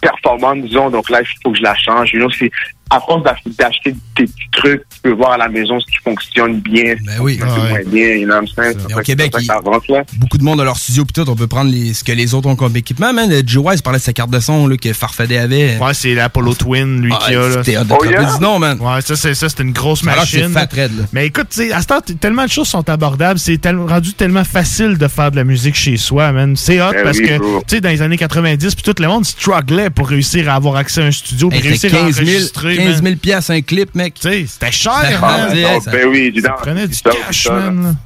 [0.00, 0.90] performante, disons.
[0.90, 2.12] Donc là, il faut que je la change.
[2.12, 2.50] You know, c'est
[2.94, 5.96] à force d'ach- d'acheter des petits trucs, tu peux voir à la maison ce qui
[6.04, 7.38] fonctionne bien, ce qui oui.
[7.38, 7.70] fonctionne Ah ouais.
[7.84, 8.08] moins bien.
[8.16, 8.94] You know what I'm saying?
[8.96, 10.04] Au Québec, il- avance, là.
[10.18, 12.34] beaucoup de monde dans leur studio pis tout, on peut prendre les, ce que les
[12.34, 13.30] autres ont comme équipement, man.
[13.46, 15.78] Joe Wise parlait de sa carte de son là, que Farfadet avait.
[15.78, 17.62] Ouais, c'est l'Apollo Twin, lui, Ah, qui a, là.
[17.64, 18.38] c'était hot de Oh, yeah?
[18.40, 18.78] nom, man.
[18.80, 20.50] Ouais, ça, c'est, ça, c'est une grosse Alors machine.
[20.50, 20.88] fat là.
[21.12, 23.38] Mais écoute, tu sais, à ce temps, tellement de choses sont abordables.
[23.38, 26.56] C'est tel- rendu tellement facile de faire de la musique chez soi, man.
[26.56, 29.08] C'est hot Ben parce oui, que, tu sais, dans les années 90, puis tout le
[29.08, 32.16] monde strugglait pour réussir à avoir accès à un studio, puis Hey, réussir à 15
[32.16, 32.76] 000, enregistrer.
[32.86, 33.12] 15 man.
[33.12, 34.14] 000 piastres un clip, mec.
[34.14, 35.56] Tu sais, c'était cher, Ah, man.
[35.66, 36.56] Ah, ça- ben oui, dis donc.
[36.58, 37.96] prenait du Ça, cash, ça, man.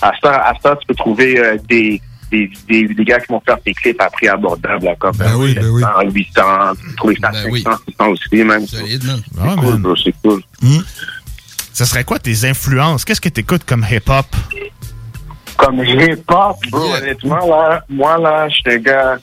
[0.00, 2.00] À ce temps, tu peux trouver euh, des,
[2.30, 5.34] des, des, des gars qui vont faire tes clips à prix abordable, là, comme Ben
[5.36, 5.82] oui, ben oui.
[5.82, 7.50] 700, 800, tu peux trouver ça à 500,
[7.88, 8.66] 600 aussi, man.
[8.66, 9.22] Solide, man.
[9.34, 10.42] C'est Ouais, cool, bro, c'est cool.
[11.72, 13.04] Ça serait quoi tes influences?
[13.04, 14.26] Qu'est-ce que t'écoutes comme hip-hop?
[15.56, 19.18] Comme hip-hop, bro, honnêtement, là, moi, là, je suis un gars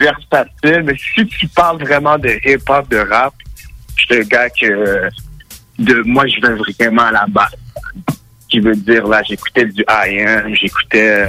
[0.00, 3.34] versatile, mais si tu parles vraiment de hip-hop, de rap,
[3.98, 5.08] je suis un gars que,
[5.78, 7.54] de, moi, je vais vraiment à la base.
[8.48, 11.26] Qui veut dire, là, j'écoutais du IM, j'écoutais,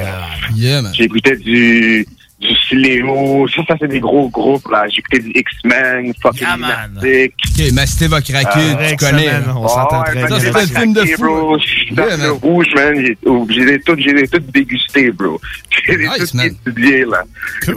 [0.55, 0.93] Yeah, man.
[0.95, 2.07] j'écoutais du,
[2.39, 4.85] du Sléo, ça, ça, c'est des gros groupes, là.
[4.87, 7.33] J'écoutais du X-Men, fucking Lunatic.
[7.59, 9.25] Ok, Mastiff a craqué, Euh, tu connais.
[9.33, 9.53] man, là.
[9.57, 10.39] on s'entend très Ça, bien.
[10.39, 11.21] c'était le film de fou.
[11.23, 11.57] bro.
[11.91, 12.31] Dans Yeah, le man.
[12.41, 15.41] rouge, man, j'ai oh, j'ai les toutes, j'ai les toutes dégustées, bro.
[15.85, 16.45] J'ai les Nice, toutes man.
[16.65, 17.23] étudiées, là.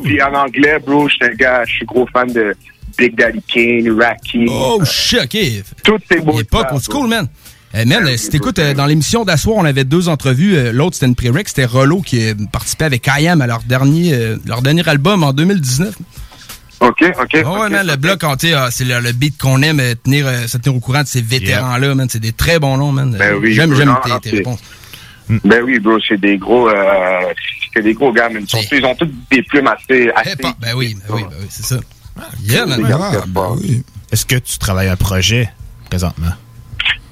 [0.05, 2.55] Puis en anglais, bro, je suis un gars, je suis gros fan de
[2.97, 4.47] Big Daddy Kane, Racky.
[4.49, 5.38] Oh, shit, ok.
[5.82, 7.28] Toutes ces beaux Époque old school, man.
[7.74, 10.57] Eh, man, euh, si t'écoutes, euh, dans l'émission d'asseoir, on avait deux entrevues.
[10.57, 11.49] Euh, L'autre, c'était une pré-rec.
[11.49, 15.95] C'était Rollo qui participait avec IAM à leur dernier, leur dernier album en 2019.
[16.80, 17.32] OK, OK.
[17.34, 20.59] Ouais, man, le bloc, on, sais, ah, c'est le, le beat qu'on aime, tenir, se
[20.59, 22.09] tenir au courant de ces vétérans-là, man.
[22.11, 23.16] C'est des très bons noms, man.
[23.18, 24.61] Ben oui, j'aime, j'aime tes, tes réponses.
[25.45, 27.32] Ben oui, bro, c'est des gros, euh,
[27.74, 31.23] c'est des gros gars, mais ils, ont tous des plumes assez, ben oui, ben oui,
[31.31, 31.77] ben oui, c'est ça.
[32.43, 33.59] Yeah, très forts.
[34.10, 35.51] Est-ce que tu travailles un projet
[35.89, 36.32] présentement?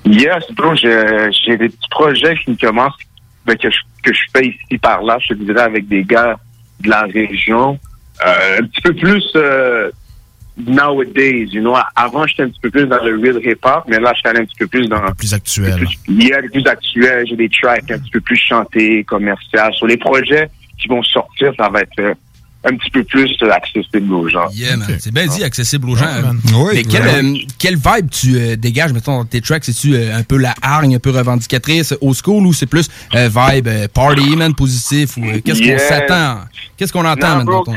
[0.04, 2.94] Yes, bro, j'ai j'ai des petits projets qui commencent,
[3.46, 6.38] ben, que, je, que je fais ici par là, je te dirais, avec des gars
[6.80, 7.78] de la région.
[8.26, 9.90] Euh, un petit peu plus euh,
[10.66, 11.76] nowadays, you know.
[11.96, 14.40] Avant, j'étais un petit peu plus dans le real hip-hop, mais là, je suis allé
[14.40, 15.00] un petit peu plus dans...
[15.14, 15.86] Plus actuel.
[16.08, 19.72] Il y a plus actuel, j'ai des tracks un petit peu plus chantés, commerciaux.
[19.72, 22.14] Sur les projets qui vont sortir, ça va être euh,
[22.62, 24.48] un petit peu plus euh, accessible aux gens.
[24.52, 24.88] Yeah, man.
[24.98, 26.04] C'est bien dit, accessible aux gens.
[26.08, 26.40] Ah, man.
[26.54, 29.64] Oui, Mais quel, euh, quel vibe tu euh, dégages, mettons, dans tes tracks?
[29.64, 33.30] C'est-tu euh, un peu la hargne, un peu revendicatrice, old school, ou c'est plus euh,
[33.34, 35.16] vibe euh, party, man, positif?
[35.16, 36.40] ou euh, Qu'est-ce qu'on s'attend?
[36.76, 37.74] Qu'est-ce qu'on entend, Non, man, ton...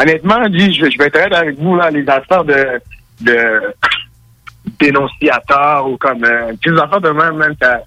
[0.00, 2.80] Honnêtement, dis, je, vais- je vais être honnête avec vous, là, les affaires de,
[3.20, 3.60] de
[4.80, 7.80] dénonciateurs ou comme euh, des affaires de même, man, ça,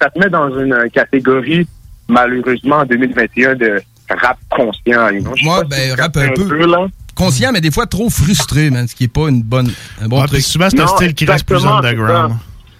[0.00, 1.66] ça te met dans une catégorie,
[2.08, 5.08] malheureusement, en 2021, de rap conscient.
[5.10, 5.30] You know?
[5.32, 6.66] Ouais, pas ben, rap un peu.
[6.66, 6.86] là.
[7.14, 9.70] conscient, mais des fois trop frustré, man, ce qui est pas une bonne,
[10.02, 10.42] un bon Ouais, truc.
[10.42, 12.34] souvent, c'est un style qui reste plus underground.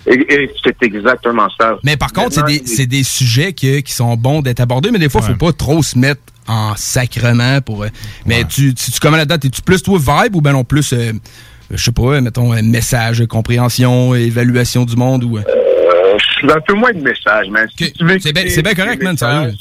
[0.06, 1.76] C'est exactement ça.
[1.82, 4.98] Mais par contre, c'est des, c'est des sujets que- qui sont bons d'être abordés, mais
[4.98, 7.84] des fois, faut pas trop se mettre en sacrement pour.
[7.84, 7.88] euh,
[8.26, 9.36] Mais tu, tu, tu comment là-dedans?
[9.42, 11.12] Es-tu plus toi vibe ou ben non plus, euh,
[11.70, 15.38] je sais pas, mettons, un message, compréhension, évaluation du monde ou.
[15.38, 17.66] euh, Euh, je suis un peu moins de messages, man.
[17.78, 19.54] Si C'est bien- correct, man, sérieux.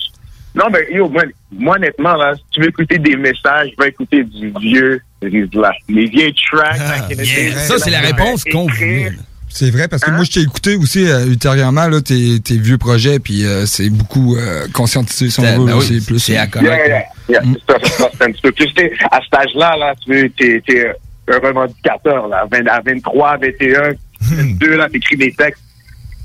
[0.56, 4.24] Non, mais yo, moi, moi, honnêtement, là, si tu veux écouter des messages, va écouter
[4.24, 5.72] du vieux Rizla.
[5.90, 7.08] Les vieilles tracks.
[7.10, 9.12] days, Ça, c'est la réponse qu'on voulait.
[9.50, 12.80] C'est vrai, parce que moi, je t'ai écouté aussi euh, ultérieurement, là, tes, tes vieux
[12.80, 16.18] projets, puis euh, c'est beaucoup euh, conscientisé, si on Ben oui, c'est plus...
[16.18, 16.48] c'est à.
[16.56, 17.06] Yeah.
[17.30, 17.40] C'est
[17.84, 18.68] c'est ça, c'est un petit peu plus.
[19.12, 20.88] À cet âge-là, là, tu veux, t'es, t'es
[21.32, 22.48] un revendicateur, là.
[22.52, 25.63] 20 À 23, 21, 22, là, t'écris des textes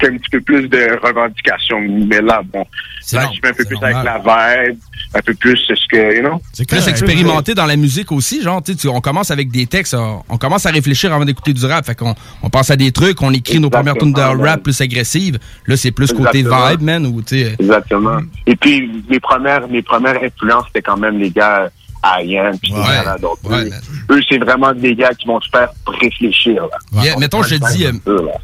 [0.06, 1.80] un petit peu plus de revendications.
[1.80, 2.64] Mais là, bon,
[3.12, 4.78] là, je fais un peu plus avec la vibe,
[5.14, 6.40] un peu plus ce que, you know?
[6.66, 10.22] Plus expérimenté dans la musique aussi, genre, tu sais, on commence avec des textes, on,
[10.28, 13.20] on commence à réfléchir avant d'écouter du rap, fait qu'on on pense à des trucs,
[13.22, 15.38] on écrit nos premières tunes de rap plus agressives.
[15.66, 16.70] Là, c'est plus côté Exactement.
[16.70, 17.56] vibe, man, ou tu sais.
[17.58, 18.18] Exactement.
[18.46, 21.70] Et puis, mes premières, mes premières influences, c'était quand même les gars
[22.04, 23.16] Ian, puis gars-là.
[23.18, 23.70] Donc, eux,
[24.10, 27.02] eux, c'est vraiment des gars qui vont te faire réfléchir, là.
[27.02, 27.92] Yeah, mettons, je te dis, euh,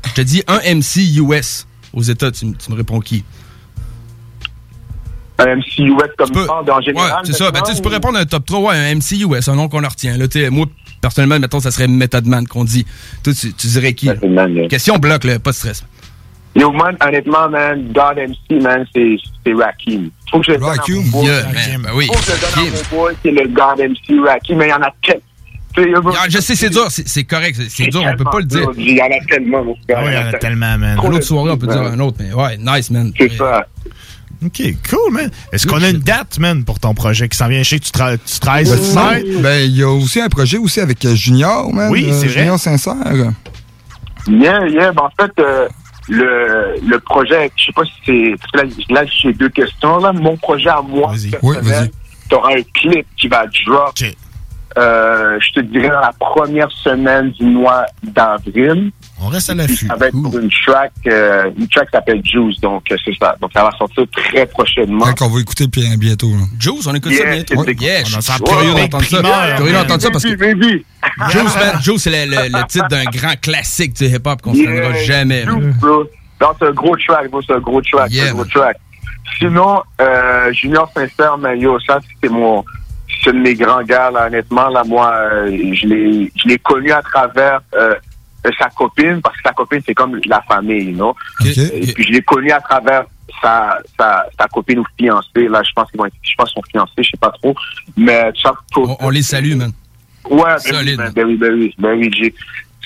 [0.09, 3.25] je te dis un MC US aux États, tu, tu me réponds qui?
[5.39, 7.21] Un MC US comme en Ouais, général.
[7.25, 7.51] c'est ça.
[7.51, 9.69] Ben, tu tu peux répondre à un top 3, ouais, un MC US, un nom
[9.69, 10.17] qu'on leur retient.
[10.17, 10.67] Là, tu moi,
[11.01, 12.87] personnellement, mettons, ça serait Method Man qu'on dit.
[13.25, 14.09] Toi, tu, tu dirais qui?
[14.69, 15.85] Question bloc, là, pas de stress.
[16.57, 20.11] Yo, man, honnêtement, man, God MC, man, c'est, c'est Rakim.
[20.31, 21.27] Faut que je le donne à mon boy.
[21.27, 22.07] Yeah, man, ben oui.
[22.07, 24.71] Faut que je le donne à mon boy, c'est le God MC Rakim, mais il
[24.71, 24.93] y en a
[25.75, 26.13] tellement.
[26.17, 28.71] Ah, je sais, c'est dur, c'est correct, c'est- dur, on peut pas le dire.
[28.77, 29.99] Il y en a tellement, mon frère.
[29.99, 30.99] Ah oui, il y en a tellement, man.
[31.03, 33.13] Une autre soirée, on peut dire un autre, mais ouais, nice, man.
[33.19, 33.67] C'est ça.
[34.45, 35.31] OK, cool, man.
[35.53, 37.63] Est-ce qu'on a une date, man, pour ton projet qui s'en vient?
[37.63, 38.77] Je sais que tu, tra tu travailles sur.
[39.41, 41.91] Ben, il y a aussi un projet aussi avec euh, Junior, man.
[41.91, 42.41] Oui, euh, c'est vrai.
[42.41, 42.95] Junior Sincère.
[44.29, 44.93] Yeah, yeah.
[44.93, 45.69] Ben, en fait, euh,
[46.09, 48.35] le, le projet, je sais pas si c'est.
[48.39, 49.99] Parce que là, là j'ai deux questions.
[49.99, 50.13] Là.
[50.13, 51.31] Mon projet à moi, Oui,
[52.29, 53.95] tu auras un clip qui va drop.
[54.77, 58.91] Euh, je te dirais dans la première semaine du mois d'avril.
[59.21, 59.87] On reste à l'affût.
[59.87, 63.15] Ça va être pour une track, euh, une track qui s'appelle Juice, donc euh, c'est
[63.21, 63.37] ça.
[63.41, 65.07] Donc ça va sortir très prochainement.
[65.07, 66.29] Fait qu'on va écouter puis- bientôt.
[66.31, 66.43] Là.
[66.59, 67.65] Juice, on écoute Yeah, ça bientôt.
[67.65, 69.23] c'est- Yeah, On sent curieux d'entendre ça.
[69.57, 70.85] Curieux d'entendre ça parce que Baby, baby.
[71.31, 74.59] Juice, man, Juice, c'est le, le- le titre d'un grand classique du hip-hop qu'on se
[74.59, 75.45] Yeah, jamais.
[75.45, 76.05] Juice, bro.
[76.59, 78.77] C'est un gros track, bro, c'est un gros track, c'est un gros track.
[79.39, 82.63] Sinon, euh, Junior Sincère, mais yo, ça, c'est mon,
[83.25, 86.59] c'est un de mes grands gars, là, honnêtement, là, moi, euh, je l'ai, je l'ai
[86.59, 87.95] connu à travers, euh,
[88.59, 91.15] sa copine, parce que sa copine, c'est comme la famille, non?
[91.45, 93.05] Et puis, je l'ai connu à travers
[93.43, 96.61] sa, sa, sa copine ou fiancée, là, je pense qu'ils vont être, je pense son
[96.71, 97.55] fiancé, je sais pas trop,
[97.97, 99.73] mais ça, On, on les salue, man.
[100.29, 101.01] Ouais, ben Solide.
[101.15, 102.35] ben, oui, ben oui, ben oui, j'ai,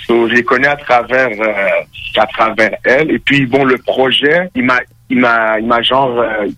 [0.07, 3.11] so, je les connais à travers, euh, à travers elle.
[3.11, 4.79] Et puis, bon, le projet, il m'a,
[5.11, 6.49] il m'a, il m'a genre, euh,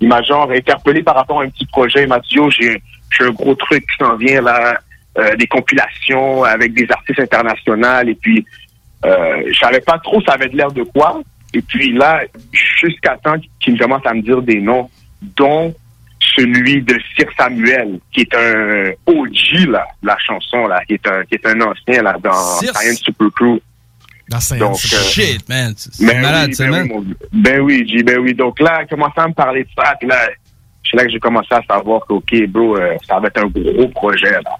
[0.00, 2.02] il m'a genre interpellé par rapport à un petit projet.
[2.02, 4.80] Il m'a dit, oh, j'ai, j'ai un gros truc qui s'en vient là,
[5.18, 8.00] euh, des compilations avec des artistes internationaux.
[8.06, 8.44] Et puis,
[9.04, 11.20] euh, je savais pas trop ça avait de l'air de quoi.
[11.54, 12.22] Et puis là,
[12.52, 14.90] jusqu'à temps qu'il commence à me dire des noms,
[15.36, 15.74] dont
[16.20, 21.24] celui de Sir Samuel, qui est un OG, là, la chanson, là, qui est un,
[21.24, 23.58] qui est un ancien, là, dans Sir- Science Super Crew.
[24.28, 24.76] Dans Donc, euh,
[25.08, 25.72] Shit, man.
[25.76, 26.82] C'est ben malade, oui, ben man.
[26.82, 28.34] oui, mon- ben oui, G, ben oui.
[28.34, 30.28] Donc là, il commençait à me parler de ça, puis là,
[30.90, 33.46] c'est là que j'ai commencé à savoir que, OK, bro, euh, ça va être un
[33.46, 34.56] gros projet, là.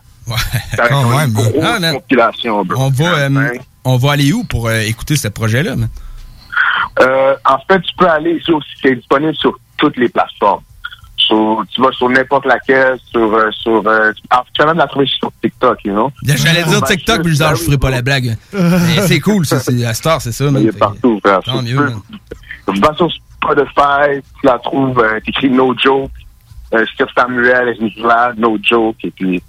[0.77, 1.95] Ça va être ouais, une grosse man.
[1.95, 2.83] compilation, bro.
[2.83, 3.49] On va, euh,
[3.85, 5.75] on va aller où pour euh, écouter ce projet-là,
[7.01, 10.63] en fait, tu peux aller sur, c'est disponible sur toutes les plateformes.
[11.17, 13.83] Sur, tu vas sur n'importe laquelle, sur, sur,
[14.31, 16.11] ah, tu vas même la trouver sur TikTok, you know?
[16.25, 18.37] J'allais dire TikTok, mais je disais, ah, ferai pas la blague.
[18.53, 19.61] Mais c'est cool, ça.
[19.61, 20.47] C'est à Star, c'est ça.
[20.47, 21.41] Il est partout, frère.
[21.43, 21.77] Tant mieux,
[22.67, 23.09] vas sur
[23.43, 26.11] Spotify, tu la trouves, euh, t'écris No Joke,
[26.75, 29.43] euh, Steve Samuel, là, No Joke, et puis,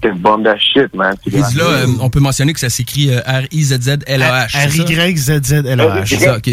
[0.00, 1.14] t'es bombe de shit, man.
[1.56, 4.82] Là, euh, on peut mentionner que ça s'écrit euh, R-I-Z-Z-L-A-H.
[4.82, 6.06] R-Y-Z-Z-L-A-H.
[6.06, 6.48] C'est ça, ok.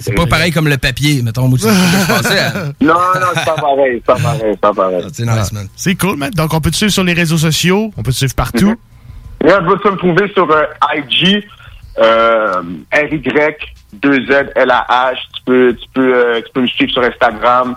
[0.00, 1.48] C'est pas pareil comme le papier, mettons.
[1.48, 4.60] Moi, tu sais, je pensais à- Non, non, c'est pas pareil, c'est pas pareil, c'est
[4.60, 5.04] pas pareil.
[5.12, 5.66] C'est nice, man.
[5.76, 6.30] C'est cool, man.
[6.30, 7.92] Donc, on peut te suivre sur les réseaux sociaux.
[7.96, 8.74] On peut te suivre partout.
[9.42, 10.62] Là, tu vas me trouver sur euh,
[10.94, 11.42] IG,
[11.98, 12.62] euh,
[12.92, 15.16] RY2ZLAH.
[15.50, 17.74] Tu peux, tu, peux, euh, tu peux me suivre sur Instagram.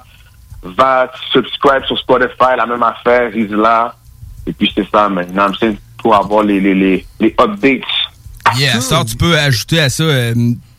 [0.62, 3.95] Va subscribe sur Spotify, la même affaire, Isla.
[4.45, 7.82] Et puis c'est ça maintenant, c'est pour avoir les, les, les, les updates.
[8.58, 10.34] Yeah, Star, tu peux ajouter à ça euh,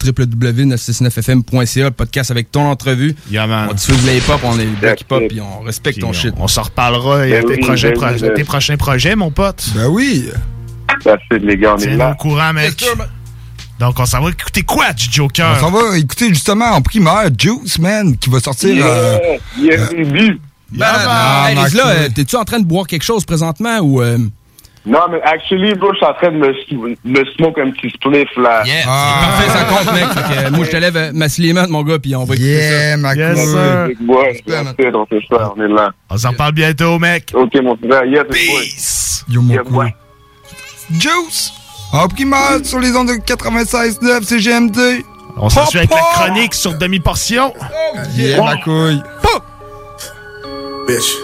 [0.04, 3.16] www.969fm.ca, le podcast avec ton entrevue.
[3.32, 3.68] man.
[3.70, 6.34] On diffuse les hip-hop, on est bloc hip-hop, puis on respecte ton shit.
[6.38, 9.30] On, s'en reparlera Ben et tes, oui, prochains ben oui, ben- tes prochains projets, mon
[9.30, 9.66] pote.
[9.74, 10.28] Ben oui.
[11.04, 12.12] Merci les gars, on est là.
[12.12, 12.84] au courant, mec.
[13.80, 15.54] Donc, on s'en va écouter quoi du Joker?
[15.56, 18.84] On s'en va écouter justement en primaire Juice, man, qui va sortir.
[18.86, 19.18] euh,
[19.58, 19.76] Yeah,
[20.70, 24.00] Ben, Ah, euh, t'es-tu en train de boire quelque chose présentement ou...
[24.00, 24.18] euh,
[24.86, 28.28] Non, mais actually, bro, je suis en train de me, me smoke un petit spliff,
[28.36, 28.62] là.
[28.64, 30.06] Yeah, c'est parfait, ça compte, mec.
[30.06, 32.34] Fait que, euh, moi, je te lève euh, ma Slimane, mon gars, puis on va
[32.34, 32.96] écouter Yeah, ça.
[32.98, 33.88] ma Yes, sir.
[34.94, 35.90] On fait ça, on est là.
[36.10, 37.30] On s'en reparle bientôt, mec.
[37.34, 38.24] Ok, mon frère, yes.
[38.30, 39.24] Peace.
[39.28, 39.54] Yo, mon.
[40.92, 41.52] Juice!
[42.08, 45.04] Primaire sur les ondes de 96.9 CGMD.
[45.36, 47.54] On s'en suit avec la chronique sur demi-portion.
[48.16, 49.00] Yeah, ma couille.
[50.88, 51.16] bitch.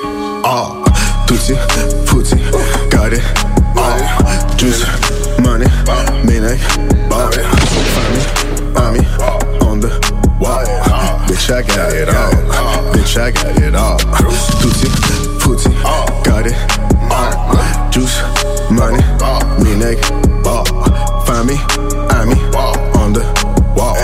[0.44, 0.72] Ah,
[1.26, 1.54] tutti,
[2.88, 3.20] got it.
[3.76, 4.84] Ah, juice,
[5.42, 6.04] money, ball,
[8.74, 9.04] mommy,
[9.66, 9.90] on the
[10.40, 10.64] wall.
[11.26, 12.30] Bitch, I got it all.
[12.92, 13.98] Bitch, I got it all.
[14.60, 14.88] Tutti,
[15.40, 15.70] frutti,
[16.22, 16.54] got it.
[17.10, 18.22] Ah, juice,
[18.70, 19.02] money,
[22.94, 23.24] on the
[23.76, 23.96] wall.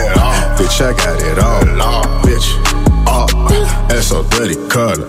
[0.57, 1.63] Bitch, I got it all.
[2.23, 2.57] Bitch.
[3.07, 3.27] Ah,
[3.91, 5.07] elles sont dirty color.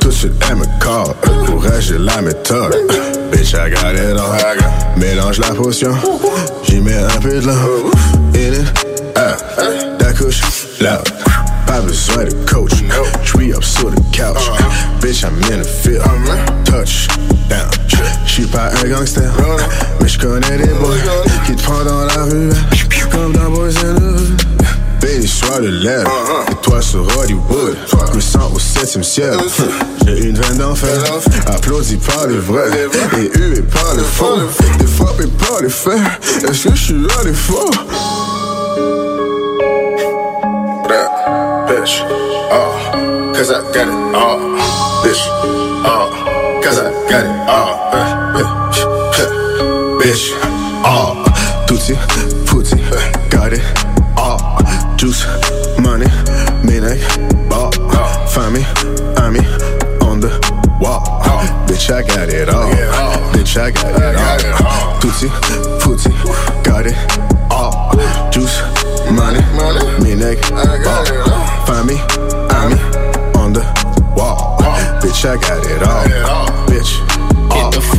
[0.00, 1.14] Tout de suite, elle me call.
[1.46, 2.74] Pour elle, j'ai la méthode.
[3.32, 4.36] Bitch, I got it all.
[4.96, 5.94] Mélange la potion.
[6.64, 7.90] J'y mets un peu de l'eau.
[8.34, 8.86] In it,
[9.16, 9.36] ah,
[9.98, 10.42] la couche,
[10.80, 11.02] loud.
[11.66, 12.72] Pas besoin de coach.
[13.24, 14.50] J'suis up sur le couch.
[15.00, 16.04] Bitch, I'm in the field.
[16.64, 17.08] Touch,
[17.48, 17.79] down.
[18.26, 19.30] J'suis pas un gangster.
[20.00, 20.94] Mais j'connais des boys
[21.46, 22.50] qui te prennent dans la rue.
[23.10, 23.70] Comme dans Boys.
[25.00, 26.04] Baby, sois le lait.
[26.50, 27.76] Et toi sur Hollywood.
[28.10, 29.36] Je me sens au septième ciel.
[30.06, 31.02] J'ai une veine d'enfer.
[31.46, 32.68] Applaudi par le vrai.
[33.18, 34.38] Et hué par le faux.
[34.80, 35.98] Et frappé par les faits.
[36.48, 37.70] Est-ce que je suis à l'effort?
[41.66, 42.02] Bitch.
[42.52, 44.38] Oh, cause I got it all.
[45.02, 45.22] Bitch.
[45.84, 47.79] Oh, cause I got it all.
[50.10, 50.32] Bitch.
[50.42, 51.94] Oh, ah, tutti,
[52.44, 52.74] frutti,
[53.30, 53.62] got it.
[54.18, 54.38] all.
[54.42, 55.24] Ah, juice,
[55.78, 56.06] money,
[56.66, 56.98] meaning,
[57.48, 57.70] ball,
[58.26, 58.64] family,
[59.22, 59.38] Ami,
[60.02, 60.30] on the
[60.80, 61.06] wall.
[61.68, 62.72] Bitch, I got it all.
[63.30, 64.98] Bitch, I got it all.
[64.98, 65.28] Tutti,
[65.78, 66.10] frutti,
[66.64, 66.96] got it
[67.48, 67.70] all.
[67.94, 68.62] Ah, juice,
[69.14, 69.38] money,
[70.02, 70.40] meaning,
[70.82, 71.06] ball,
[71.70, 72.00] family,
[72.58, 72.80] Ami,
[73.38, 73.62] on the
[74.16, 74.58] wall.
[75.00, 76.48] Bitch, I got it all.
[76.66, 77.09] Bitch.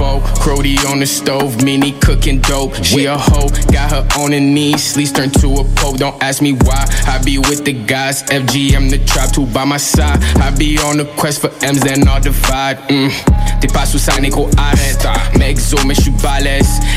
[0.02, 2.74] Foe, Crody on the stove, Mini cooking dope.
[2.84, 5.94] She a hoe, got her on her knees, sleeves turned to a pole.
[5.94, 6.88] Don't ask me why.
[7.06, 10.18] I be with the guys, FGM the trap two by my side.
[10.42, 12.80] I be on the quest for M's, then all divide.
[12.90, 13.12] Mm.
[13.62, 15.06] T'es pas sous ça, Nico, arrête.
[15.38, 16.02] Mec, zo, mais.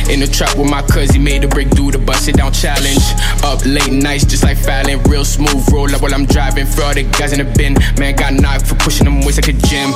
[0.09, 3.05] In the trap with my cousin, made a break do the bust it down challenge.
[3.43, 5.63] Up late nights, just like Fallon, real smooth.
[5.71, 6.65] Roll up while I'm driving.
[6.65, 9.49] For all the guys in the bin, man, got knocked for pushing them waist like
[9.49, 9.93] a gym.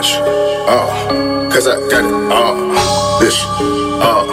[0.00, 0.16] Bitch.
[0.66, 2.54] Oh, cause I got it all.
[3.20, 3.44] Bitch.
[4.02, 4.24] Oh,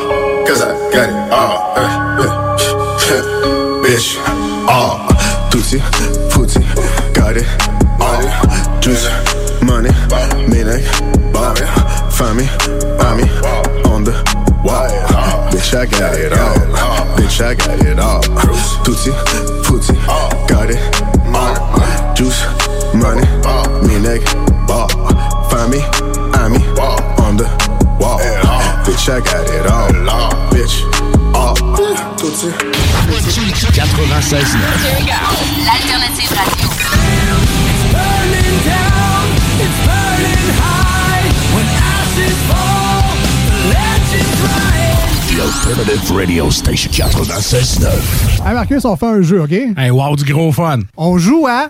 [0.48, 1.76] cause I got it all.
[3.84, 4.16] bitch.
[4.70, 5.08] Oh,
[5.52, 5.80] tutti,
[6.32, 6.62] frutti,
[7.14, 7.46] got it
[8.00, 8.22] all.
[8.80, 9.10] Juice,
[9.62, 9.92] money,
[10.48, 10.84] meaning,
[11.34, 11.54] ball,
[12.12, 12.48] family,
[13.04, 13.24] Ami,
[13.92, 14.14] on the
[14.64, 14.88] wall.
[15.52, 16.56] Bitch, I got it all.
[17.18, 18.22] Bitch, I got it all.
[18.84, 19.12] Tutti,
[19.64, 19.94] frutti,
[20.48, 20.80] got it
[21.36, 21.56] all.
[22.16, 22.46] Juice,
[22.94, 23.28] money,
[25.68, 25.82] ball, family,
[26.34, 26.60] Ami,
[27.24, 27.46] on the
[28.00, 28.20] wall.
[28.86, 30.32] Bitch, I got it all.
[30.52, 30.84] Bitch,
[31.36, 31.56] all.
[32.18, 32.50] Tutti,
[34.10, 34.56] 96
[35.68, 36.68] L'alternative radio.
[45.28, 48.46] The Alternative Radio Station 96.9.
[48.46, 49.52] Hey Marcus, on fait un jeu, OK?
[49.52, 50.80] Hey, wow, du gros fun.
[50.96, 51.70] On joue à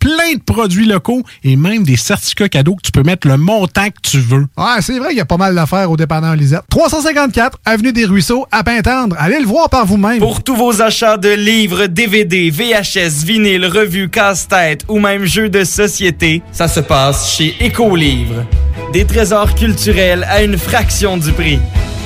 [0.00, 3.86] plein de produits locaux et même des certificats cadeaux que tu peux mettre le montant
[3.88, 4.46] que tu veux.
[4.56, 6.62] Ouais, c'est vrai qu'il y a pas mal d'affaires au dépanneur Lisette.
[6.70, 9.14] 354 Avenue des Ruisseaux, à Pintendre.
[9.18, 10.18] Allez le voir par vous-même.
[10.18, 15.64] Pour tous vos achats de livres, DVD, VHS, vinyle, revues, casse-tête ou même jeux de
[15.64, 18.44] société, ça se passe chez Écolivre.
[18.92, 21.60] Des trésors culturels à une fraction du prix.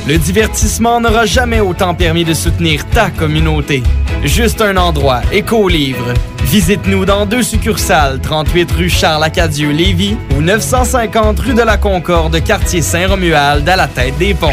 [0.06, 3.82] Le divertissement n'aura jamais autant permis de soutenir ta communauté.
[4.22, 6.12] Juste un endroit, Écolivre.
[6.42, 12.82] Visite-nous dans deux succursales, 38 rue Charles-Acadieux, Lévis ou 950 rue de la Concorde, quartier
[12.82, 14.52] Saint-Romuald, à la tête des ponts.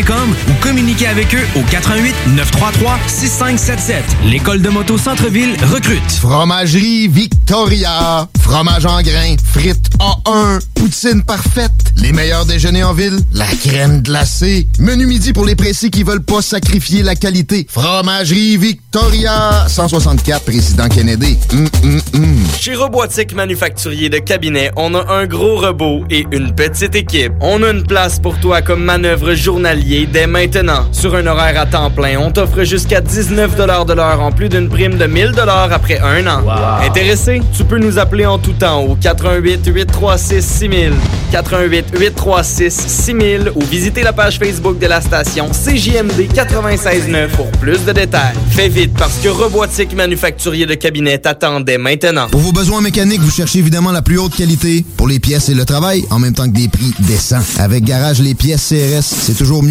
[0.09, 4.03] ou communiquez avec eux au 88 933 6577.
[4.25, 6.11] L'école de moto Centre-ville recrute.
[6.19, 8.27] Fromagerie Victoria.
[8.39, 14.67] Fromage en grains, frites A1, poutine parfaite, les meilleurs déjeuners en ville, la crème glacée.
[14.79, 17.67] Menu midi pour les pressés qui veulent pas sacrifier la qualité.
[17.69, 19.67] Fromagerie Victoria.
[19.67, 21.37] 164 Président Kennedy.
[21.53, 22.37] Hum, hum, hum.
[22.59, 27.33] Chez Robotique Manufacturier de Cabinet, on a un gros robot et une petite équipe.
[27.39, 30.85] On a une place pour toi comme manœuvre journalier dès maintenant.
[30.93, 34.69] Sur un horaire à temps plein, on t'offre jusqu'à 19 de l'heure en plus d'une
[34.69, 35.33] prime de 1000
[35.69, 36.43] après un an.
[36.81, 37.41] Intéressé?
[37.55, 40.93] Tu peux nous appeler en tout temps au 88 836 6000,
[41.33, 47.83] 88 836 6000 ou visiter la page Facebook de la station CJMD 96.9 pour plus
[47.83, 48.35] de détails.
[48.51, 52.27] Fais vite parce que Robotique Manufacturier de Cabinet t'attendait maintenant.
[52.29, 55.53] Pour vos besoins mécaniques, vous cherchez évidemment la plus haute qualité pour les pièces et
[55.53, 57.41] le travail, en même temps que des prix décents.
[57.59, 59.70] Avec Garage Les Pièces CRS, c'est toujours mieux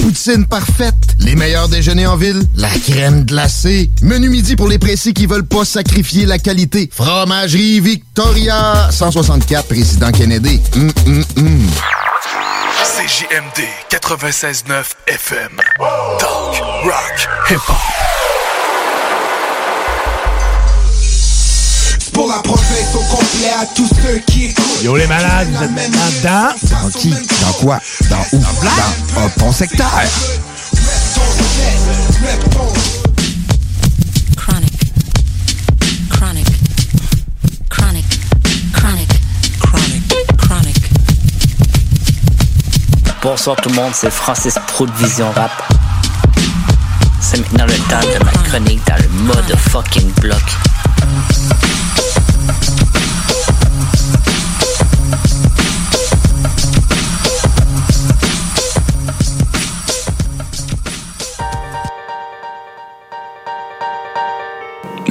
[0.00, 3.90] poutine parfaite, les meilleurs déjeuners en ville, la crème glacée.
[4.02, 6.90] Menu midi pour les pressés qui veulent pas sacrifier la qualité.
[6.92, 8.88] Fromagerie Victoria.
[8.90, 10.60] 164 Président Kennedy.
[10.74, 11.66] Hum, hum, hum.
[12.82, 15.50] CJMD 96.9 FM.
[16.18, 18.19] Talk, rock, hip-hop.
[22.20, 24.82] Pour la province au complet à tous ceux qui écoutent.
[24.82, 26.48] Yo les malades, vous êtes maintenant dedans?
[26.64, 27.08] Dans qui?
[27.08, 27.80] Dans quoi?
[28.10, 28.40] Dans où?
[28.40, 29.90] Dans euh, ton secteur.
[34.36, 34.72] Chronic.
[36.10, 36.46] Chronic.
[37.70, 38.04] Chronic.
[38.74, 39.08] Chronic.
[39.62, 40.14] Chronic.
[40.36, 40.76] Chronic.
[43.22, 45.52] Bonsoir tout le monde, c'est Francis Pro de Vision Rap.
[47.18, 50.42] C'est maintenant le temps de ma chronique dans le mode fucking bloc.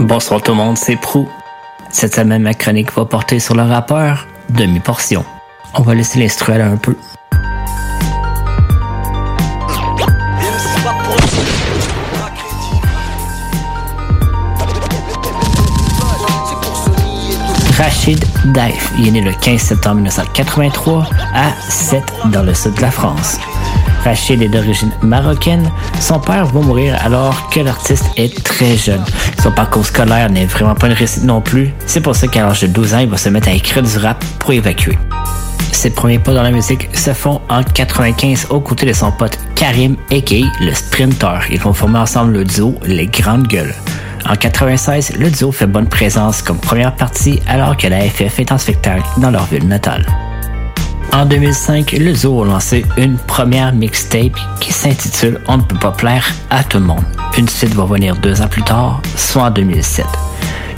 [0.10, 1.30] Bonsoir tout le monde, c'est Prou.
[1.92, 5.24] Cette semaine, ma chronique va porter sur le rappeur Demi-Portion.
[5.76, 6.96] On va laisser l'instruel un peu.
[17.78, 22.82] Rachid Daif, il est né le 15 septembre 1983 à 7 dans le sud de
[22.82, 23.38] la France.
[24.04, 25.70] Rachid est d'origine marocaine.
[26.00, 29.04] Son père va mourir alors que l'artiste est très jeune.
[29.42, 31.74] Son parcours scolaire n'est vraiment pas une réussite non plus.
[31.86, 33.98] C'est pour ça qu'à l'âge de 12 ans, il va se mettre à écrire du
[33.98, 34.98] rap pour évacuer.
[35.72, 39.38] Ses premiers pas dans la musique se font en 95 aux côtés de son pote
[39.56, 41.40] Karim Eke, le Sprinter.
[41.52, 43.74] Ils vont former ensemble le duo Les Grandes Gueules.
[44.28, 48.52] En 96, le duo fait bonne présence comme première partie alors que la FF est
[48.52, 50.06] en spectacle dans leur ville natale.
[51.12, 55.92] En 2005, le Zoo a lancé une première mixtape qui s'intitule On ne peut pas
[55.92, 57.04] plaire à tout le monde.
[57.38, 60.06] Une suite va venir deux ans plus tard, soit en 2007.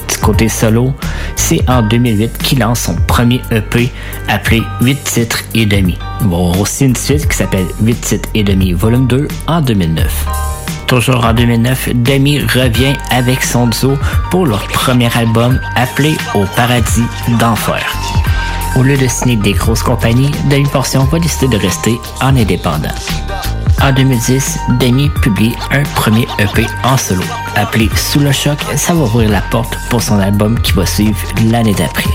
[0.09, 0.93] Du côté solo,
[1.35, 3.91] c'est en 2008 qu'il lance son premier EP
[4.29, 5.97] appelé 8 titres et demi.
[6.21, 9.61] Il va avoir aussi une suite qui s'appelle 8 titres et demi volume 2 en
[9.61, 10.25] 2009.
[10.87, 13.97] Toujours en 2009, Demi revient avec son duo
[14.29, 17.03] pour leur premier album appelé Au paradis
[17.39, 17.81] d'enfer.
[18.75, 22.93] Au lieu de signer des grosses compagnies, Demi Portion va décider de rester en indépendant.
[23.81, 27.23] En 2010, Demi publie un premier EP en solo.
[27.55, 31.17] Appelé Sous le choc, ça va ouvrir la porte pour son album qui va suivre
[31.49, 32.09] l'année d'après.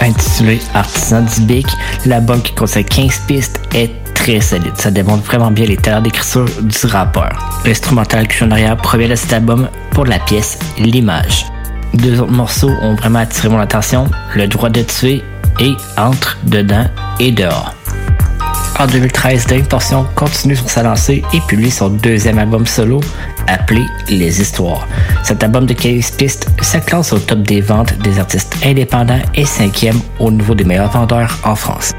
[0.00, 1.66] Intitulé Artisan du Bic,
[2.04, 4.72] l'album qui contient 15 pistes est très solide.
[4.76, 7.30] Ça démontre vraiment bien les talents d'écriture du rappeur.
[7.64, 11.46] L'instrumental que je arrière provient de cet album pour la pièce L'image.
[11.94, 15.22] Deux autres morceaux ont vraiment attiré mon attention, Le droit de tuer
[15.60, 16.86] et Entre, dedans
[17.20, 17.74] et dehors.
[18.78, 20.82] En 2013, Dave Portion continue sur sa
[21.32, 23.00] et publie son deuxième album solo
[23.46, 24.86] appelé Les Histoires.
[25.22, 29.44] Cet album de 15 pistes se classe au top des ventes des artistes indépendants et
[29.44, 31.92] cinquième au niveau des meilleurs vendeurs en France.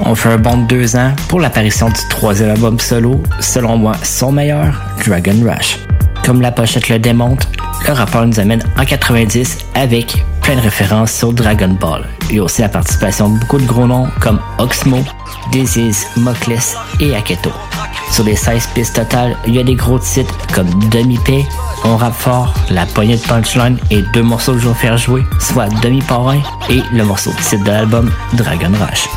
[0.00, 3.94] On fait un bond de deux ans pour l'apparition du troisième album solo, selon moi
[4.02, 5.78] son meilleur, Dragon Rush.
[6.24, 7.48] Comme la pochette le démontre,
[7.86, 12.04] le rappeur nous amène en 90 avec plein de références sur Dragon Ball.
[12.30, 14.98] Il y a aussi la participation de beaucoup de gros noms comme Oxmo,
[15.50, 17.50] Disease, Mockless et Aketo.
[18.12, 21.44] Sur les 16 pistes totales, il y a des gros titres comme Demi-Paix,
[21.84, 25.22] On rappe fort, La poignée de punchline et deux morceaux que je vais faire jouer,
[25.40, 26.38] soit Demi-Parrain
[26.70, 29.08] et le morceau titre de l'album Dragon Rush.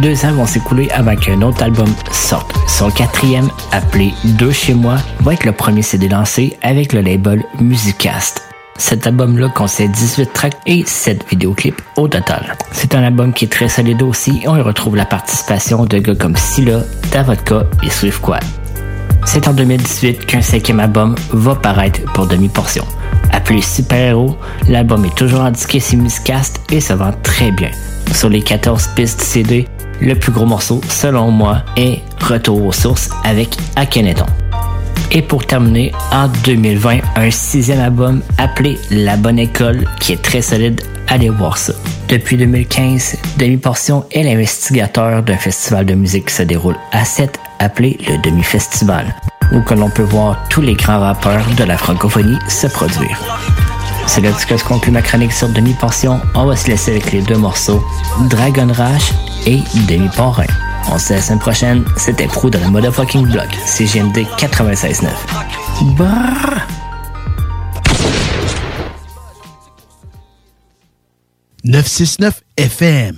[0.00, 2.54] Deux ans vont s'écouler avant qu'un autre album sorte.
[2.66, 7.44] Son quatrième, appelé Deux chez moi, va être le premier CD lancé avec le label
[7.60, 8.49] Musicast.
[8.80, 12.56] Cet album-là contient 18 tracks et 7 vidéoclips au total.
[12.72, 15.98] C'est un album qui est très solide aussi et on y retrouve la participation de
[15.98, 16.80] gars comme Scylla,
[17.12, 18.42] Davodka et Swift Quad.
[19.26, 22.84] C'est en 2018 qu'un cinquième album va paraître pour demi-portion.
[23.32, 24.36] Appelé Super Héros,
[24.66, 27.70] l'album est toujours indiqué sur Musicast et se vend très bien.
[28.14, 29.68] Sur les 14 pistes CD,
[30.00, 34.26] le plus gros morceau, selon moi, est Retour aux sources avec Akhenaton.
[35.12, 40.42] Et pour terminer, en 2020, un sixième album appelé La Bonne École, qui est très
[40.42, 40.80] solide.
[41.08, 41.72] Allez voir ça.
[42.08, 47.38] Depuis 2015, Demi Portion est l'investigateur d'un festival de musique qui se déroule à 7
[47.58, 49.14] appelé le Demi Festival,
[49.52, 53.20] où que l'on peut voir tous les grands rappeurs de la francophonie se produire.
[54.06, 56.20] C'est là que se conclut ma chronique sur Demi Portion.
[56.34, 57.82] On va se laisser avec les deux morceaux
[58.28, 59.12] Dragon Rush
[59.46, 59.58] et
[59.88, 60.46] Demi Porrin.
[60.88, 61.84] On se laisse la semaine prochaine.
[61.96, 63.48] C'était Pro de la Motherfucking Block.
[63.66, 65.08] CGMD 96.9.
[65.96, 66.66] Brrr.
[71.64, 73.16] 969 FM.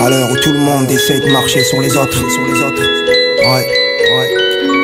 [0.00, 2.82] À l'heure où tout le monde essaie de marcher sur les autres, sur les autres.
[2.82, 3.66] Ouais,
[4.16, 4.28] ouais.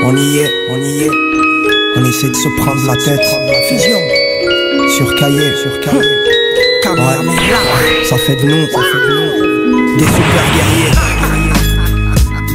[0.04, 1.43] On y est, on y est.
[1.96, 3.24] On essaie de se prendre la tête.
[3.68, 4.00] Fusion.
[4.96, 6.00] Sur cahier, sur cahier.
[6.86, 8.04] Ouais.
[8.04, 9.96] Ça fait de nous, ça fait de nous.
[9.96, 10.92] Des super guerriers.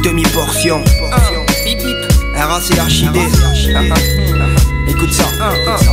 [0.04, 0.84] Demi-portion.
[2.34, 3.16] RACHID.
[4.88, 5.24] Écoute ça.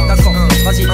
[0.08, 0.86] D'accord, vas-y.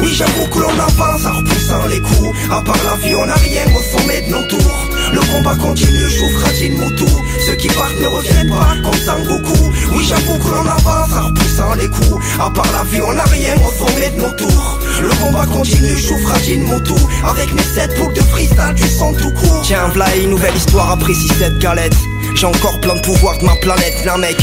[0.00, 2.36] Oui, j'avoue que l'on avance en repoussant les coups.
[2.50, 4.89] À part la vie, on n'a rien au sommet de nos tours.
[5.12, 7.06] Le combat continue, j'ouvre Moutou.
[7.46, 9.72] Ceux qui partent ne reviennent pas comme Sangoku.
[9.92, 12.24] Oui, j'avoue que l'on avance en repoussant les coups.
[12.38, 14.78] À part la vie, on n'a rien au sommet de nos tours.
[15.02, 16.32] Le combat continue, j'ouvre
[16.66, 16.96] Moutou.
[17.24, 19.62] Avec mes sept boucles de freestyle, du son tout court.
[19.64, 21.96] Tiens, v'là une nouvelle histoire après 6-7 galettes.
[22.34, 24.36] J'ai encore plein de pouvoir de ma planète, là mec.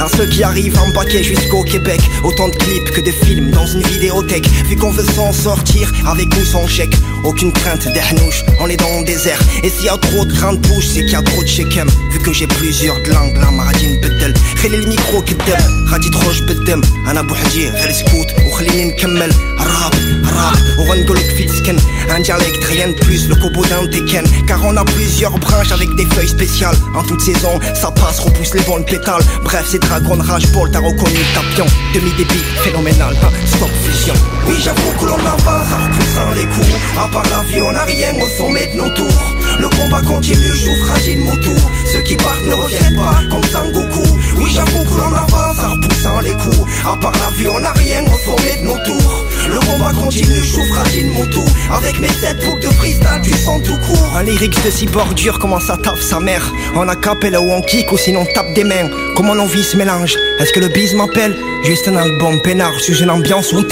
[0.00, 3.66] À ceux qui arrivent en paquet jusqu'au Québec Autant de clips que de films dans
[3.66, 8.67] une vidéothèque Vu qu'on veut s'en sortir avec nous sans chèque Aucune crainte d'Ernouche, on
[8.67, 11.15] est dans le désert Et s'il y a trop de grandes bouches, c'est qu'il y
[11.15, 14.33] a trop de shekem Vu que j'ai plusieurs de langues, la maradine بدل
[14.63, 19.93] خلي الميكرو قدام غادي تخرج بالدم انا بوحدي غير سكوت وخليني نكمل الراب
[20.23, 21.77] الراب وغنقولك في تسكن
[22.09, 25.93] un dialecte, rien de plus, le cobo d'un Tekken Car on a plusieurs branches avec
[25.95, 30.17] des feuilles spéciales En toute saison, ça passe, repousse les bonnes pétales Bref, c'est Dragon
[30.17, 34.13] Rage Ball, t'as reconnu le tapion Demi-débit, phénoménal, hein, stop fusion
[34.47, 37.84] Oui, j'avoue que l'on avance en repoussant les coups À part la vie, on n'a
[37.84, 39.22] rien au sommet de nos tours
[39.60, 41.70] Le combat continue, j'ouvre fragile mon tour.
[41.92, 44.18] Ceux qui partent ne reviennent pas comme Sangoku.
[44.38, 46.70] Oui, j'avoue que l'on avance en repoussant les coups.
[46.84, 50.42] À part la vie, on n'a rien au sommet de nos tours Le combat continue,
[50.42, 54.22] j'ouvre fragile mon tour Avec mes sept boucles de freestyle, du son tout court Un
[54.22, 57.90] lyrics de si bordure, comment ça tape sa mère On a capella ou on kick
[57.92, 60.94] ou sinon on tape des mains Comment nos vies se mélangent Est-ce que le bise
[60.94, 61.36] m'appelle?
[61.64, 63.62] Juste un album peinard, je suis une ambiance wu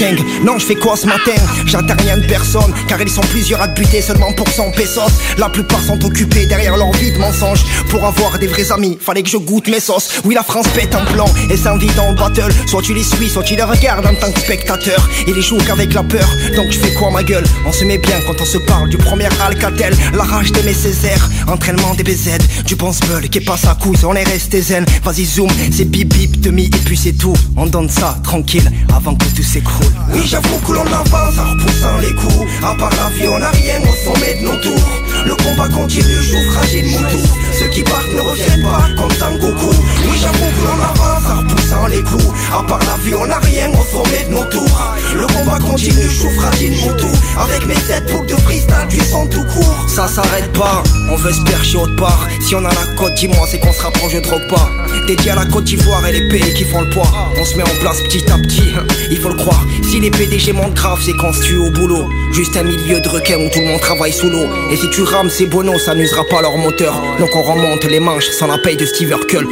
[0.45, 1.33] Non, je fais quoi ce matin?
[1.65, 5.11] J'attends rien de personne, car ils sont plusieurs à te buter seulement pour 100 pesos.
[5.37, 7.65] La plupart sont occupés derrière leur vie de mensonges.
[7.89, 10.21] Pour avoir des vrais amis, fallait que je goûte mes sauces.
[10.23, 12.53] Oui, la France pète un plan et s'invite en battle.
[12.65, 15.09] Soit tu les suis, soit tu les regardes en tant que spectateur.
[15.27, 17.43] Et les jouent qu'avec la peur, donc je fais quoi ma gueule?
[17.65, 19.93] On se met bien quand on se parle du premier Alcatel.
[20.13, 22.37] La rage des mes Césaires, entraînement des BZ.
[22.65, 24.85] Du bon bull qui passe à coups, on est resté zen.
[25.03, 27.35] Vas-y zoom, c'est bip bip demi et puis c'est tout.
[27.57, 29.91] On donne ça tranquille avant que tout s'écroule.
[30.13, 32.49] Oui, j'avoue que l'on avance en repoussant les coups.
[32.63, 34.89] À part la vie, on n'a rien au sommet de nos tours.
[35.25, 37.37] Le combat continue, joue fragile mon tour.
[37.59, 39.69] Ceux qui partent ne reviennent pas comme Sangoku.
[39.69, 42.40] Oui, j'avoue que l'on avance en repoussant les coups.
[42.61, 44.93] À part la vie, on n'a rien au sommet de nos tours.
[45.15, 47.09] Le combat continue, joue fragile mon tour.
[47.39, 49.85] Avec mes sept boucles de freestyle, du son tout court.
[49.87, 52.27] Ça s'arrête pas, on veut se percher autre part.
[52.39, 54.69] Si on a la côte, dis-moi, c'est qu'on se rapproche de drogue pas.
[55.07, 57.11] Dédié à la Côte d'Ivoire et les pays qui font le poids.
[57.35, 58.75] On se met en place petit à petit,
[59.09, 59.65] il faut le croire.
[59.81, 62.07] Si les PDG montent grave, c'est qu'on se tue au boulot.
[62.31, 64.45] Juste un milieu de requin où tout le monde travaille sous l'eau.
[64.69, 66.93] Et si tu rames ces bonos, ça n'usera pas leur moteur.
[67.17, 69.47] Donc on remonte les manches sans la paye de Steve Urkel.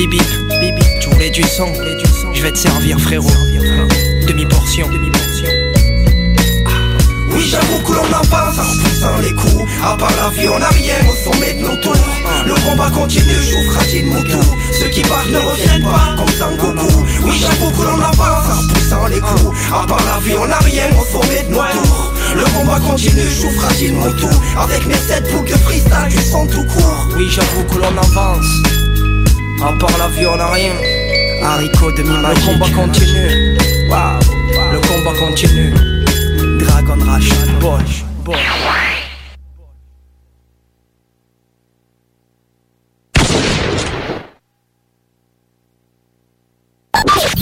[0.00, 0.18] Bibi,
[0.62, 1.70] Bibi, tu voulais du sang,
[2.32, 3.28] je vais te servir frérot.
[4.26, 5.46] Demi-portion, demi-portion.
[7.34, 9.70] Oui, j'avoue que l'on avance en poussant les coups.
[9.84, 11.92] À part la vie, on n'a rien au sommet de nos tours.
[12.46, 14.56] Le combat continue, joue fragile mon tour.
[14.72, 17.04] Ceux qui partent ne reviennent pas comme Sangoku.
[17.24, 19.54] Oui, j'avoue que l'on avance en poussant les coups.
[19.70, 22.14] À part la vie, on n'a rien au sommet de nos tours.
[22.36, 24.40] Le combat continue, joue fragile mon tour.
[24.58, 27.08] Avec mes sept boucles de freestyle, du son tout court.
[27.18, 28.79] Oui, j'avoue que l'on avance.
[29.62, 30.72] À part la vie, on n'a rien.
[31.42, 32.44] Haricot demi-magique.
[32.46, 33.58] Le combat continue.
[33.90, 34.18] Waouh,
[34.72, 35.74] le combat continue.
[36.58, 37.28] Dragon Rush,
[37.60, 38.38] Bosch, Bosch.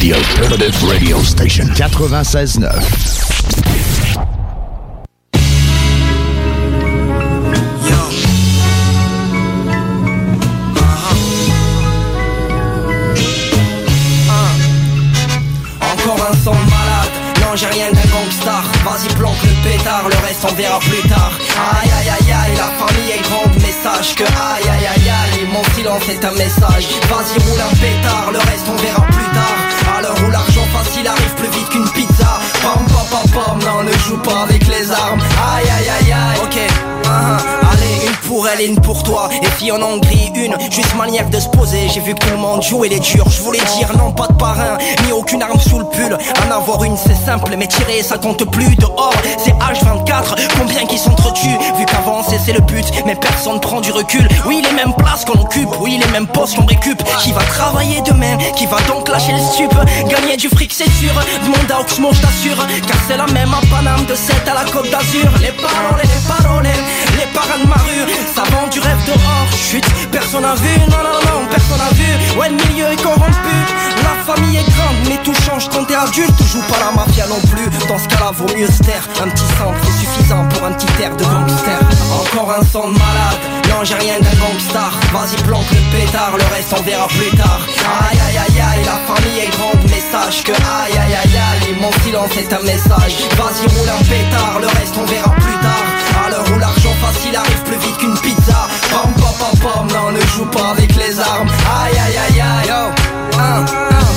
[0.00, 4.47] The Alternative Radio Station 96.9.
[17.54, 21.32] j'ai rien d'un gangstar Vas-y planque le pétard, le reste on verra plus tard.
[21.80, 25.48] Aïe aïe aïe aïe, la famille est grande mais sache que aïe aïe aïe aïe
[25.52, 29.78] Mon silence est un message, vas-y roule un pétard, le reste on verra plus tard.
[30.00, 32.38] L'heure où l'argent facile arrive plus vite qu'une pizza.
[32.62, 35.20] Pam pam pam non ne joue pas avec les armes.
[35.56, 36.58] Aïe aïe aïe aïe, ok.
[37.10, 37.67] Ah, une
[38.26, 39.28] pour elle et une pour toi.
[39.42, 41.88] Et si en grille une, juste manière de se poser.
[41.92, 43.28] J'ai vu que tout le monde jouait les durs.
[43.30, 46.16] Je voulais dire non pas de parrain, ni aucune arme sous le pull.
[46.46, 49.14] En avoir une c'est simple, mais tirer ça compte plus Dehors.
[49.38, 51.58] C'est H24, combien qui s'entretuent?
[51.78, 54.26] Vu qu'avancer c'est le but, mais personne prend du recul.
[54.46, 57.02] Oui les mêmes places qu'on occupe, oui les mêmes postes qu'on récup.
[57.20, 59.74] Qui va travailler demain, qui va donc lâcher le stup?
[60.08, 61.12] Gagner du fric c'est sûr,
[61.42, 62.66] demande à Oxmo je t'assure.
[62.86, 65.30] Car c'est la même à Paname de 7 à la Côte d'Azur.
[65.40, 66.68] Les paroles, les paroles,
[67.16, 71.02] les parrains de ma rue Ça vend du rêve dehors, chut, personne a vu Non
[71.02, 72.38] non non, personne a vu.
[72.38, 73.56] Ouais le milieu est corrompu.
[74.02, 76.38] La famille est grande, mais tout change quand t'es adulte.
[76.52, 79.02] Joue pas la mafia non plus, dans ce cas-là vaut mieux se taire.
[79.22, 81.78] Un petit sang c'est suffisant pour un petit air de gangster.
[82.12, 83.40] Encore un son de malade,
[83.70, 87.60] non j'ai rien d'un gangstar Vas-y planque le pétard, le reste on verra plus tard.
[88.10, 91.76] Aïe aïe aïe aïe, la famille est grande mais sache que aïe aïe aïe aïe
[91.80, 95.87] Mon silence est un message, vas-y roule un pétard, le reste on verra plus tard
[97.12, 98.68] facile arrive plus vite qu'une pizza.
[98.90, 101.48] Pam pam pam pam, non ne joue pas avec les armes.
[101.82, 104.07] Aïe aïe aïe aïe, un.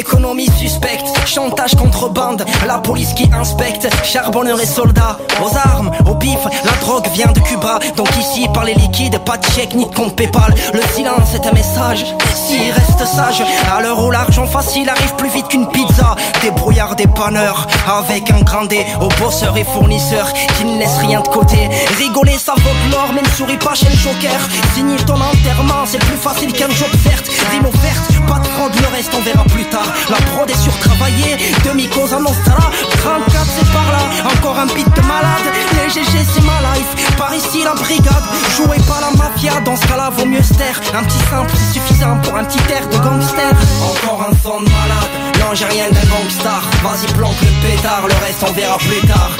[0.00, 6.38] Économie suspecte, chantage contrebande, la police qui inspecte, charbonneurs et soldats, aux armes, au bif,
[6.64, 9.94] la drogue vient de Cuba, donc ici par les liquides, pas de chèque ni de
[9.94, 14.88] compte Paypal, le silence est un message, s'il reste sage, à l'heure où l'argent facile
[14.88, 19.58] arrive plus vite qu'une pizza, des brouillards, des panneurs, avec un grand D, aux bosseurs
[19.58, 21.68] et fournisseurs, qui ne laissent rien de côté,
[21.98, 24.40] rigoler ça vaut l'or, mais ne souris pas chez le joker,
[24.74, 28.96] signer ton enterrement, c'est plus facile qu'un job certes, rime offerte, pas de fraude, le
[28.96, 32.70] reste on verra plus tard, la prod est surtravaillée, demi-cause en Nostra
[33.02, 34.04] 34 c'est par là,
[34.34, 35.46] encore un beat de malade.
[35.76, 38.24] Les GG c'est ma life, par ici la brigade.
[38.56, 42.36] Jouez pas la mafia, dans ce cas-là vaut mieux se Un petit simple suffisant pour
[42.36, 43.52] un petit air de gangster.
[43.82, 48.14] Encore un son de malade, non j'ai rien d'un gangstar Vas-y planque le pétard, le
[48.24, 49.30] reste on verra plus tard.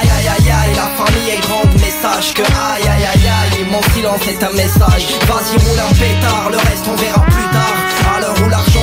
[0.00, 3.66] Aïe aïe aïe aïe, la famille est grande mais sache que aïe aïe aïe aïe
[3.70, 7.79] Mon silence est un message, vas-y roule un pétard, le reste on verra plus tard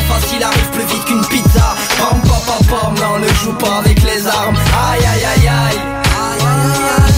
[0.08, 1.76] facile arrive plus vite qu'une pizza.
[2.00, 4.58] Pam pam pam pam, non ne joue pas avec les armes.
[4.92, 5.80] Aïe aïe aïe aïe.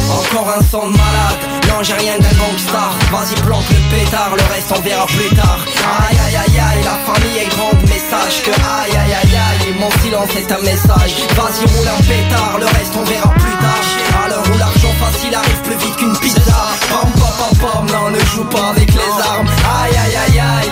[0.09, 4.53] Encore un son de malade, non j'ai rien d'un gangstar Vas-y planque le pétard, le
[4.53, 5.59] reste on verra plus tard.
[6.01, 9.75] Aïe aïe aïe aïe, la famille est grande mais sache que aïe aïe aïe aïe
[9.79, 13.85] Mon silence est un message, vas-y roule un pétard, le reste on verra plus tard.
[14.23, 16.59] À l'heure où l'argent facile arrive plus vite qu'une pizza.
[16.89, 19.47] Pam pam pam pam, non ne joue pas avec les armes.
[19.83, 20.68] Aïe aïe aïe aïe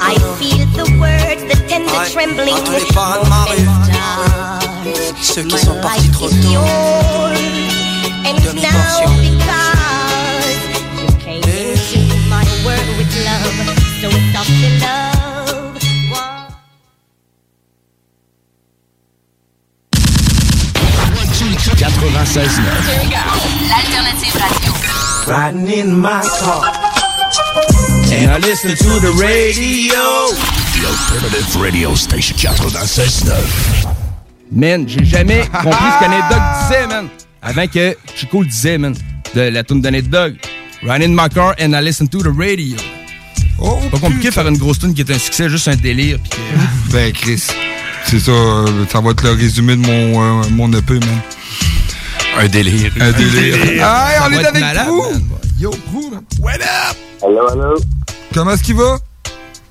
[0.00, 2.56] I feel the words, the tender trembling
[5.22, 6.28] Ceux qui sont partis trop
[8.24, 9.56] And now because
[11.00, 13.56] You came into my world with love.
[14.00, 15.06] So it's off the
[25.68, 27.75] in my car
[28.12, 30.02] And I listen to the radio.
[30.74, 33.32] The Alternative Radio Station 96.9.
[34.52, 37.08] Man, j'ai jamais compris ce que Nate Dogg disait, man.
[37.42, 38.94] Avant que Chico le disait, man.
[39.34, 40.34] De la tune de Nate Dogg.
[40.82, 42.76] Run in my car and I listen to the radio.
[43.58, 46.18] Oh, pas compliqué de faire une grosse tune qui est un succès, juste un délire.
[46.30, 46.36] Que-
[46.92, 47.42] Ben, Chris,
[48.06, 48.32] c'est ça.
[48.90, 51.20] Ça va être le résumé de mon, euh, mon EP, man.
[52.38, 52.92] Un délire.
[53.00, 53.56] Un délire.
[53.80, 53.84] Ça
[54.18, 55.22] Ah, on va est être avec malade, man.
[55.58, 56.22] Yo, Prou, man.
[56.38, 56.96] What up?
[57.22, 57.76] Hello, hello.
[58.36, 58.98] Comment est-ce qu'il va?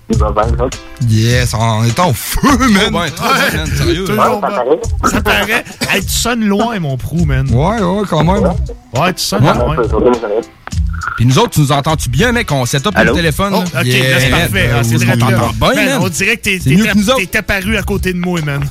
[0.09, 0.67] Il va bien, là.
[1.07, 2.95] Yes, on est en feu, man.
[2.95, 4.05] Ouais, bien, man, sérieux.
[4.05, 5.07] Toujours bon.
[5.07, 5.63] Ça paraît.
[5.87, 7.47] Hey, tu sonnes loin, mon prou, man.
[7.51, 8.43] Ouais, ouais, quand même.
[8.95, 9.53] Ouais, tu sonnes Ouais.
[9.53, 9.75] loin.
[11.15, 12.51] Puis nous autres, tu nous entends-tu bien, mec?
[12.51, 13.53] On set up le téléphone.
[13.55, 13.81] Oh, là?
[13.81, 14.69] ok, Yeah, c'est parfait.
[14.73, 15.85] Ah, Euh, c'est on très t'entend bien.
[15.85, 15.99] Man.
[16.01, 17.25] On dirait que t'es- C'est mieux que nous t'es- autres.
[17.29, 18.63] t'es apparu à côté de moi, man.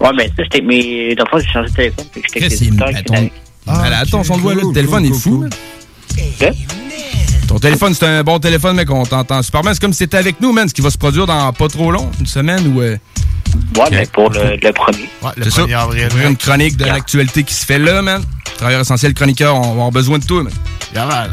[0.00, 0.60] Ouais, mais ça, j'étais.
[0.62, 2.04] Mais dans le fond, j'ai changé de téléphone.
[2.12, 2.86] Puis j'étais qui ton...
[2.88, 3.30] étaient
[3.66, 5.44] attends, son voix, là, le téléphone est fou.
[7.48, 8.90] Ton téléphone, c'est un bon téléphone, mec.
[8.90, 9.74] On t'entend super bien.
[9.74, 10.68] C'est comme si t'étais avec nous, man.
[10.68, 12.80] Ce qui va se produire dans pas trop long, une semaine ou.
[12.80, 12.96] euh,
[13.76, 15.08] Ouais, mais pour le, le premier.
[15.22, 15.62] Ouais, le C'est ça.
[15.62, 16.06] 1er avril.
[16.06, 18.24] Ouvrir une chronique de l'actualité qui se fait là, man.
[18.56, 20.52] Travailleur essentiel, chroniqueur, on va avoir besoin de toi, man.
[20.92, 21.30] Yeah, man.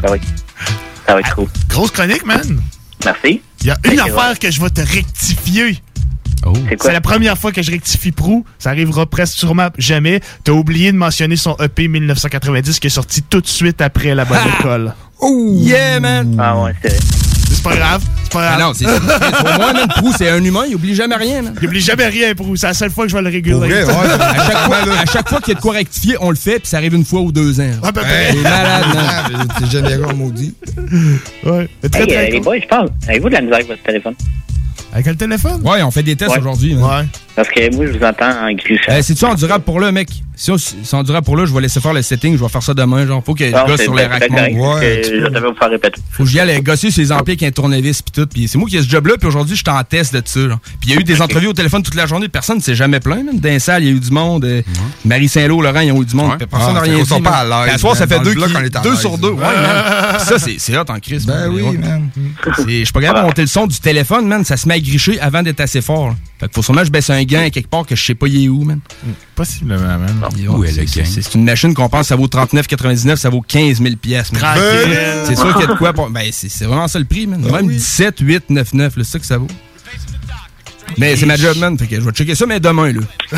[1.06, 1.48] Ça va être cool.
[1.68, 2.60] Grosse chronique, man.
[3.04, 3.42] Merci.
[3.62, 5.82] Il y a une affaire que je vais te rectifier.
[6.68, 6.86] C'est quoi?
[6.86, 8.44] C'est la première fois que je rectifie Prou.
[8.58, 10.20] Ça arrivera presque sûrement jamais.
[10.44, 14.24] T'as oublié de mentionner son EP 1990 qui est sorti tout de suite après la
[14.24, 14.94] bonne école.
[15.20, 15.52] Oh!
[15.54, 16.36] Yeah, man!
[16.40, 18.02] Ah ouais, c'est C'est pas grave.
[18.24, 18.58] C'est pas grave.
[18.58, 20.64] Ah non, c'est Pour moi, man, Prou, c'est un humain.
[20.68, 21.54] Il oublie jamais rien, man.
[21.62, 22.56] Il oublie jamais rien, Prou.
[22.56, 23.54] C'est la seule fois que je vais le réguler.
[23.54, 26.30] Vrai, ouais, à, chaque fois, à chaque fois qu'il y a de quoi rectifier, on
[26.30, 27.70] le fait, puis ça arrive une fois ou deux ans.
[27.84, 28.02] Ah, ben,
[28.42, 29.48] malade, man.
[29.60, 30.54] T'es généreux, maudit.
[31.44, 31.68] Ouais.
[31.94, 32.90] Hey, euh, les boys, je pense.
[33.06, 34.14] Avez-vous de la misère avec votre téléphone?
[34.92, 35.60] Avec le téléphone?
[35.64, 36.38] Ouais, on fait des tests Ouais.
[36.38, 36.74] aujourd'hui.
[36.74, 37.06] Ouais.
[37.34, 39.00] Parce que moi, je vous entends en glissant.
[39.02, 40.08] C'est-tu endurable pour là, mec?
[40.34, 40.50] Si
[40.82, 43.06] c'est endurable pour là, je vais laisser faire le setting, je vais faire ça demain.
[43.06, 46.00] Genre, faut que gosse c'est sur les parce Ouais, que Je devais vous faire répéter.
[46.10, 48.26] Faut que j'y aille gosser sur les amplis avec un tournevis puis tout.
[48.26, 50.40] Puis c'est moi qui ai ce job-là, puis aujourd'hui, je suis en test de ça.
[50.80, 52.74] Puis il y a eu des entrevues au téléphone toute la journée, personne ne s'est
[52.74, 53.24] jamais plaint.
[53.24, 53.38] Même.
[53.40, 54.44] Dans les salles, il y a eu du monde.
[54.44, 54.62] euh,
[55.04, 56.36] Marie Saint-Lot, Laurent, ils ont eu du monde.
[56.38, 57.06] Personne Ah, n'a rien dit.
[57.06, 59.30] sont pas à l'aise, à soir, ça fait deux, deux sur deux.
[59.30, 60.18] Ouais, man.
[60.18, 61.24] ça, c'est hot en crise.
[61.24, 62.10] Ben oui, man.
[62.66, 64.44] Je suis pas capable de monter le son du téléphone, man.
[64.44, 66.14] Ça se met gricher avant d'être assez fort.
[66.40, 68.26] Fait que faut sûrement que je baisse un gain quelque part que je sais pas
[68.26, 68.80] il est où, man.
[69.34, 70.20] Possiblement, man.
[70.48, 71.02] Où est le gain?
[71.04, 74.30] C'est c'est une machine qu'on pense ça vaut 39,99, ça vaut 15 000 pièces.
[75.26, 75.92] C'est sûr qu'il y a de quoi.
[75.92, 77.40] pour- Ben, c'est vraiment ça le prix, man.
[77.40, 79.48] Même 17, 8, 9, 9, là, c'est ça que ça vaut.
[80.98, 81.78] Mais c'est ma job, man.
[81.78, 83.00] Fait que je vais checker ça, mais demain, là.
[83.30, 83.36] Je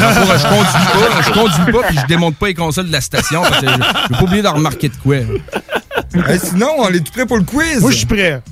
[0.49, 3.61] conduis pas, je conduis pas, puis je démonte pas les consoles de la station, parce
[3.61, 5.16] que je je vais pas oublier de remarquer de quoi.
[5.16, 7.81] Hey, sinon, on est tout prêt pour le quiz?
[7.81, 8.43] Moi, je suis prêt.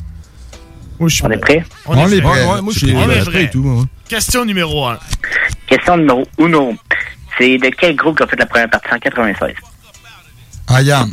[0.99, 1.65] Moi, je suis On est prêt?
[1.87, 2.31] On est prêt.
[2.31, 3.45] Ouais, ouais, moi, je suis On est prêt prêt.
[3.45, 3.61] et tout.
[3.63, 3.85] ouais.
[4.09, 4.99] Question numéro 1.
[5.67, 6.75] Question numéro uno.
[7.39, 9.55] C'est de quel groupe qui a fait la première partie en 96?
[10.69, 11.13] Ayam.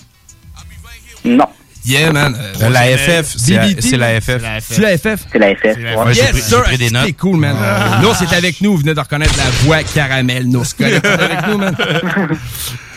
[1.25, 1.47] Non.
[1.85, 2.35] Yeah, man.
[2.61, 3.81] Euh, la FF, c'est la- BBT.
[3.81, 4.41] c'est la FF.
[4.59, 5.25] C'est la FF?
[5.31, 5.63] C'est la FF.
[5.63, 6.03] la ouais.
[6.07, 6.57] Ouais, j'ai yes, pris- sir.
[6.57, 7.05] j'ai pris des notes.
[7.05, 7.55] C'est cool, man.
[8.01, 8.71] Nous, c'est avec nous.
[8.73, 10.47] Vous venez de reconnaître la voix caramel.
[10.49, 10.63] Nous.
[10.65, 11.75] C'est avec nous, man.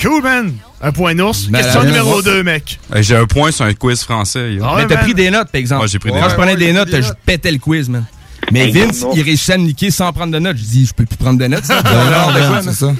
[0.00, 0.52] Cool, man.
[0.82, 1.46] Un point ours.
[1.48, 2.78] Ben, Question la- numéro la- 2, mec.
[2.96, 4.58] J'ai un point sur un quiz français.
[4.62, 5.82] Ah ouais, Mais t'as pris des notes, par exemple.
[5.82, 8.04] Ouais, j'ai pris des Quand je prenais des notes, des je pétais le quiz, man.
[8.52, 10.56] Mais Hey, Vince, il réussit à me niquer sans prendre de notes.
[10.58, 11.64] Je dis, je peux plus prendre de notes.
[11.64, 11.82] ça.
[11.82, 12.94] Ben Non, non, de man, quoi, c'est ça.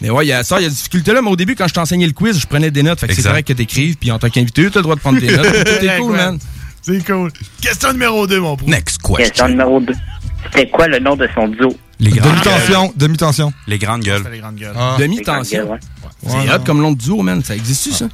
[0.00, 1.20] Mais ouais, il y a ça, il y a des difficultés là.
[1.22, 3.00] Mais au début, quand je t'enseignais le quiz, je prenais des notes.
[3.00, 3.96] Fait que c'est correct que t'écrives.
[3.96, 5.44] Puis en tant qu'invité, t'as le droit de prendre des notes.
[5.64, 6.38] Tout est cool, man.
[6.82, 7.30] C'est cool.
[7.60, 8.66] Question numéro 2, mon prou.
[8.68, 9.48] Next Question question.
[9.48, 9.92] numéro 2.
[10.52, 11.76] C'était quoi le nom de son duo?
[12.00, 12.44] Les grandes gueules.
[12.44, 13.52] Demi-tension, demi-tension.
[13.66, 14.18] Les grandes gueules.
[14.18, 14.74] C'était les grandes gueules.
[14.78, 14.96] Ah.
[15.00, 15.78] Demi-tension.
[16.28, 16.44] Ouais.
[16.46, 17.42] C'est hot comme long de duo, man.
[17.44, 18.06] Ça existe ça?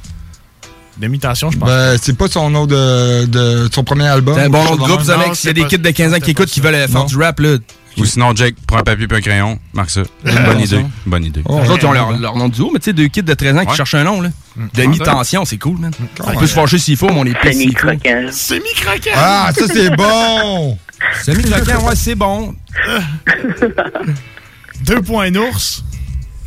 [0.97, 1.67] Demi-tension, je pense.
[1.67, 4.35] Ben, c'est pas son nom de, de son premier album.
[4.35, 5.35] C'est un bon nom de groupe, ça, mec.
[5.35, 7.17] S'il y a c'est des kids de 15 ans qui écoutent, qui veulent faire du
[7.17, 7.57] rap, là.
[7.97, 10.01] Ou sinon, Jake, prends un papier et un crayon, marque ça.
[10.25, 10.85] Une bonne idée.
[11.05, 11.41] Bonne idée.
[11.45, 13.23] Oh, Les autres, ils ont leur, leur nom de duo, mais tu sais, deux kids
[13.23, 14.29] de 13 ans qui cherchent un nom, là.
[14.73, 15.91] Demi-tension, c'est cool, man.
[16.23, 17.51] On peut se fâcher s'il faut, mais on est faut.
[17.51, 18.25] Semi-croquant.
[18.31, 19.11] Semi-croquant.
[19.15, 20.77] Ah, ça, c'est bon!
[21.25, 22.55] Semi-croquant, ouais, c'est bon.
[24.85, 25.83] Deux points ours.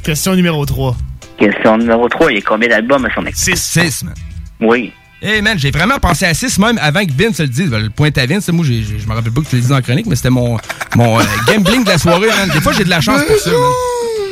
[0.02, 0.96] Question numéro 3.
[1.38, 2.32] Question numéro 3.
[2.32, 3.54] Il y a combien d'albums à son actif?
[3.54, 4.14] 6, man.
[4.60, 4.92] Oui.
[5.20, 7.70] Hey man, j'ai vraiment pensé à 6 même avant que Vince le dise.
[7.70, 9.74] Ben, le point à Vince, moi, je me rappelle pas que tu l'as dit dans
[9.76, 10.56] la chronique, mais c'était mon,
[10.94, 12.48] mon euh, gambling de la soirée, man.
[12.52, 13.60] Des fois, j'ai de la chance pour ça, man.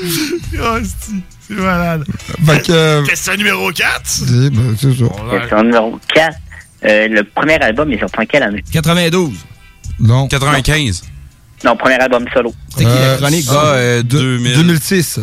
[0.59, 1.13] Oh, c'est-
[1.49, 2.05] c'est malade.
[2.45, 4.01] Fait euh, Question numéro 4.
[4.05, 5.05] c'est ben, c'est ça.
[5.39, 6.37] Question numéro 4.
[6.85, 8.63] Euh, le premier album est sorti en quelle année?
[8.73, 9.33] 92.
[10.01, 10.29] Non.
[10.29, 11.03] 95.
[11.65, 12.55] Non, premier album solo.
[12.69, 13.47] C'était qui la Euh, chronique?
[13.51, 14.09] Ah, euh, De-
[14.39, 14.55] 2000.
[14.57, 15.21] 2006.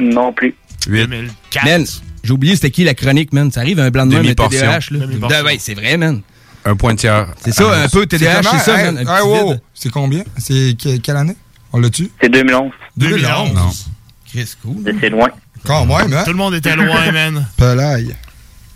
[0.00, 0.54] Non plus.
[0.86, 1.06] 8.
[1.06, 1.64] 2004.
[1.64, 1.84] Man,
[2.24, 3.50] j'ai oublié c'était qui la chronique, man.
[3.52, 4.60] Ça arrive un blanc de le Demi-portion.
[4.60, 5.06] TDAH, là.
[5.28, 6.20] Ben, ouais, c'est vrai, man.
[6.64, 7.28] Un point de tiers.
[7.44, 9.06] C'est ça, Ah, un peu TDAH, c'est ça, Hey, man.
[9.24, 9.54] Wow.
[9.74, 10.24] C'est combien?
[10.38, 11.36] C'est que- quelle année?
[11.72, 12.10] On l'a-tu?
[12.20, 12.70] C'est 2011.
[12.96, 13.52] 2011.
[13.54, 13.70] Non.
[14.28, 14.76] Chris, cool.
[15.00, 15.28] C'est- loin.
[15.64, 16.22] Quand même, hein?
[16.24, 17.46] Tout le monde était loin, man.
[17.56, 18.14] Pelaille.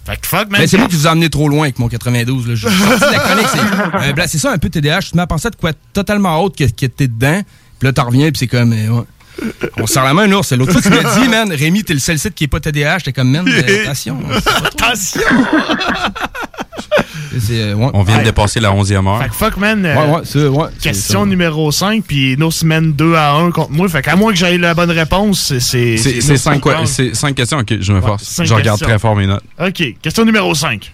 [0.07, 0.61] Fait que fuck, man.
[0.61, 2.49] Mais c'est moi qui vous ai emmené trop loin avec mon 92.
[2.49, 2.55] Là.
[2.55, 3.59] Je la chronique, c'est
[4.09, 5.01] euh, bla- c'est ça un peu TDAH.
[5.03, 7.43] Tu te mets à penser à de quoi totalement autre que, que t'es dedans.
[7.79, 8.73] Puis là, t'en reviens, puis c'est comme.
[8.73, 9.03] euh, ouais.
[9.79, 10.53] On se serre la main, un ours.
[10.53, 13.01] L'autre fois, tu m'as dit, man, Rémi, t'es le seul site qui est pas TDAH.
[13.01, 14.19] T'es comme, man, euh, attention.
[14.65, 15.21] Attention!
[17.39, 17.91] C'est, euh, ouais.
[17.95, 19.23] On vient de dépasser la 11e heure.
[19.23, 19.85] Fait que fuck, man.
[19.87, 23.51] euh, Ouais, ouais, c'est- ouais, c'est question numéro 5, puis nos semaines 2 à 1
[23.53, 23.89] contre moi.
[23.89, 25.61] Fait qu'à moins que j'aie la bonne réponse, c'est.
[25.61, 27.59] C'est C'est c'est nos cinq, quoi- cinq c'est cinq questions.
[27.59, 28.43] Ok, je me force.
[28.43, 28.87] Je regarde questions.
[28.89, 29.45] très fort mes notes.
[29.61, 30.93] Ok, question numéro 5.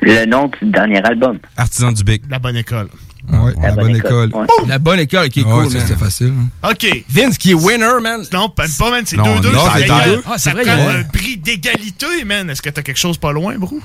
[0.00, 1.38] Le nom du dernier album.
[1.56, 2.22] Artisan du Bic.
[2.30, 2.88] La bonne école.
[3.32, 4.30] Ouais, la, bonne école.
[4.34, 4.46] ouais.
[4.68, 6.32] La bonne école qui est Ouais, cool, ça, c'était facile.
[6.62, 6.70] hein.
[6.70, 6.86] Ok.
[7.08, 8.22] Vince qui est winner, man.
[8.32, 9.52] Non, pas, pas man, c'est Non, 2-2.
[9.52, 10.04] non, ça c'est gagne.
[10.04, 10.22] deux.
[10.26, 12.50] Ah, ça c'est vrai, prend a- un prix d'égalité, man.
[12.50, 13.78] Est-ce que t'as quelque chose pas loin, bro?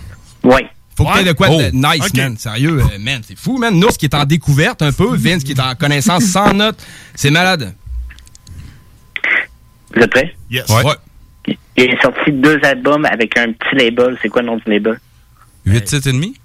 [0.43, 0.61] Oui.
[0.97, 1.69] Faut que t'aies de quoi de Oh.
[1.73, 2.37] nice, man.
[2.37, 3.73] Sérieux, euh, man, c'est fou, man.
[3.79, 6.83] Nous, qui est en découverte un peu, Vince qui est en connaissance sans notes.
[7.15, 7.73] C'est malade.
[9.95, 10.35] Vous êtes prêts?
[10.51, 10.67] Yes.
[10.69, 10.83] Ouais.
[11.77, 14.17] Il est sorti deux albums avec un petit label.
[14.21, 14.99] C'est quoi le nom du label?
[15.65, 16.35] 8 titres et demi?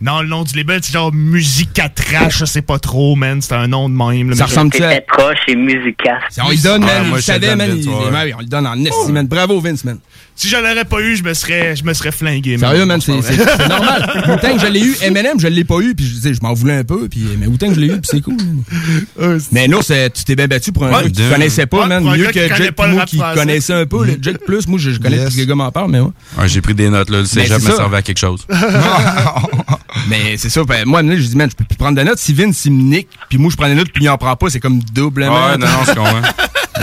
[0.00, 3.40] Non, le nom du label, c'est genre Musica Trash, je sais pas trop, man.
[3.40, 4.30] C'est un nom de même.
[4.30, 5.00] là, Ça ressemble-tu à...
[5.00, 6.18] Proche et musical.
[6.30, 7.88] Si on lui donne, Ah, man, moi, je donne man, il,
[8.34, 9.26] on lui donne en esti, man.
[9.26, 9.98] Bravo, Vince, man.
[10.38, 12.58] Si je l'aurais pas eu, je me serais, je me serais flingué.
[12.58, 13.20] Sérieux, man, c'est Non,
[13.68, 14.24] normal.
[14.34, 16.84] Autant que je l'ai eu, M&M, je l'ai pas eu, puis je, m'en voulais un
[16.84, 18.36] peu, puis mais autant que je l'ai eu, puis c'est cool.
[18.36, 19.40] man.
[19.50, 21.80] Mais nous, c'est- tu t'es bien battu pour un Ouais, gars que tu connaissais pas,
[21.82, 22.04] Ouais, man.
[22.04, 24.04] Mieux que moi rap qui connaissait un peu.
[24.04, 25.30] Le Jake plus, moi, je, je connais Yes.
[25.30, 26.10] tous les gars m'en parlent, mais ouais.
[26.38, 27.20] Ouais, j'ai pris des notes, là.
[27.20, 28.46] Le cégep me servait à quelque chose.
[30.08, 32.18] Mais c'est ça, ben, moi, je dis, man, je peux plus prendre de notes.
[32.18, 34.36] Si Vince, il me nique, puis moi, je prends des notes, puis il en prend
[34.36, 35.46] pas, c'est comme doublement.
[35.50, 36.22] Ouais, non, non, c'est con, hein.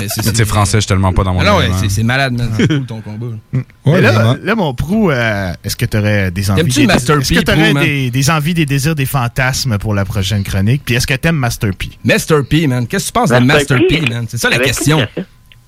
[0.09, 2.03] C'est Mais tu sais, français, je suis tellement pas dans mon Ah non, ouais, c'est-
[2.03, 2.49] malade, man.
[2.57, 3.27] C'est cool ton combat.
[3.27, 3.37] là.
[3.85, 7.19] Mais Ouais, là, là, mon prou, euh, est-ce que tu aurais des envies, des, Master
[7.19, 7.83] est-ce P, que t'aurais Prou, man?
[7.83, 10.83] des, des envies, des désirs, des fantasmes pour la prochaine chronique?
[10.85, 11.89] Puis est-ce que t'aimes Master P?
[12.03, 12.87] Master P, man.
[12.87, 14.25] Qu'est-ce que tu penses de Master P, P, man?
[14.29, 15.05] C'est ça la Avec question.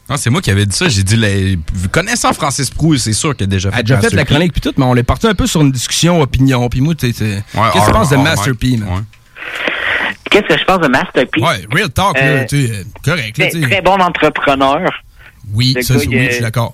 [0.07, 0.88] Ah, c'est moi qui avais dit ça.
[0.88, 1.57] J'ai dit, les...
[1.91, 4.61] connaissant Francis Prou, c'est sûr qu'il a déjà fait a déjà fait la chronique puis
[4.61, 6.69] tout, mais on est parti un peu sur une discussion opinion.
[6.69, 8.53] Puis moi, tu sais, Ouais, qu'est-ce que tu penses de Master.
[8.56, 9.03] P, man?
[10.30, 11.41] Qu'est-ce que je pense de Master P?
[11.41, 14.82] Ouais, real talk, là, Euh, tu sais, euh, correct, là, Très, bon entrepreneur.
[15.53, 16.73] Oui, le ça, gars, oui, je suis d'accord.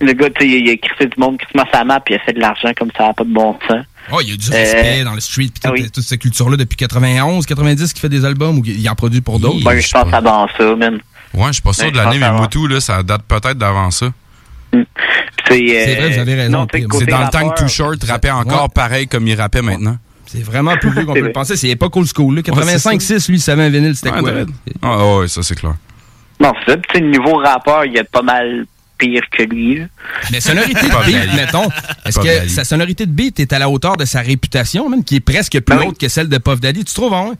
[0.00, 2.00] Le gars, tu sais, il a crissé du monde qui se met à sa map
[2.00, 3.84] puis il a fait de l'argent comme ça n'a pas de bon sens.
[4.12, 5.90] Oh, il y a du Euh, respect dans le street, puis ah toute, oui.
[5.90, 9.38] toute cette culture-là depuis 91, 90 qui fait des albums ou il en produit pour
[9.38, 9.62] d'autres?
[9.62, 10.98] Ben, je pense avant ça, man.
[11.34, 12.32] Ouais, je suis pas sûr de l'année, mais.
[12.32, 14.06] Moutou, là, ça date peut-être d'avant ça.
[14.72, 14.86] C'est
[15.48, 18.62] C'est vrai, vous avez raison, C'est dans le temps rappeur, que Too Short rappait encore
[18.64, 18.68] Ouais.
[18.74, 19.96] pareil comme il rappait maintenant.
[20.32, 21.56] C'est vraiment plus vieux qu'on peut le penser.
[21.56, 22.42] C'est pas old school, là.
[22.42, 24.32] 85-6, lui, il savait un vinyle, c'était Ouais, quoi?
[24.32, 24.44] là?
[24.82, 25.74] Ah, ouais, ça, c'est clair.
[26.38, 26.76] Non, c'est ça.
[26.76, 28.64] Puis, tu sais, le niveau rappeur, il y a pas mal
[28.96, 29.82] pire que lui.
[30.30, 31.68] Mais sonorité de beat, mettons,
[32.04, 35.16] est-ce que sa sonorité de beat est à la hauteur de sa réputation, même, qui
[35.16, 35.86] est presque plus Ben oui.
[35.88, 36.84] haute que celle de Puff Daddy?
[36.84, 37.32] Tu trouves, hein?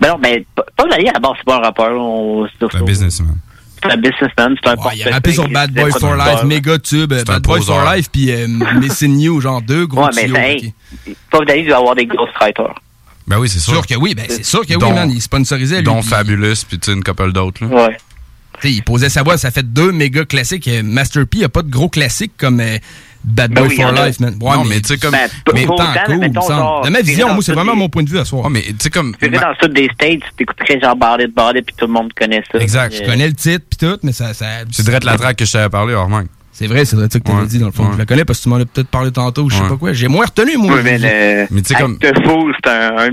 [0.00, 2.48] Ben non, mais pas- pas d'ailleurs, à la base, c'est pas un rappeur.
[2.70, 3.36] C'est un businessman.
[3.82, 6.78] C'est un businessman, c'est un Ouais, il a rappé sur Bad Boys for Life, méga
[6.78, 7.84] tube, Bad Boys for.
[7.94, 8.46] Life, puis euh,
[8.80, 10.36] Missing You, genre deux gros Ouais, mais tuyaux.
[10.36, 10.74] hey,
[11.30, 12.74] Puff Daddy doit avoir des ghostwriters.
[13.26, 13.74] Ben oui, c'est sûr.
[13.74, 15.84] Sûr que oui, ben c'est sûr que oui, man, il sponsorisait lui.
[15.84, 17.64] Dont Fabulous, puis tu sais, une couple d'autres.
[17.64, 17.86] là.
[17.86, 17.96] Ouais.
[18.60, 20.66] Tu sais, il posait sa voix, ça fait deux méga classiques.
[20.68, 22.76] Euh, Master P, il a pas de gros classiques comme euh,
[23.22, 23.92] Bad Ben Boy oui, for.
[23.92, 24.34] Life, man.
[24.40, 25.12] Ouais, Non, mais tu sais, comme.
[25.12, 25.76] Ben, mais tant
[26.06, 28.44] cool, genre, De ma vision, moi, c'est vraiment sud mon point de vue à soir.
[28.44, 29.14] Ouais, mais tu sais, comme.
[29.16, 32.12] Tu sais, dans le sud des States, t'écouterais genre de Bardé, puis tout le monde
[32.14, 32.58] connaît ça.
[32.58, 32.94] Exact.
[32.96, 34.32] Je connais le titre puis tout, mais ça.
[34.32, 36.28] ça C'est direct la track que je t'avais parlé, hors manque.
[36.60, 37.46] C'est vrai, c'est vrai ça que tu Ouais.
[37.46, 37.84] dit dans le fond.
[37.86, 37.92] Ouais.
[37.94, 39.68] Je la connais parce que tu m'en as peut-être parlé tantôt, je sais Ouais.
[39.70, 39.92] pas quoi.
[39.94, 40.74] J'ai moins retenu, moi.
[40.76, 41.46] Oui, mais le.
[41.50, 43.10] Mais tu sais, comme- c'est un, un.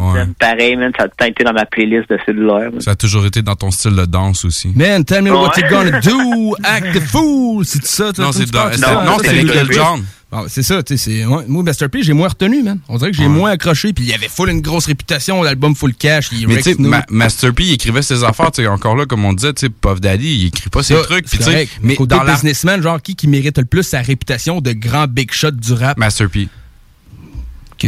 [0.00, 0.24] Ouais.
[0.36, 2.72] Pareil, man, ça a tout le temps été dans ma playlist de cellulaire.
[2.72, 2.80] man.
[2.80, 4.72] Ça a toujours été dans ton style de danse aussi.
[4.74, 7.64] Man, tell me what you gonna do, act the fool.
[7.64, 9.76] C'est ça, toi, Non, tu c'est dans- non, c'est avec Ludacris.
[10.32, 12.78] Bon, c'est ça, tu sais, c'est, ouais, moi, Master P, j'ai moins retenu, man.
[12.88, 13.28] On dirait que j'ai Ouais.
[13.28, 16.56] moins accroché, puis il y avait full une grosse réputation, l'album full cash, il Mais
[16.56, 16.74] tu sais.
[16.78, 19.66] Ma- Master P, il écrivait ses affaires, tu sais, encore là, comme on disait, tu
[19.66, 21.28] sais, Puff Daddy, il écrit pas ses Ça, trucs.
[21.28, 24.00] c'est Puis tu sais, mais côté dans businessman, genre, qui qui mérite le plus sa
[24.00, 25.98] réputation de grand big shot du rap?
[25.98, 26.30] Master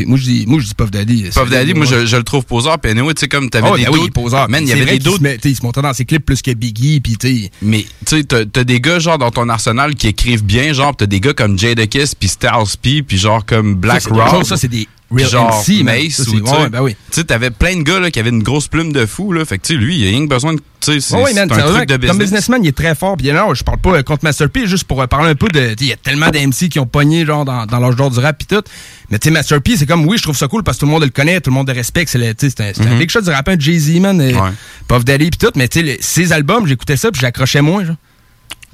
[0.07, 1.25] Moi, je dis, moi, je dis Puff Daddy.
[1.35, 2.79] Puff Daddy, moi, je, je le trouve poseur.
[2.79, 4.49] Puis anyway, tu sais, comme t'avais Oh, des ben oui, il poseur.
[4.49, 6.53] Man, il y avait des tu sais, Il se montrait dans ses clips plus que
[6.53, 7.51] Biggie, puis tu sais.
[7.63, 10.99] Mais, tu sais, t'as des gars, genre, dans ton arsenal qui écrivent bien, genre, pis
[10.99, 12.51] t'as des gars comme Jadakiss, puis Styles
[12.81, 14.47] P, puis genre, comme Black Ça, d'autres Rock.
[14.47, 15.97] ça, c'est des real genre MC, man.
[15.97, 16.97] Mace, Ça, ou, c'est- tu sais, ouais, ben oui.
[17.11, 19.45] Tu sais, t'avais plein de gars, là, qui avaient une grosse plume de fou, là.
[19.45, 21.39] Fait que, tu sais, lui, il a rien que besoin de, tu sais, c'est Ouais,
[21.39, 22.19] un truc de Comme business.
[22.19, 23.17] businessman, il est très fort.
[23.17, 25.49] Puis non, je parle pas euh, contre Master P, juste pour euh, parler un peu
[25.49, 25.75] de.
[25.81, 28.37] Il y a tellement d'MC qui ont pogné genre dans, dans l'âge d'or du rap
[28.39, 28.63] pis tout.
[29.11, 30.87] Mais tu sais, Master P, c'est comme oui, je trouve ça cool parce que tout
[30.87, 32.11] le monde le connaît, tout le monde le respecte.
[32.11, 32.99] C'est le- tu sais, c'est un, c'est un Mhm.
[32.99, 34.21] big shot du rap, un Jay-Z, man.
[34.21, 34.51] euh, Ouais.
[34.89, 35.51] Puff Daddy pis tout.
[35.57, 37.97] Mais tu sais, ses albums, j'écoutais ça puis j'accrochais moins, genre.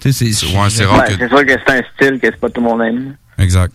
[0.01, 0.47] Tu sais, c'est.
[0.47, 1.13] Ouais, c'est rare Ouais, que.
[1.19, 3.17] c'est sûr que c'est un style que c'est pas tout le monde aime.
[3.39, 3.73] Exact.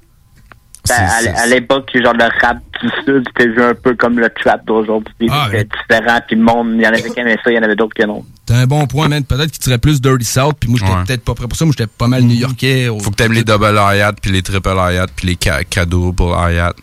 [0.89, 4.65] À à l'époque, genre le rap du Sud, c'était vu un peu comme le trap
[4.65, 5.13] d'aujourd'hui.
[5.31, 7.59] Ah, c'était différent, puis le monde, il y en avait qui aimaient ça, il y
[7.59, 8.23] en avait d'autres que non.
[8.45, 9.23] T'as un bon point, man.
[9.23, 11.65] Peut-être qu'il serait plus Dirty South, puis moi, j'étais peut-être pas prêt pour ça.
[11.65, 12.87] Moi, j'étais pas mal new-yorkais.
[13.01, 16.73] Faut que t'aimes les double hi-hat, puis les triple hi-hat, puis les ca- quadruple hi-hat.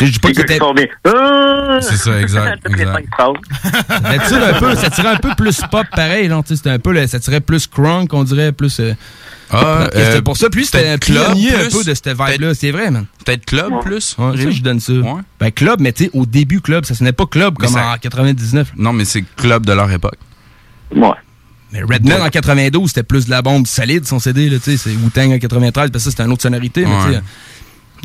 [0.00, 0.58] Je dis pas que t'étais...
[1.82, 2.66] C'est ça, exact.
[2.68, 3.08] exact.
[3.88, 6.42] Ça tire un peu, ça tirait un peu plus pop pareil, non?
[6.44, 8.80] C'était un peu, le- ça tirait plus crunk, on dirait, plus.
[8.80, 8.92] euh,
[9.50, 10.50] Ah, c'était euh, pour ça.
[10.50, 12.54] Puis c'était un peut-être club pionnier un peu de cette vibe-là.
[12.54, 13.06] C'est vrai, man.
[13.24, 14.16] Peut-être club plus?
[14.18, 14.92] Ouais, ça, je donne ça.
[15.40, 17.92] Ben, club, mais tu sais, au début, club, ça sonnait pas club Mais comme ça-
[17.92, 18.72] en 99.
[18.76, 20.16] Non, mais c'est club de leur époque.
[20.94, 21.08] Ouais.
[21.72, 24.76] Mais Redman en 92, c'était plus de la bombe solide, son CD, là, tu sais.
[24.76, 27.20] C'est Wu-Tang en 93, parce que ça, c'était une autre sonorité, mais tu sais.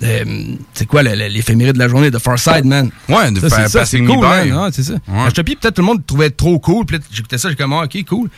[0.03, 2.89] euh, c'est quoi l'éphéméride de la journée de Farside, man?
[3.07, 4.49] Ouais, de Ça, ça, Passing c'est Me cool, By.
[4.51, 4.59] man.
[4.65, 4.93] Ah, c'est ça.
[4.93, 5.25] Ouais.
[5.27, 6.85] J'étais petit, peut-être tout le monde trouvait trop cool.
[6.85, 8.29] Puis j'écoutais ça, j'ai comme, ah, ok, cool.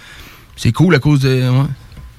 [0.56, 1.50] C'est cool à cause de.
[1.50, 1.66] ouais.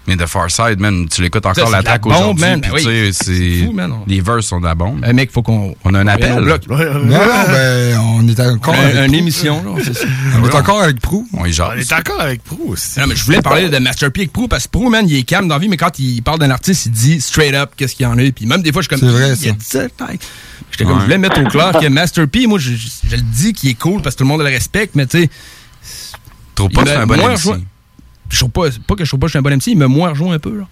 [0.07, 2.45] Mais The Far Side, man, tu l'écoutes encore l'attaque la aujourd'hui.
[2.45, 2.61] man.
[2.61, 3.13] puis tu oui.
[3.13, 3.65] sais, c'est.
[3.65, 3.93] fou, man.
[4.07, 5.01] Les verses sont de la bombe.
[5.05, 5.75] Un mec, faut qu'on.
[5.85, 6.33] On a un appel.
[6.33, 6.69] on bloque.
[6.69, 7.19] Non, non,
[7.49, 9.15] ben, on est encore Un- avec une Prou.
[9.17, 10.05] émission, là, c'est ça.
[10.41, 11.27] On est encore avec Prou.
[11.33, 11.61] On est
[11.93, 13.01] encore avec Prou aussi.
[13.01, 15.17] Non, mais je voulais parler de Master P avec Prou parce que Prou, man, il
[15.17, 17.71] est calme dans la vie, mais quand il parle d'un artiste, il dit straight up
[17.77, 18.31] qu'est-ce qu'il y en a.
[18.31, 19.09] Puis même des fois, je suis comme.
[19.09, 19.51] C'est vrai, il a ça.
[19.51, 20.21] dit ça, tac.
[20.71, 20.99] J'étais comme, Ouais.
[21.01, 23.71] je voulais mettre au clair que Master P, moi, je, je- je le dis qu'il
[23.71, 25.31] est cool parce que tout le monde le respecte, mais tu sais.
[26.55, 27.61] Trouve pas c'est un bon moins MC.
[28.29, 29.79] Je trouve pas, pas que je trouve pas que je suis un bon MC, il
[29.79, 30.65] m'a moins rejoint un peu, là.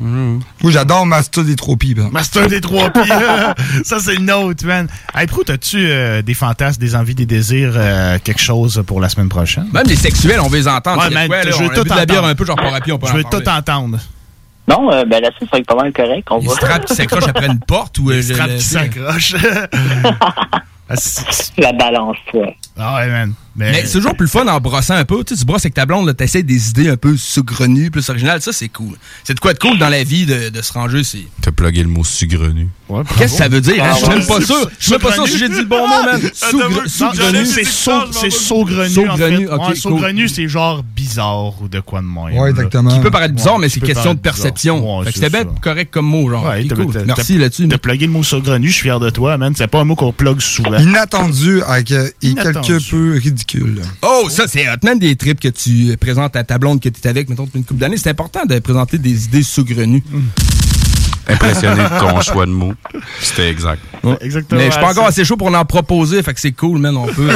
[0.00, 1.94] Moi, j'adore Master des Tropies.
[1.94, 2.14] par exemple.
[2.14, 3.04] Master des trois pieds.
[3.84, 4.88] ça, c'est le nôtre, man.
[5.14, 9.08] Hey, Prou, as-tu euh, des fantasmes, des envies, des désirs, euh, quelque chose pour la
[9.08, 9.68] semaine prochaine?
[9.72, 10.98] Même les sexuels, on veut les entendre.
[11.02, 12.28] Ouais, C'est man, quoi, là, je veux tout de la bière entendre.
[12.30, 13.98] un peu, genre par rapide, on peut Je veux tout entendre.
[14.68, 16.26] Non, euh, ben là-dessus, ça va être pas mal correct.
[16.32, 16.54] On Il va.
[16.54, 18.10] se trappe, il s'accroche après une porte ou.
[18.10, 19.36] euh, Il se je- trappe le- qui tu
[20.88, 21.24] Ah, c'est-
[21.58, 22.46] La balance, toi.
[22.78, 23.32] Ah ouais, man.
[23.58, 25.24] Mais, Mais c'est toujours plus le fun en brossant un peu.
[25.24, 28.06] Tu sais, tu brosses avec ta blonde, tu essaies des idées un peu saugrenues, plus
[28.10, 28.42] originales.
[28.42, 28.98] Ça, c'est cool.
[29.24, 31.02] C'est de quoi de cool dans la vie de, de se ranger.
[31.02, 31.24] C'est...
[31.40, 32.68] T'as plugué le mot sugrenu.
[33.16, 33.82] Qu'est-ce que ça veut dire?
[33.82, 33.88] hein?
[33.92, 34.26] Ah, Je suis même ouais.
[34.26, 34.70] pas sûr.
[34.78, 36.20] Je suis même pas sûr si j'ai dit le bon mot, man.
[36.34, 37.46] Saugrenu.
[37.46, 38.90] c'est sau- c'est saugrenu.
[38.90, 42.30] Saugrenu, ok, Ouais, c'est genre bizarre ou de quoi de moins.
[42.30, 42.90] Ouais, exactement.
[42.90, 44.98] Qui peut paraître bizarre, Ouais, mais c'est question de perception.
[44.98, 45.60] Ouais, Fait que c'était bien ça.
[45.62, 46.44] correct comme mot, genre.
[46.44, 46.66] Ouais,
[47.06, 47.68] Merci là-dessus.
[47.68, 49.54] T'as plugué le mot saugrenu, je suis fier de toi, man.
[49.56, 50.75] C'est pas un mot qu'on plug souvent.
[50.80, 52.68] Inattendu avec, euh, et Inattendu.
[52.68, 53.82] quelque peu ridicule.
[54.02, 57.00] Oh, ça, c'est hot, man, des trips que tu présentes à ta blonde que tu
[57.02, 57.96] es avec, mettons, depuis une couple d'années.
[57.96, 60.02] C'est important de présenter des idées saugrenues.
[61.28, 62.74] Impressionné de ton choix de mots.
[63.20, 63.82] C'était exact.
[64.20, 64.60] Exactement.
[64.60, 66.96] Mais je suis pas encore assez chaud pour en proposer, fait que c'est cool, man.
[66.96, 67.28] On peut,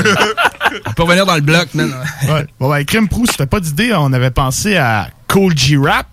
[0.86, 1.92] on peut revenir dans le bloc, man.
[2.28, 2.46] Ouais.
[2.60, 3.92] Bon, ben, Crime Prou, c'était pas d'idée.
[3.96, 6.06] On avait pensé à Cool G-Rap.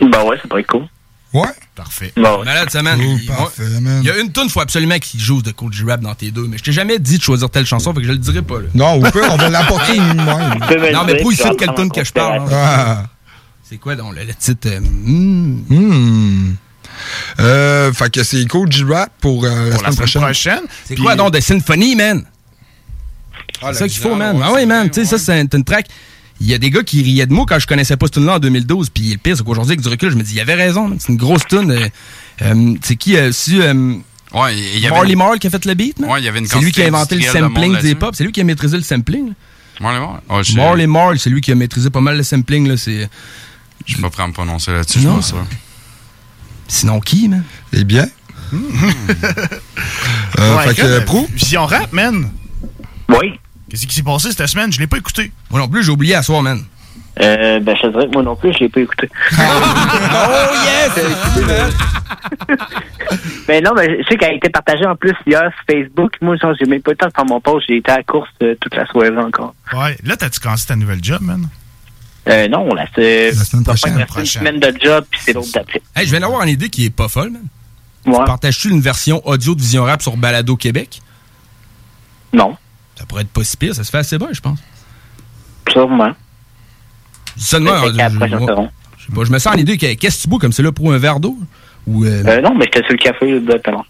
[0.00, 0.86] Ben ouais, ça pourrait être cool.
[1.32, 1.48] Ouais.
[1.74, 2.12] Parfait.
[2.16, 2.44] Ouais.
[2.44, 2.98] Malade, ça, man.
[3.00, 4.02] Il- parfait, Il man.
[4.04, 6.58] y a une tune, faut absolument qu'il joue de Cool G-Rap dans tes deux, mais
[6.58, 8.66] je t'ai jamais dit de choisir telle chanson, fait que je le dirai pas, là.
[8.74, 12.04] Non, au pire, on va l'apporter Non, mais il sait vais de quelle tune que
[12.04, 12.40] je parle.
[12.42, 12.46] hein.
[12.52, 13.06] Ah.
[13.68, 14.68] C'est quoi, donc, le, le titre?
[14.68, 15.62] euh, hmm.
[15.70, 16.54] Hmm.
[17.40, 20.22] Euh, fait que c'est G-Rap pour, euh, la Pour la semaine prochaine.
[20.22, 20.60] prochaine.
[20.84, 22.24] C'est quoi, donc, de Symphony, man?
[23.62, 24.38] c'est ça qu'il faut, man.
[24.44, 24.90] Ah oui, man.
[24.90, 25.86] Tu sais, ça, c'est une track.
[26.40, 28.34] Il y a des gars qui riaient de moi quand je connaissais pas cette tune-là
[28.36, 28.90] en 2012.
[28.90, 30.98] Puis le pire, c'est qu'aujourd'hui, avec du recul, je me dis, il avait raison, man.
[31.00, 31.70] C'est une grosse tune.
[31.70, 31.88] euh,
[32.42, 33.94] euh, c'est qui, euh, si, euh,
[34.34, 34.94] Ouais, il y avait.
[34.96, 35.98] Marley Marl qui a fait le beat?
[36.00, 38.14] Ouais, il y avait une C'est lui qui a inventé le sampling des pop.
[38.16, 39.28] C'est lui qui a maîtrisé le sampling.
[39.28, 39.34] là.
[39.80, 40.20] Marley Marl?
[40.56, 42.66] Marley Marl, c'est lui qui a maîtrisé pas mal le sampling.
[42.66, 42.76] Là.
[42.76, 43.08] C'est...
[43.86, 45.36] Je suis pas prêt à me prononcer là-dessus, je.
[46.68, 47.44] Sinon, qui, man?
[47.74, 48.06] Eh bien.
[50.38, 51.00] Euh, Ouais, fait que, euh?
[51.34, 52.30] Vision Rap, man.
[53.10, 53.38] Oui.
[53.72, 54.70] Qu'est-ce qui s'est passé cette semaine?
[54.70, 55.32] Je l'ai pas écouté.
[55.50, 56.62] Moi non plus, j'ai oublié à soir, man.
[57.22, 59.08] Euh, ben, je te dirais que moi non plus, je l'ai pas écouté.
[59.32, 61.00] oh yes!
[63.48, 66.12] mais non, mais je sais qu'elle a été partagée en plus hier sur Facebook.
[66.20, 67.64] Moi, genre, j'ai même pas eu le temps de faire mon post.
[67.66, 69.54] J'ai été à la course euh, toute la soirée encore.
[69.72, 69.96] Ouais.
[70.04, 71.48] Là, t'as-tu commencé ta nouvelle job, man?
[72.28, 73.30] Euh, non, là, c'est.
[73.30, 73.98] La semaine prochaine.
[73.98, 75.80] ça fait une semaine de job, puis c'est l'autre d'après.
[75.96, 77.46] Hey, je viens d'avoir une idée qui est pas folle, man.
[78.04, 78.26] Ouais.
[78.26, 81.00] Partages-tu une version audio de Vision Rap sur Balado Québec?
[82.34, 82.54] Non,
[83.02, 84.60] Ça pourrait être pas si pire, ça se fait assez bien, je pense.
[85.68, 86.12] sûrement.
[87.36, 87.98] Ça la je- je-
[88.98, 90.70] je sais pas, je me sens l'idée que qu'est-ce que tu bois comme c'est là
[90.70, 91.36] pour un verre d'eau?
[91.88, 93.84] Ou euh, Euh, non, mais j'étais sur le café de talent.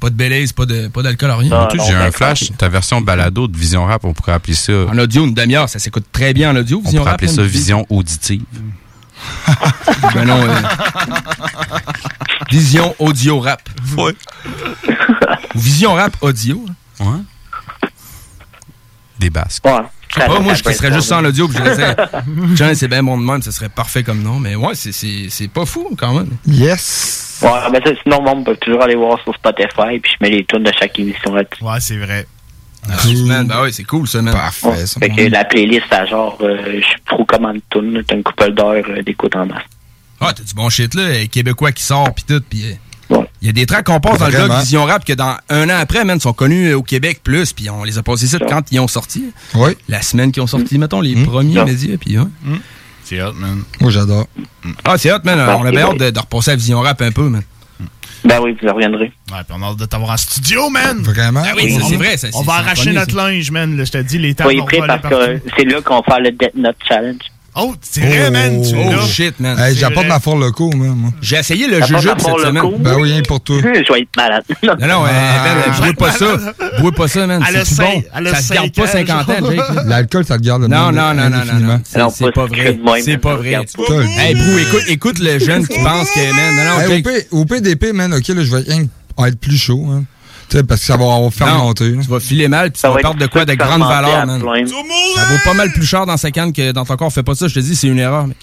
[0.00, 1.66] pas de belaise, pas de pas d'alcool, rien.
[1.68, 2.50] Tout, non, j'ai un flash.
[2.56, 4.72] Ta version balado de Vision Rap, on pourrait appeler ça.
[4.90, 7.14] En audio, une demi-heure, ça s'écoute très bien en audio, On Vision pourrait Rap.
[7.20, 7.50] appeler ça man.
[7.50, 8.42] Vision auditive.
[10.14, 10.62] Ben non, euh,
[12.50, 13.68] Vision Audio Rap.
[13.96, 14.14] Ouais.
[15.54, 16.64] Ou Vision Rap Audio.
[17.00, 17.04] là.
[17.06, 17.18] Ouais.
[19.18, 19.64] Des basques.
[19.66, 19.72] Ouais.
[20.08, 21.96] Je sais pas, moi, je serais juste ça en audio, puis je dirais,
[22.56, 25.26] Tiens, c'est bien bon de même, ça serait parfait comme nom, mais ouais, c'est- c'est
[25.28, 26.30] c'est pas fou quand même.
[26.46, 27.40] Yes.
[27.42, 30.44] Ouais, ben ça, sinon, on peut toujours aller voir sur Spotify, puis je mets les
[30.44, 31.62] tunes de chaque émission là-dessus.
[31.62, 32.26] Ouais, c'est vrai.
[33.26, 33.46] Man.
[33.48, 34.32] Ben ouais, c'est cool ça, man.
[34.32, 34.86] Parfait.
[34.86, 34.98] ça.
[35.00, 38.14] Fait que la playlist, à genre, euh, je suis trop comment de tunes, là, t'as
[38.16, 39.62] une couple d'heures euh, d'écoute en masse.
[40.20, 42.74] Ah, t'as du bon shit là, québécois qui sort pis tout, pis euh,
[43.40, 45.68] il y a des tracks qu'on passe dans le blog Vision Rap que dans un
[45.70, 48.38] an après, man, sont connus euh, au Québec plus, puis on les a passés ça
[48.38, 49.24] quand ils ont sorti.
[49.54, 49.70] Oui.
[49.88, 50.80] La semaine qu'ils ont sorti, Mm.
[50.80, 52.24] mettons, les premiers médias, puis ouais.
[53.04, 53.62] C'est hot, man.
[53.80, 54.26] Moi, j'adore.
[54.84, 55.38] Ah, c'est hot, man.
[55.40, 57.42] On a bien hâte de, de repasser à Vision Rap un peu, man.
[58.24, 59.12] Ben oui, vous reviendrez.
[59.30, 60.98] Ouais, puis on a hâte de t'avoir en studio, man.
[61.02, 61.42] Vraiment?
[61.46, 63.28] Ah oui, c'est vrai, ça, On va arracher connu, notre ça.
[63.30, 63.76] linge, man.
[63.76, 66.20] là, je te dis, les tables Soyez prêts parce que c'est là qu'on va faire
[66.20, 67.20] le Death Note Challenge.
[67.60, 68.62] Oh, c'est vrai, man.
[68.62, 69.06] Tu Oh l'as.
[69.06, 69.58] shit, man.
[69.58, 70.14] Hey, J'apporte vrai.
[70.14, 71.12] ma four locaux, man.
[71.20, 72.62] J'ai essayé le jujube cette semaine.
[72.78, 73.56] Ben oui, rien pour toi.
[73.62, 74.44] Je vais être malade.
[74.62, 75.44] Non, non, Ah.
[75.66, 76.26] ben, brouille pas ça.
[76.78, 77.42] Brouille pas ça, man.
[77.64, 78.02] C'est bon?
[78.32, 79.50] Ça se garde pas ans, 50 ans.
[79.50, 79.60] Jake.
[79.86, 81.80] L'alcool, ça te garde le Non, non, non, non, non.
[81.84, 82.78] C'est- Non, C'est pas vrai.
[83.02, 83.64] C'est man, pas vrai.
[84.18, 88.14] Hey, Brou, écoute, écoute le jeune qui pense que, man, non, non, au, PDP, man,
[88.14, 88.84] OK, là, je vais rien
[89.26, 90.04] être plus chaud, hein.
[90.48, 91.64] Tu sais, parce que ça va va faire Non.
[91.64, 91.92] monter.
[92.00, 94.16] tu vas filer mal, puis tu Ça vas va perdre de quoi de grande valeur,
[94.16, 94.40] à man.
[94.40, 97.12] Ça vaut pas mal plus cher dans sa canne que dans ton corps.
[97.12, 98.36] Fais pas ça, je te dis, c'est une erreur, mec.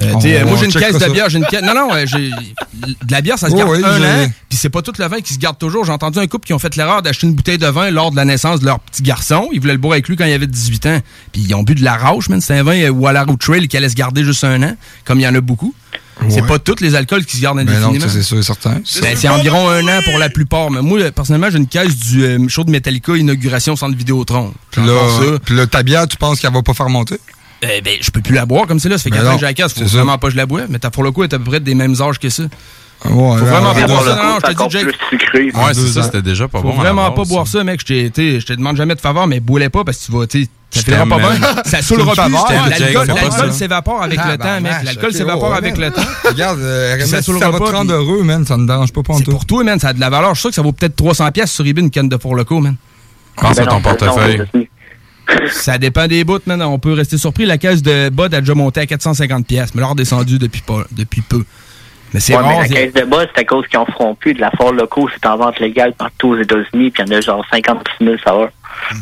[0.00, 1.08] Euh, On- tu sais, euh, moi j'ai une caisse de ça.
[1.10, 1.62] bière, j'ai une caisse.
[1.62, 4.70] Non, non, euh, j'ai de la bière, ça se garde oui, un an, puis c'est
[4.70, 5.84] pas tout le vin qui se garde toujours.
[5.84, 8.16] J'ai entendu un couple qui ont fait l'erreur d'acheter une bouteille de vin lors de
[8.16, 9.48] la naissance de leur petit garçon.
[9.52, 10.98] Ils voulaient le boire avec lui quand il avait 18 ans,
[11.30, 12.40] puis ils ont bu de la rauche, man.
[12.40, 14.74] C'est un vin euh, Wallaroo Trail qui allait se garder juste un an,
[15.04, 15.74] comme il y en a beaucoup.
[16.28, 16.46] C'est Ouais.
[16.48, 18.06] pas tous les alcools qui se gardent Ben non, indéfiniment.
[18.06, 18.80] ça, c'est sûr et certain.
[19.00, 20.70] Ben, c'est environ un an pour la plupart.
[20.70, 24.52] Mais moi, personnellement, j'ai une caisse du euh, show de Metallica Inauguration Centre Vidéotron.
[24.70, 24.94] Puis là,
[25.50, 27.16] là, ta bière, tu penses qu'elle va pas faire monter?
[27.62, 28.98] Eh ben, je peux plus la boire comme c'est là.
[28.98, 29.72] Ça fait Ben 4 ans non, que j'ai la caisse.
[29.74, 30.66] Faut vraiment pas que je la boive.
[30.68, 32.42] Mais t'as pour le coup, elle est à peu près des mêmes âges que ça.
[33.04, 34.14] Ouais, Faut vraiment pas boire ça.
[34.16, 35.56] Non, je te dis, Jake.
[35.56, 36.80] Ouais, c'est ça, c'était déjà pas Faut bon.
[36.80, 37.80] à la vraiment pas boire ça, mec.
[37.86, 38.08] Je
[38.40, 41.18] te demande jamais de faveur, mais bois pas parce que tu vas, tu ça pas
[41.18, 41.28] bien.
[41.64, 42.32] Ça saoulera plus.
[42.32, 43.50] L'alcool- ça.
[43.52, 44.72] s'évapore avec le temps, mec.
[44.84, 46.02] L'alcool s'évapore avec le temps.
[46.24, 49.02] Regarde, euh, Ça saoulera ça va pas, te rendre heureux, man, ça me dérange pas,
[49.16, 49.30] C'est tout.
[49.32, 49.78] pour toi, man.
[49.78, 50.30] Ça a de la valeur.
[50.34, 52.36] Je suis sûr que ça vaut peut-être 300 pièces sur eBay une canne de Four
[52.36, 52.76] Loco, man.
[53.36, 54.42] Pense à Ben ton portefeuille.
[55.50, 56.62] Ça dépend des bouts, man.
[56.62, 57.46] On peut rester surpris.
[57.46, 60.62] La caisse de Bud a déjà monté à 450 pièces, mais elle a redescendu depuis,
[60.62, 61.44] pas, depuis peu.
[62.14, 64.34] Mais c'est Ouais, la c'est- caisse de bas, c'est à cause qu'ils en feront plus.
[64.34, 67.18] De la fort locaux, c'est en vente légale partout aux États-Unis, puis il y en
[67.18, 68.50] a genre 56 000 saveurs.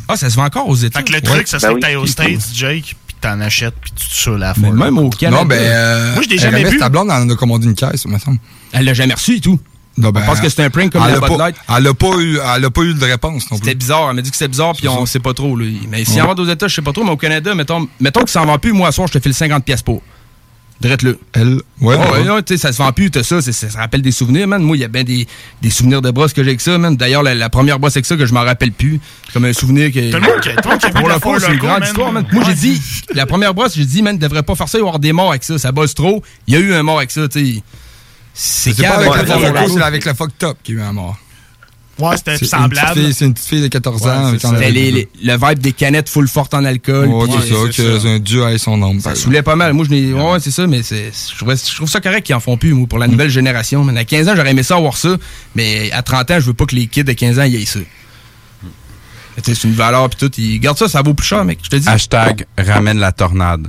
[0.09, 0.99] Ah, ça se vend encore aux États.
[1.01, 2.03] Fait que le truc, ça serait Ben que t'ailles oui.
[2.03, 5.43] aux States, Jake, puis t'en achètes, puis tu te saoules à la même au Canada.
[5.43, 6.77] Non, ben, euh, Moi, je l'ai jamais bu.
[6.79, 8.39] ta blonde en a commandé une caisse, me semble.
[8.73, 9.59] Elle l'a jamais reçu et tout.
[9.97, 11.57] Non, ben, Je pense que c'était un prank comme elle la a Bud pas- Light.
[11.77, 14.07] Elle a pas eu, elle a pas eu de réponse non C'était bizarre.
[14.11, 15.57] Elle m'a dit que c'était bizarre, puis on sait pas trop.
[15.57, 15.67] Là.
[15.91, 16.21] Mais si Ouais.
[16.23, 17.03] en vend aux États, je sais pas trop.
[17.05, 19.21] Mais au Canada, mettons, mettons que ça en vend plus, moi, à soir, je te
[19.23, 20.01] file 50 pièces pour.
[20.81, 21.19] Drette-le.
[21.35, 21.63] Elle, ouais.
[21.83, 22.21] Oh, ouais.
[22.23, 24.13] ouais, ouais, tu sais, ça se vend plus, t'as ça, c'est- ça, ça rappelle des
[24.13, 24.63] souvenirs, man.
[24.63, 25.27] Moi, il y a bien des,
[25.61, 26.97] des souvenirs de brosse que j'ai avec ça, man.
[26.97, 28.99] D'ailleurs, la, la première brosse avec ça que je m'en rappelle plus,
[29.35, 30.11] comme un souvenir que.
[30.11, 31.89] Tout le monde qui- le monde qui Pour le Four c'est une grande man.
[31.89, 32.27] histoire, man.
[32.33, 32.81] Moi, j'ai dit,
[33.15, 35.13] la première brosse, j'ai dit, man, devrait pas faire ça, il va y avoir des
[35.13, 35.59] morts avec ça.
[35.59, 36.23] Ça bosse trop.
[36.47, 37.63] Il y a eu un mort avec ça, tu sais.
[38.33, 41.19] C'est pas avec avec la la la fuck top qui a eu un mort.
[42.01, 43.01] Ouais, c'était C'est une petite semblable.
[43.01, 44.33] fille- C'est une petite fille de 14 Ouais, ans.
[44.39, 47.09] C'était les- les- le vibe des canettes full fortes en alcool.
[47.09, 48.01] Ouais, c'est ça, que ça.
[48.03, 48.99] c'est un dieu à son nom.
[49.01, 49.73] Ça saoulait pas mal.
[49.73, 50.13] Moi, je.
[50.13, 51.11] Ouais, c'est ça, mais c'est.
[51.31, 53.87] Je trouve, je trouve ça correct qu'ils en font plus, moi, pour la nouvelle génération.
[53.89, 55.17] À 15 ans, j'aurais aimé ça avoir ça,
[55.55, 57.65] mais à 30 ans, je veux pas que les kids de 15 ans y aient
[57.67, 57.81] ça.
[59.43, 60.41] C'est une valeur, puis tout.
[60.41, 61.59] Ils gardent ça, ça vaut plus cher, mec.
[61.63, 61.89] Je te dis.
[61.89, 63.69] Hashtag ramène la tornade.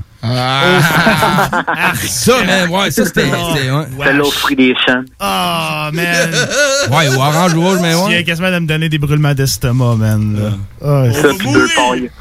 [2.08, 3.26] Ça, man, ouais, ça, c'était.
[3.26, 3.86] c'était- ouais.
[4.04, 5.02] C'est fruit des champs.
[5.20, 6.06] Ah, man.
[6.92, 8.24] Ouais, ou orange ou rouge, mais Il y a ouais.
[8.24, 10.40] quasiment de me donner des brûlements d'estomac, man.
[10.40, 10.50] là.
[10.84, 12.12] Ah, Ça, puis deux pailles.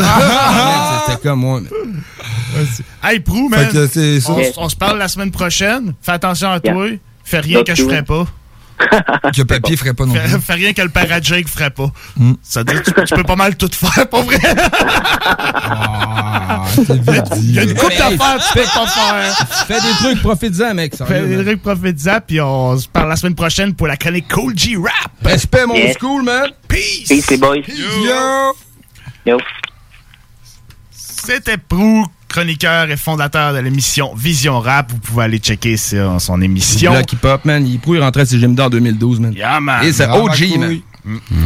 [0.00, 1.60] Ah, C'était comme moi.
[3.04, 3.68] Hey, Prou, man.
[3.92, 4.18] C'est.
[4.56, 5.94] On, se parle la semaine prochaine.
[6.02, 6.86] Fais attention à toi.
[7.24, 7.88] Fais rien que je you.
[7.88, 8.26] ferais pas.
[9.34, 10.40] Que papier ferait pas non Fais, plus.
[10.40, 11.90] fais rien que le père à Jake ferait pas.
[12.16, 12.32] Mm.
[12.42, 14.38] Ça veut dire que tu, tu peux pas mal tout faire, pas vrai?
[15.68, 16.64] Ah,
[17.36, 19.36] Il y a une hey, d'affaires que tu peux pas faire.
[19.66, 20.94] Fais des trucs, profite-en, mec.
[20.96, 24.56] Fais des trucs prophétisants, puis on se parle la semaine prochaine pour la chronique Cool
[24.56, 25.10] G Rap.
[25.24, 26.50] Respect, mon school, man.
[26.68, 27.06] Peace!
[27.08, 27.56] Peace, les boys.
[27.56, 28.54] Yo!
[29.26, 29.38] Yo.
[30.90, 32.06] C'était Prou,
[32.36, 34.92] chroniqueur et fondateur de l'émission Vision Rap.
[34.92, 36.92] Vous pouvez aller checker sur son émission.
[36.92, 37.66] Block Hip Hop, man.
[37.66, 39.32] Il pourrait rentrer à CGMD en 2012, man.
[39.32, 39.82] Yeah, man.
[39.82, 40.78] Et c'est Ah, OG, man.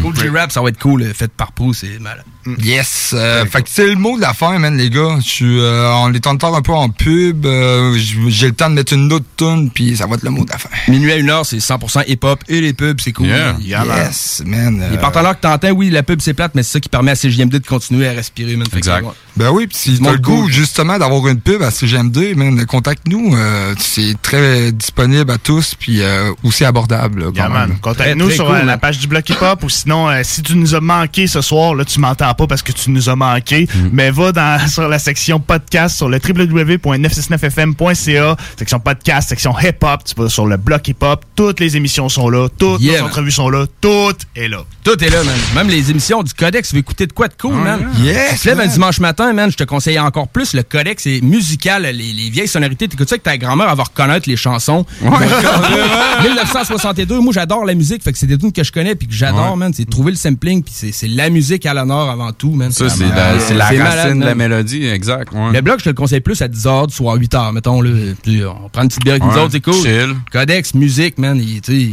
[0.04, 2.24] OG Rap, ça va être cool, euh, fait par Prou, c'est malade.
[2.58, 3.12] Yes!
[3.14, 5.16] euh, fait que c'est le mot de la fin, man, les gars.
[5.22, 7.44] Je suis, euh, on est en retard un peu en pub.
[7.46, 7.96] euh,
[8.28, 10.50] J'ai le temps de mettre une autre tune, puis ça va être le mot de
[10.50, 10.68] la fin.
[10.88, 13.26] Minuit à une heure, c'est 100% hip-hop et les pubs, c'est cool.
[13.26, 13.52] Yeah.
[13.52, 13.60] man.
[13.62, 13.84] Yeah.
[13.84, 14.82] Yes, man.
[14.90, 17.14] Les partenaires que t'entends, oui, la pub c'est plate, mais c'est ça qui permet à
[17.14, 18.66] CGMD de continuer à respirer, man.
[18.76, 19.04] Exact.
[19.36, 20.52] Ben oui, pis si t'as le goût cool.
[20.52, 23.34] justement d'avoir une pub à CGM2, man, contacte-nous.
[23.36, 27.30] euh, c'est très disponible à tous, puis euh, aussi abordable.
[27.34, 27.68] Yeah.
[27.82, 30.56] Contacte-nous sur cool, euh, la page du Bloc Hip Hop ou sinon, euh, si tu
[30.56, 33.66] nous as manqué ce soir, là, tu m'entends pas parce que tu nous as manqué.
[33.92, 40.02] Mais va dans, sur la section podcast sur le www.969fm.ca, section podcast, section hip-hop.
[40.04, 41.24] Tu vas sur le bloc hip-hop.
[41.34, 42.48] Toutes les émissions sont là.
[42.58, 43.66] Toutes Yeah, les entrevues sont là.
[43.80, 44.62] Tout est là.
[44.84, 45.34] Tout est là, man.
[45.54, 47.88] Même les émissions du Codex, tu veux écouter de quoi de cool, Ouais, man?
[47.98, 48.32] yeah.
[48.32, 50.54] Tu te lèves un dimanche matin, man, je te conseille encore plus.
[50.54, 52.88] Le Codex est musical, les, les vieilles sonorités.
[52.88, 54.86] T'écoutes ça avec ta grand-mère, va reconnaître les chansons.
[55.02, 55.14] Donc,
[56.22, 59.14] 1962, moi j'adore la musique, fait que c'est des tunes que je connais puis que
[59.14, 59.56] j'adore, Ouais.
[59.56, 59.72] man.
[59.74, 62.70] C'est trouver le sampling puis c'est c'est la musique à l'honneur avant tout, man.
[62.72, 65.32] Ça, c'est la, c'est la c'est racine malade, de la mélodie, exact.
[65.32, 65.52] ouais.
[65.52, 67.80] Le bloc, je te le conseille plus à 10h du soir, 8h, mettons.
[67.80, 67.90] Là,
[68.22, 69.74] puis on prend une petite bière avec nous autres, c'est cool.
[69.74, 70.14] chill.
[70.32, 71.90] Codex, musique, man, il, tu sais,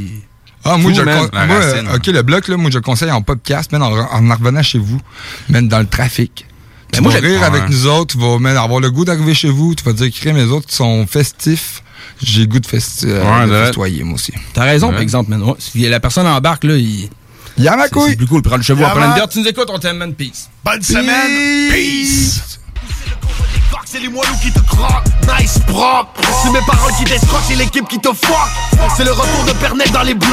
[0.64, 1.30] Ah, moi, Fou, je man.
[1.34, 1.88] moi, racine.
[1.88, 4.64] euh, OK, le bloc, là, moi, je le conseille en podcast, man, en, en revenant
[4.64, 5.00] chez vous,
[5.50, 6.46] man, dans le trafic.
[6.92, 7.70] Tu moi, vas j'ai- rire avec Ouais.
[7.70, 10.38] nous autres, tu vas man, avoir le goût d'arriver chez vous, tu vas dire, crème,
[10.38, 11.84] les autres sont festifs.
[12.22, 14.34] J'ai le goût de, festi euh, Ouais, de de- festoyer, moi aussi.
[14.54, 14.94] T'as raison, Ouais.
[14.94, 15.44] par exemple, man.
[15.44, 17.10] Ouais, si la personne embarque, là, il.
[17.58, 19.28] Y'a ma c'est- C'est plus cool de prendre le chevaux prendre une bière.
[19.30, 20.14] Tu nous écoutes, on t'aime, man.
[20.14, 20.50] Peace.
[20.64, 21.70] Bonne semaine.
[21.72, 22.42] Peace.
[23.86, 25.04] C'est les moelleux qui te croquent,
[25.40, 28.50] nice propre C'est mes paroles qui t'escroquent, c'est l'équipe qui te fuck
[28.98, 30.30] C'est le retour de Pernec dans les blocs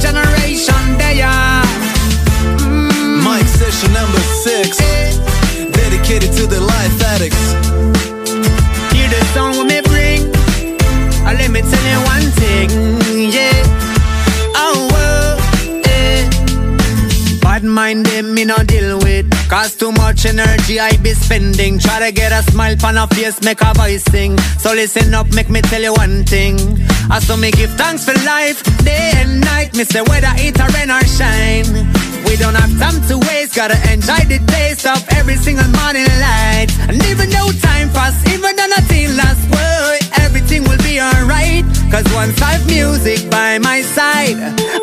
[0.00, 1.62] Generation Daya.
[3.22, 4.78] Mike session number six,
[5.72, 7.54] dedicated to the life addicts.
[8.92, 10.32] Hear the song we me bring.
[11.24, 12.68] Let me tell you one thing,
[13.32, 13.62] yeah.
[14.54, 16.28] Oh, whoa, eh.
[17.40, 19.26] Bad mind them me no deal with.
[19.48, 21.78] Cause too much energy I be spending.
[21.78, 24.38] Try to get a smile on a face, make a voice sing.
[24.58, 26.56] So listen up, make me tell you one thing.
[27.10, 29.76] I so me give thanks for life, day and night.
[29.76, 31.68] Me say whether it or rain or shine.
[32.26, 36.68] We don't have time to waste, gotta enjoy the taste of every single morning light.
[36.88, 39.81] And even though time pass, even though nothing lasts, boy,
[40.20, 41.64] everything will be alright.
[41.90, 44.36] Cause once I've music by my side,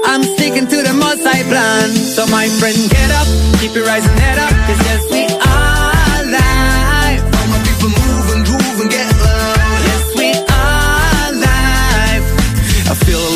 [0.06, 1.90] I'm sticking to the most I plan.
[1.90, 3.28] So my friend, get up,
[3.60, 5.39] keep your rising head up, cause yes, we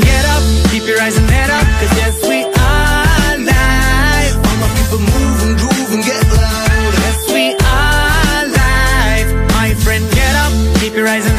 [0.00, 4.34] get up, keep your eyes and head up, cause yes, we are live.
[4.46, 6.92] All my people move and groove and get loud.
[7.04, 9.28] Yes, we are live.
[9.58, 11.37] My friend, get up, keep your eyes and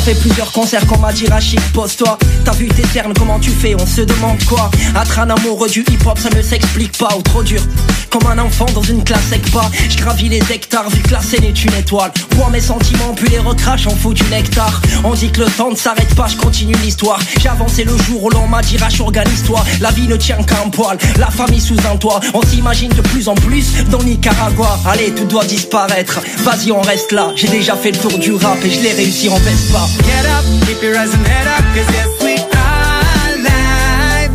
[0.00, 2.16] Ça fait plusieurs concerts qu'on m'a dit Rachid, pose-toi.
[2.42, 4.70] T'as vu tes cernes, comment tu fais, on se demande quoi.
[4.98, 7.60] Être un amoureux du hip-hop, ça ne s'explique pas Ou trop dur,
[8.08, 9.20] comme un enfant dans une classe
[9.52, 9.70] pas.
[9.90, 12.12] Je gravis les hectares, vu que la scène est une étoile.
[12.30, 14.80] Vois mes sentiments, puis les recrache, on fout du nectar.
[15.04, 17.20] On dit que le temps ne s'arrête pas, je continue l'histoire.
[17.38, 19.62] J'ai avancé le jour où l'on m'a dit Rach, organise-toi.
[19.82, 22.20] La vie ne tient qu'à un poil, la famille sous un toit.
[22.32, 24.80] On s'imagine de plus en plus dans Nicaragua.
[24.86, 27.32] Allez, tout doit disparaître, vas-y on reste là.
[27.36, 30.44] J'ai déjà fait le tour du rap et je l'ai réussi en Vespa Get up,
[30.66, 34.32] keep your eyes and head up, cause yes, we are live.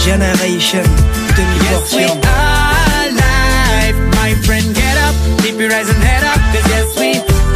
[0.00, 0.86] Generation
[1.68, 3.96] Yes, we are live.
[4.16, 7.10] My friend, get up, keep your eyes and head up, cause yes, we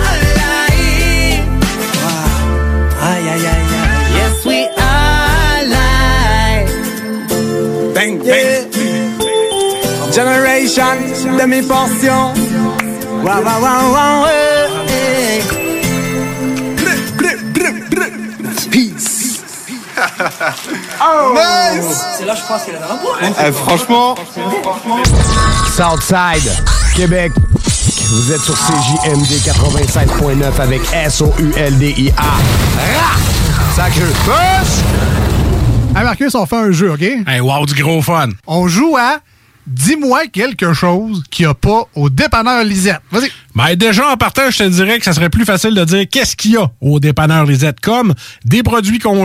[0.06, 1.47] are live.
[3.10, 6.70] Aïe aïe aïe aïe Yes, we are live.
[7.94, 8.68] Bang, bang.
[10.12, 10.97] Generation,
[11.39, 12.35] demi-portion.
[13.24, 14.47] Wow, wow, wow, wow, hey.
[14.47, 14.49] Eh.
[21.02, 21.34] Oh.
[22.18, 24.14] C'est là je pense qu'elle a un bois Eh, franchement,
[25.66, 26.52] Southside,
[26.94, 27.32] Québec.
[28.10, 32.22] Vous êtes sur CJMD 96.9 avec S-O-U-L-D-I-A.
[33.74, 35.97] Sacré push!
[35.97, 37.02] Hey Marcus, on fait un jeu, OK?
[37.02, 38.28] Hey, wow, du gros fun.
[38.47, 39.18] On joue à
[39.66, 43.01] Dis-moi quelque chose qu'il n'y a pas au dépanneur Lisette.
[43.12, 43.30] Vas-y.
[43.55, 46.34] Ben déjà, en partant, je te dirais que ça serait plus facile de dire qu'est-ce
[46.34, 48.14] qu'il y a au dépanneur Lisette, comme
[48.44, 49.24] des produits qu'on